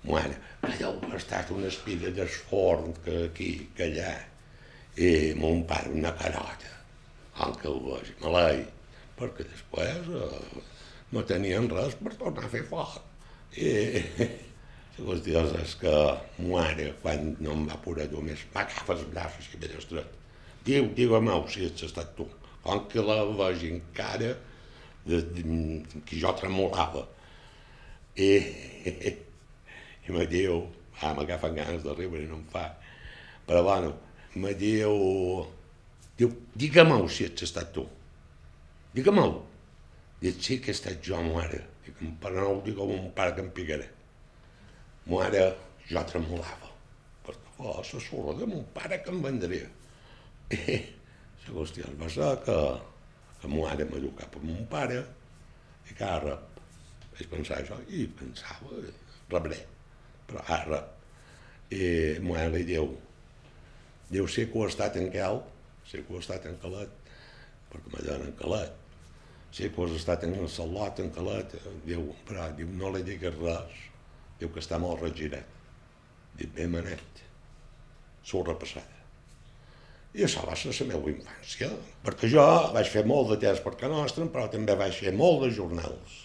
bueno, 0.05 0.37
allò 0.61 0.93
ha 1.09 1.17
estat 1.17 1.51
una 1.55 1.67
espina 1.67 2.11
d'esforn 2.13 2.93
que 3.03 3.17
aquí, 3.25 3.51
que 3.75 3.89
allà. 3.89 4.13
I 4.95 5.33
mon 5.35 5.65
pare 5.67 5.89
una 5.91 6.13
carota, 6.15 6.71
el 7.43 7.55
vegi, 7.83 8.13
malai, 8.21 8.61
perquè 9.19 9.43
després 9.49 10.07
eh, 10.07 10.61
no 11.11 11.23
tenien 11.27 11.67
res 11.71 11.97
per 11.99 12.13
tornar 12.15 12.45
a 12.47 12.51
fer 12.53 12.63
foc. 12.69 13.01
I 13.59 13.73
la 14.95 15.09
qüestió 15.09 15.43
és 15.59 15.75
que 15.81 15.95
ma 16.45 16.61
mare, 16.61 16.93
quan 17.01 17.33
no 17.41 17.57
em 17.57 17.67
va 17.67 17.81
poder 17.83 18.07
dur 18.11 18.23
més, 18.23 18.45
m'agafa 18.53 18.95
els 18.95 19.03
braços 19.11 19.51
i 19.51 19.59
ben 19.59 19.75
estret. 19.81 20.15
Diu, 20.65 20.87
digue-m'ho 20.97 21.41
si 21.51 21.67
ets 21.67 21.89
estat 21.89 22.15
tu. 22.17 22.29
Com 22.63 22.85
que 22.89 23.03
la 23.03 23.19
veig 23.41 23.67
encara, 23.67 24.31
de, 25.05 25.21
de, 25.35 25.43
que 26.07 26.17
jo 26.21 26.31
tremolava. 26.39 27.03
I, 28.15 28.31
i 30.05 30.13
me 30.13 30.25
diu, 30.29 30.61
ah, 31.01 31.13
m'agafen 31.17 31.57
ganes 31.57 31.83
de 31.83 31.93
riure 31.97 32.23
i 32.23 32.29
no 32.29 32.39
em 32.39 32.45
fa. 32.51 32.65
Però 33.45 33.61
bueno, 33.65 33.91
me 34.41 34.53
diu, 34.57 34.95
diu, 36.17 36.31
digue-m'ho 36.55 37.05
si 37.09 37.27
ets 37.29 37.47
estat 37.47 37.73
tu. 37.75 37.85
Digue-m'ho. 38.95 39.29
Dic, 40.21 40.39
sí 40.41 40.59
que 40.63 40.71
he 40.71 40.77
estat 40.77 41.01
jo, 41.03 41.19
mare. 41.25 41.61
Dic, 41.85 41.99
però 42.21 42.41
no 42.41 42.53
ho 42.55 42.61
dic 42.65 42.79
a 42.79 42.87
mon 42.89 43.11
pare 43.17 43.35
que 43.35 43.43
em 43.43 43.51
picaré. 43.55 43.89
Mare, 45.11 45.45
jo 45.89 46.01
tremolava, 46.09 46.71
perquè 47.25 47.51
oh, 47.61 47.81
la 47.81 48.01
sorra 48.07 48.33
de 48.39 48.47
mon 48.49 48.63
pare 48.73 49.01
que 49.03 49.13
em 49.13 49.21
vendria. 49.25 49.69
I 50.55 50.79
la 51.45 51.53
qüestió 51.53 51.91
va 51.99 52.09
ser 52.09 52.31
que, 52.45 52.57
ma 53.45 53.53
mare 53.53 53.85
m'ha 53.89 54.01
cap 54.17 54.37
a 54.37 54.41
mon 54.41 54.65
pare 54.69 55.03
i 55.85 55.93
que 55.93 56.05
ara 56.05 56.33
vaig 57.11 57.29
pensar 57.29 57.59
això 57.61 57.77
i 57.93 58.07
pensava, 58.19 58.81
rebré, 59.29 59.59
però 60.27 60.43
ara 60.59 60.81
i 61.73 62.19
ma 62.21 62.35
mare 62.35 62.51
li 62.53 62.63
diu, 62.67 62.87
diu, 64.11 64.27
sí 64.29 64.45
que 64.51 64.59
ho 64.59 64.67
en 64.67 65.11
Cal, 65.11 65.41
sí 65.89 66.03
que 66.03 66.13
ho 66.13 66.21
en 66.21 66.57
Calet, 66.61 67.11
perquè 67.71 68.03
deien 68.03 68.27
en 68.27 68.35
Calet, 68.39 68.73
sí 69.51 69.69
que 69.69 69.81
ho 69.81 69.87
en 69.87 70.35
el 70.35 70.49
Salot, 70.49 70.99
en 70.99 71.11
Calet, 71.11 71.55
diu, 71.85 72.13
però 72.27 72.49
diu, 72.55 72.67
no 72.67 72.91
li 72.93 73.03
digues 73.03 73.35
res, 73.41 73.85
diu 74.39 74.49
que 74.49 74.59
està 74.59 74.79
molt 74.79 75.01
regirat. 75.01 75.45
Dic, 76.35 76.51
bé 76.53 76.67
manet, 76.67 77.23
sorra 78.23 78.57
passada. 78.59 78.91
I 80.15 80.23
això 80.23 80.45
va 80.47 80.55
ser 80.55 80.71
la 80.71 80.93
meva 80.93 81.11
infància, 81.11 81.69
perquè 82.03 82.29
jo 82.31 82.43
vaig 82.75 82.87
fer 82.91 83.03
molt 83.07 83.33
de 83.33 83.39
temps 83.41 83.59
per 83.63 83.73
Can 83.79 83.95
però 84.31 84.47
també 84.51 84.75
vaig 84.75 84.93
fer 84.95 85.11
molt 85.11 85.43
de 85.43 85.49
jornals. 85.55 86.21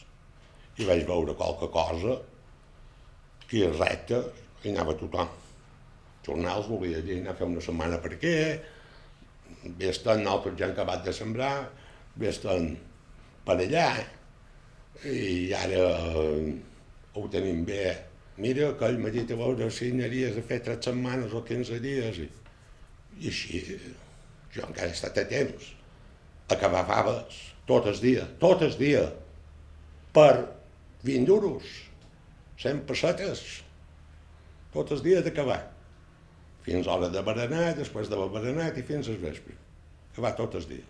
I 0.79 0.87
vaig 0.87 1.03
veure 1.07 1.35
qualque 1.35 1.69
cosa 1.75 2.21
és 3.59 3.79
recta 3.79 4.23
i 4.63 4.71
anava 4.71 4.95
tothom. 4.99 5.31
Jornals 6.27 6.69
volia 6.69 7.01
dir 7.03 7.19
anar 7.19 7.35
a 7.35 7.39
fer 7.39 7.49
una 7.49 7.63
setmana 7.65 7.99
per 8.03 8.13
aquí, 8.15 8.35
vés-te'n 9.81 10.27
altres 10.29 10.59
ja 10.59 10.69
han 10.69 10.75
acabat 10.77 11.05
de 11.07 11.15
sembrar, 11.17 11.55
vés-te'n 12.21 12.71
per 13.47 13.57
allà, 13.57 13.89
i 15.09 15.51
ara 15.57 15.81
eh, 16.13 16.53
ho 17.17 17.27
tenim 17.33 17.65
bé. 17.65 17.97
Mira, 18.41 18.71
que 18.79 18.89
ell 18.89 19.01
m'ha 19.01 19.13
dit 19.13 19.33
a 19.33 19.37
veure 19.37 19.69
si 19.75 19.91
anaries 19.93 20.39
a 20.39 20.45
fer 20.47 20.61
tres 20.65 20.85
setmanes 20.87 21.35
o 21.37 21.43
15 21.45 21.81
dies. 21.83 22.23
I, 22.25 22.29
i 23.21 23.33
així, 23.33 23.61
jo 24.55 24.65
encara 24.69 24.89
he 24.89 24.97
estat 24.97 25.19
a 25.21 25.27
temps. 25.29 25.73
Acabar 26.51 26.87
faves, 26.89 27.43
tot 27.69 27.87
el 27.91 27.99
dia, 28.03 28.25
tot 28.43 28.65
el 28.67 28.73
dia, 28.79 29.05
per 30.17 30.33
20 31.07 31.27
duros, 31.29 31.69
100 32.61 32.83
pessetes, 32.85 33.43
tot 34.75 34.91
el 34.93 35.01
dia 35.01 35.23
d'acabar. 35.25 35.63
Fins 36.67 36.85
l'hora 36.85 37.09
de 37.09 37.23
berenar, 37.25 37.71
després 37.79 38.11
de 38.13 38.19
berenar 38.35 38.67
i 38.77 38.85
fins 38.85 39.09
al 39.09 39.17
vespre. 39.23 39.57
Acabar 40.11 40.35
tot 40.37 40.59
el 40.61 40.67
dia. 40.69 40.85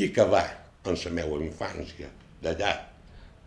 I 0.00 0.08
acabar 0.08 0.46
en 0.88 0.96
la 0.96 1.12
meva 1.18 1.42
infància, 1.44 2.08
d'allà, 2.40 2.72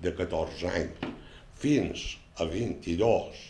de 0.06 0.14
14 0.20 0.70
anys, 0.70 1.10
fins 1.58 2.06
a 2.38 2.46
22, 2.46 3.42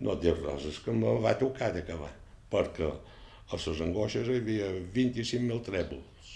no 0.00 0.16
et 0.16 0.24
dir 0.24 0.36
res, 0.40 0.64
és 0.72 0.80
que 0.80 0.96
em 0.96 1.04
va 1.28 1.36
tocar 1.36 1.68
d'acabar, 1.76 2.14
perquè 2.48 2.88
a 2.88 3.60
les 3.60 3.86
angoixes 3.90 4.28
hi 4.28 4.40
havia 4.40 4.72
25.000 4.96 5.62
trèvols. 5.68 6.34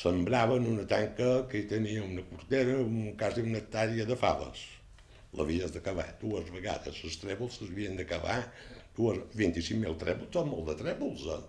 Sembraven 0.00 0.68
una 0.72 0.88
tanca 0.88 1.32
que 1.50 1.60
hi 1.60 1.68
tenia 1.68 2.08
una 2.08 2.24
portera, 2.24 2.80
un 2.80 3.16
quasi 3.20 3.44
una 3.44 3.60
hectàrea 3.60 4.08
de 4.08 4.16
faves. 4.16 4.79
L'havies 5.38 5.72
d'acabar 5.74 6.06
dues 6.22 6.48
vegades. 6.54 7.02
Els 7.06 7.18
trèvols 7.22 7.60
s'havien 7.60 7.98
d'acabar 7.98 8.38
dues... 8.96 9.20
25.000 9.36 9.98
trèvols, 10.00 10.32
tot 10.34 10.48
molt 10.48 10.72
de 10.72 10.78
trèvols, 10.80 11.26
eh? 11.36 11.42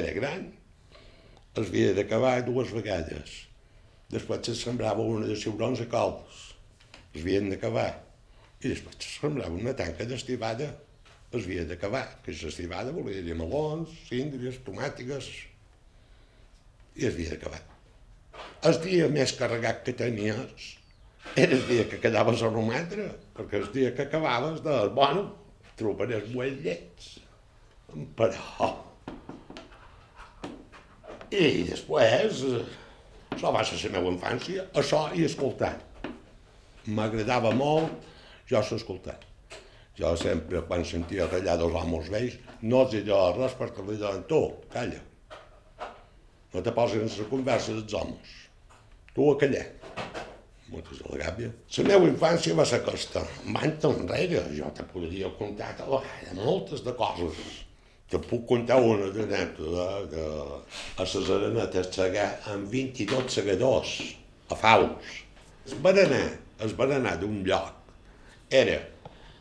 Era 0.00 0.16
gran. 0.16 0.48
Es 1.54 1.68
havia 1.68 1.94
d'acabar 1.96 2.34
dues 2.46 2.74
vegades. 2.74 3.38
Després 4.12 4.50
se 4.50 4.56
sembrava 4.58 5.04
una 5.04 5.28
de 5.28 5.36
ciurons 5.38 5.80
a 5.84 5.88
cols. 5.92 6.42
Es 7.14 7.22
havien 7.22 7.48
d'acabar. 7.52 7.88
I 8.58 8.74
després 8.74 9.00
se 9.00 9.16
sembrava 9.20 9.54
una 9.54 9.76
tanca 9.78 10.06
d'estivada 10.08 10.72
es 11.28 11.44
havia 11.44 11.64
d'acabar, 11.68 12.06
que 12.24 12.32
és 12.32 12.54
civada 12.56 12.92
volia 12.96 13.20
dir 13.24 13.34
melons, 13.36 13.92
síndries, 14.08 14.60
tomàtiques, 14.64 15.26
i 16.96 17.04
es 17.04 17.12
havia 17.12 17.34
d'acabar. 17.34 17.60
El 18.68 18.78
dia 18.84 19.08
més 19.12 19.34
carregat 19.36 19.82
que 19.84 19.92
tenies 19.98 20.70
era 21.36 21.52
el 21.52 21.64
dia 21.68 21.88
que 21.88 22.00
quedaves 22.00 22.42
a 22.42 22.50
romandre, 22.50 23.08
perquè 23.36 23.60
el 23.62 23.70
dia 23.72 23.94
que 23.94 24.06
acabaves 24.08 24.62
de, 24.64 24.76
bueno, 24.96 25.28
trobaràs 25.78 26.28
llets. 26.34 27.16
Però... 28.18 28.74
I 31.28 31.64
després, 31.68 32.42
eh, 32.48 32.62
això 33.36 33.50
va 33.52 33.62
ser 33.64 33.76
la 33.84 33.98
meva 33.98 34.12
infància, 34.14 34.64
això 34.80 35.10
i 35.12 35.26
escoltar. 35.26 35.74
M'agradava 36.88 37.52
molt, 37.52 38.06
jo 38.48 38.62
s'escoltar. 38.64 39.18
Jo 39.98 40.14
sempre, 40.16 40.62
quan 40.64 40.84
sentia 40.86 41.26
callar 41.28 41.58
dos 41.60 41.74
homes 41.74 42.08
vells, 42.08 42.38
no 42.62 42.84
els 42.86 42.94
deia 42.94 43.18
res 43.36 43.56
perquè 43.58 43.84
li 43.84 43.98
deien, 44.00 44.24
tu, 44.30 44.40
calla. 44.72 45.02
No 46.54 46.62
te 46.64 46.72
posis 46.72 47.02
en 47.02 47.10
la 47.12 47.28
conversa 47.28 47.74
dels 47.76 47.96
homes. 47.98 48.36
Tu 49.12 49.26
a 49.28 49.36
callar. 49.42 49.66
Moltes 50.72 51.00
de 51.00 51.12
la 51.12 51.20
gàbia. 51.22 51.52
La 51.78 51.84
meva 51.88 52.10
infància 52.10 52.56
va 52.58 52.66
ser 52.68 52.82
aquesta. 52.82 53.22
Van 53.54 53.72
enrere, 53.90 54.42
jo 54.56 54.68
te 54.76 54.84
podria 54.92 55.30
contar 55.38 55.70
de 55.78 56.34
moltes 56.36 56.84
de 56.84 56.94
coses. 56.98 57.62
Te 58.08 58.20
puc 58.24 58.44
contar 58.48 58.76
una 58.80 59.08
anècdota 59.12 59.88
que 60.12 60.26
a 60.96 61.06
les 61.06 61.32
arenetes 61.36 61.90
seguir 61.94 62.28
amb 62.52 62.68
22 62.72 63.32
segadors, 63.38 63.96
a 64.48 64.56
Faus. 64.56 65.16
El 65.68 65.82
berenar, 65.84 66.28
el 66.64 66.72
berenar 66.76 67.18
d'un 67.20 67.42
lloc, 67.44 67.74
era 68.48 68.78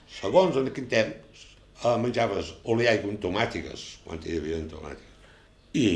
Segons 0.07 0.55
en 0.55 0.69
aquell 0.69 0.87
temps, 0.91 1.41
eh, 1.83 1.95
menjaves 2.03 2.53
oleaico 2.73 3.11
amb 3.11 3.19
tomàtiques, 3.25 3.83
quan 4.05 4.21
hi 4.23 4.37
havia 4.39 4.59
tomàtiques, 4.71 5.33
i 5.75 5.87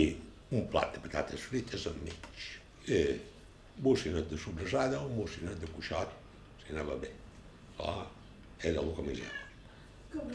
un 0.51 0.65
plat 0.73 0.91
de 0.93 0.99
patates 1.05 1.45
frites 1.47 1.88
enmig. 1.89 2.27
I 2.91 2.99
bocinet 3.78 4.30
de 4.30 4.38
sobrassada 4.38 4.99
o 5.01 5.09
bocinet 5.15 5.59
de 5.61 5.69
cuixot, 5.76 6.11
si 6.63 6.74
anava 6.74 6.97
bé. 7.01 7.11
Oh, 7.80 8.03
era 8.61 8.82
el 8.82 8.93
que 8.95 9.07
menjava. 9.07 9.39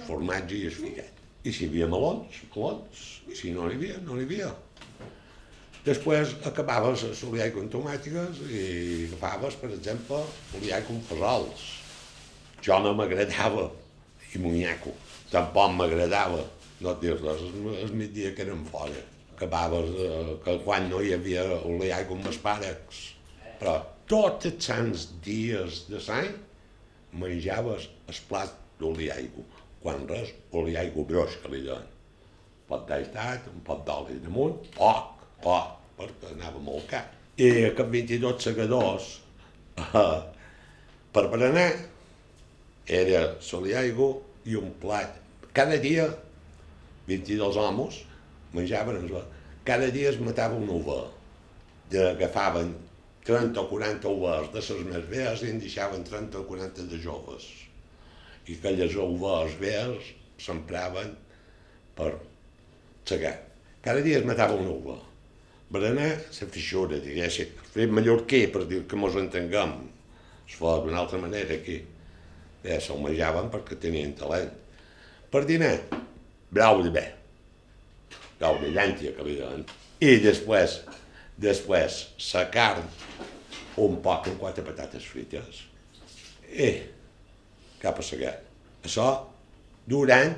Formatge 0.07 0.57
i 0.57 0.67
esfiguet. 0.71 1.23
I 1.47 1.53
si 1.53 1.67
hi 1.67 1.71
havia 1.71 1.91
melons, 1.91 2.43
melons. 2.55 3.07
I 3.31 3.39
si 3.39 3.53
no 3.55 3.69
n'hi 3.69 3.79
havia, 3.79 3.99
no 4.07 4.17
n'hi 4.17 4.27
havia. 4.27 4.53
Després 5.87 6.33
acabaves 6.49 7.05
l'oliaico 7.23 7.63
amb 7.63 7.71
tomàtiques 7.71 8.41
i 8.51 8.63
agafaves, 9.07 9.59
per 9.61 9.71
exemple, 9.77 10.25
oliaico 10.59 10.97
amb 10.97 11.11
fesols 11.13 11.67
jo 12.67 12.79
no 12.83 12.93
m'agradava, 12.99 13.69
i 14.35 14.39
munyaco, 14.43 14.91
tampoc 15.31 15.75
m'agradava, 15.79 16.41
no 16.83 16.93
et 16.93 17.03
dir 17.03 17.13
res, 17.21 17.45
el 17.83 17.93
migdia 17.95 18.33
que 18.35 18.43
érem 18.43 18.65
fora, 18.71 19.03
acabaves, 19.37 19.93
eh, 20.03 20.33
que 20.43 20.57
quan 20.65 20.89
no 20.91 21.03
hi 21.03 21.13
havia 21.15 21.45
oleaico 21.61 22.17
amb 22.17 22.27
els 22.33 22.41
pares, 22.43 23.03
però 23.61 23.77
tots 24.11 24.49
els 24.51 24.69
sants 24.69 25.09
dies 25.25 25.85
de 25.91 26.01
l'any 26.07 26.31
menjaves 27.17 27.89
el 28.11 28.21
plat 28.29 28.53
d'oliaico, 28.81 29.45
quan 29.83 30.07
res, 30.11 30.33
oliaico 30.53 31.05
broix 31.09 31.37
que 31.43 31.53
li 31.53 31.63
donen. 31.65 31.93
Pot 32.67 32.87
d'estat, 32.89 33.47
un 33.53 33.63
pot 33.67 33.85
d'oli 33.87 34.19
damunt, 34.23 34.59
poc, 34.77 35.27
poc, 35.43 35.75
perquè 35.99 36.33
anava 36.35 36.63
molt 36.63 36.89
car. 36.91 37.05
I 37.37 37.69
aquests 37.71 37.93
22 37.93 38.47
segadors, 38.49 39.11
eh, 39.83 40.19
per 41.15 41.27
berenar, 41.33 41.71
era 42.87 43.23
soliaigo 43.43 44.11
i 44.47 44.57
un 44.59 44.73
plat. 44.83 45.17
Cada 45.57 45.79
dia, 45.83 46.07
22 47.09 47.59
homes 47.59 48.03
menjaven, 48.55 49.09
cada 49.67 49.91
dia 49.91 50.11
es 50.11 50.19
matava 50.23 50.59
una 50.59 50.75
uva. 50.77 51.01
Agafaven 51.87 52.73
30 53.27 53.59
o 53.61 53.67
40 53.71 54.13
uvers 54.13 54.53
de 54.55 54.63
les 54.63 54.85
més 54.87 55.09
vees 55.11 55.43
i 55.43 55.51
en 55.51 55.59
deixaven 55.63 56.05
30 56.07 56.43
o 56.43 56.45
40 56.47 56.87
de 56.91 57.01
joves. 57.03 57.49
I 58.47 58.59
aquelles 58.59 58.95
uvers 59.03 59.57
vees 59.59 60.13
s'empraven 60.43 61.11
per 61.99 62.13
segar. 63.09 63.35
Cada 63.83 64.03
dia 64.03 64.21
es 64.21 64.29
matava 64.29 64.55
una 64.59 64.71
uva. 64.71 64.97
Berenar, 65.71 66.13
la 66.23 66.49
fixura, 66.55 67.01
diguéssim. 67.03 67.51
Fet 67.75 67.91
mallorquí, 67.91 68.47
per 68.55 68.65
dir 68.71 68.85
que 68.87 68.99
mos 68.99 69.19
entenguem. 69.19 69.75
Es 70.47 70.55
fa 70.61 70.79
d'una 70.83 71.03
altra 71.03 71.19
manera 71.19 71.59
aquí 71.59 71.81
ja 72.67 72.81
se'l 72.83 73.03
menjaven 73.03 73.51
perquè 73.53 73.79
tenien 73.81 74.15
talent. 74.19 74.51
Per 75.31 75.43
dinar, 75.49 75.75
brau 76.51 76.83
de 76.85 76.93
bé, 76.95 77.05
brau 78.41 78.59
de 78.63 78.73
llàntia 78.75 79.15
que 79.17 79.27
li 79.27 79.37
donen. 79.41 79.65
I 80.03 80.19
després, 80.25 80.81
després, 81.41 82.03
la 82.33 82.47
carn, 82.53 82.87
un 83.83 83.99
poc 84.05 84.29
amb 84.31 84.39
quatre 84.41 84.65
patates 84.67 85.07
frites, 85.09 85.65
i 86.53 86.71
cap 87.83 87.99
a 88.01 88.05
segar. 88.07 88.37
Això 88.87 89.09
durant 89.87 90.37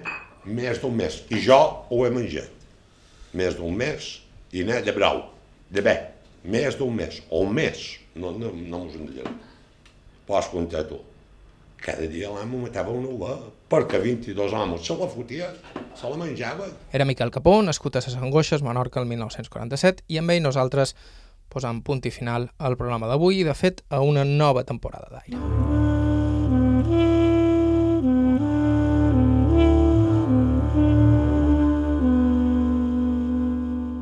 més 0.49 0.81
d'un 0.83 0.95
mes. 0.97 1.21
I 1.31 1.43
jo 1.45 1.59
ho 1.91 2.05
he 2.05 2.13
menjat. 2.15 2.55
Més 3.39 3.59
d'un 3.59 3.77
mes, 3.77 4.07
dinar 4.53 4.81
de 4.85 4.95
brau, 4.97 5.21
de 5.71 5.85
bé, 5.85 5.95
més 6.49 6.79
d'un 6.81 6.95
mes, 6.97 7.21
o 7.29 7.45
un 7.45 7.53
mes, 7.55 7.85
no, 8.17 8.33
no, 8.33 8.51
no 8.55 8.83
m'ho 8.87 9.05
entenc. 9.05 9.47
Pots 10.29 10.49
comptar 10.53 10.87
tu 10.89 10.99
cada 11.79 12.07
dia 12.07 12.31
l'amo 12.31 12.59
matava 12.65 12.91
una 12.91 13.09
uva, 13.09 13.37
perquè 13.71 14.01
22 14.03 14.53
homes 14.53 14.85
se 14.87 14.97
la 14.99 15.09
fotia, 15.09 15.53
se 15.95 16.11
la 16.11 16.19
menjava. 16.19 16.67
Era 16.93 17.07
Miquel 17.07 17.31
Capó, 17.31 17.55
nascut 17.63 17.97
a 17.97 18.03
Ses 18.03 18.17
Angoixes, 18.19 18.65
Menorca, 18.67 19.01
el 19.01 19.07
1947, 19.07 20.05
i 20.09 20.19
amb 20.19 20.35
ell 20.35 20.43
nosaltres 20.43 20.95
posam 21.49 21.83
punt 21.83 22.05
i 22.07 22.15
final 22.15 22.51
al 22.59 22.77
programa 22.77 23.09
d'avui 23.11 23.41
i, 23.41 23.47
de 23.47 23.55
fet, 23.55 23.85
a 23.91 24.01
una 24.05 24.25
nova 24.25 24.65
temporada 24.65 25.09
d'aire. 25.13 25.39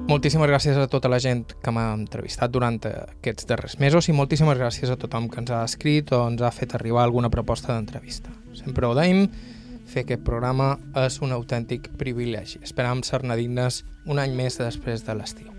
Moltíssimes 0.07 0.47
gràcies 0.47 0.77
a 0.79 0.87
tota 0.87 1.11
la 1.11 1.19
gent 1.19 1.51
que 1.61 1.73
m'ha 1.75 1.89
entrevistat 1.97 2.53
durant 2.55 2.79
aquests 2.87 3.49
darrers 3.51 3.75
mesos 3.83 4.07
i 4.07 4.15
moltíssimes 4.15 4.57
gràcies 4.57 4.93
a 4.93 4.97
tothom 5.03 5.27
que 5.29 5.43
ens 5.43 5.51
ha 5.51 5.65
escrit 5.67 6.13
o 6.15 6.23
ens 6.31 6.45
ha 6.47 6.53
fet 6.55 6.77
arribar 6.79 7.03
alguna 7.03 7.29
proposta 7.29 7.75
d'entrevista. 7.75 8.31
Sempre 8.55 8.87
ho 8.87 8.95
deim, 8.95 9.27
fer 9.91 10.07
aquest 10.07 10.23
programa 10.23 10.77
és 11.03 11.19
un 11.27 11.35
autèntic 11.35 11.91
privilegi. 11.99 12.63
Esperam 12.63 13.03
ser-ne 13.03 13.37
dignes 13.37 13.83
un 14.07 14.23
any 14.23 14.39
més 14.39 14.63
després 14.63 15.03
de 15.05 15.19
l'estiu. 15.19 15.56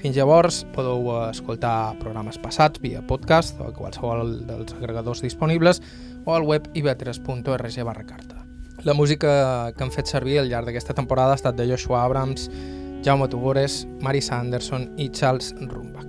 Fins 0.00 0.16
llavors 0.16 0.62
podeu 0.72 1.10
escoltar 1.28 1.92
programes 2.00 2.38
passats 2.40 2.80
via 2.80 3.02
podcast 3.04 3.58
o 3.60 3.68
a 3.68 3.72
qualsevol 3.76 4.46
dels 4.48 4.72
agregadors 4.78 5.20
disponibles 5.20 5.82
o 6.24 6.32
al 6.32 6.46
web 6.48 6.70
ivetres.org 6.72 7.84
barra 7.84 8.06
carta. 8.08 8.40
La 8.82 8.94
música 8.96 9.72
que 9.76 9.84
hem 9.84 9.90
fet 9.92 10.08
servir 10.08 10.38
al 10.40 10.48
llarg 10.48 10.64
d'aquesta 10.70 10.96
temporada 10.96 11.32
ha 11.34 11.36
estat 11.36 11.52
de 11.58 11.68
Joshua 11.68 12.00
Abrams, 12.06 12.48
Jaume 13.04 13.28
Tugores, 13.28 13.86
Mari 14.00 14.22
Sanderson 14.24 14.88
i 14.96 15.10
Charles 15.12 15.52
Rumbach. 15.60 16.08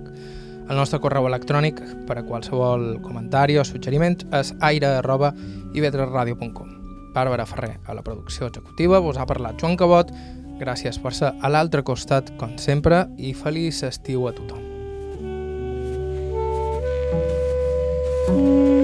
El 0.70 0.76
nostre 0.78 1.00
correu 1.04 1.26
electrònic 1.28 1.84
per 2.08 2.16
a 2.16 2.24
qualsevol 2.24 2.96
comentari 3.04 3.58
o 3.60 3.64
suggeriment 3.68 4.24
és 4.32 4.54
aire.ivetresradio.com. 4.72 6.68
Bàrbara 7.12 7.44
Ferrer 7.44 7.76
a 7.84 7.92
la 7.92 8.00
producció 8.00 8.46
executiva, 8.48 9.04
vos 9.04 9.18
ha 9.20 9.26
parlat 9.28 9.60
Joan 9.60 9.76
Cabot, 9.76 10.08
gràcies 10.62 11.00
per 11.02 11.14
ser 11.18 11.32
a 11.34 11.50
l'altre 11.52 11.82
costat, 11.82 12.30
com 12.38 12.56
sempre, 12.58 13.06
i 13.18 13.34
feliç 13.34 13.82
estiu 13.90 14.28
a 14.30 14.36
tothom. 14.36 14.68
thank 18.32 18.76
you 18.76 18.81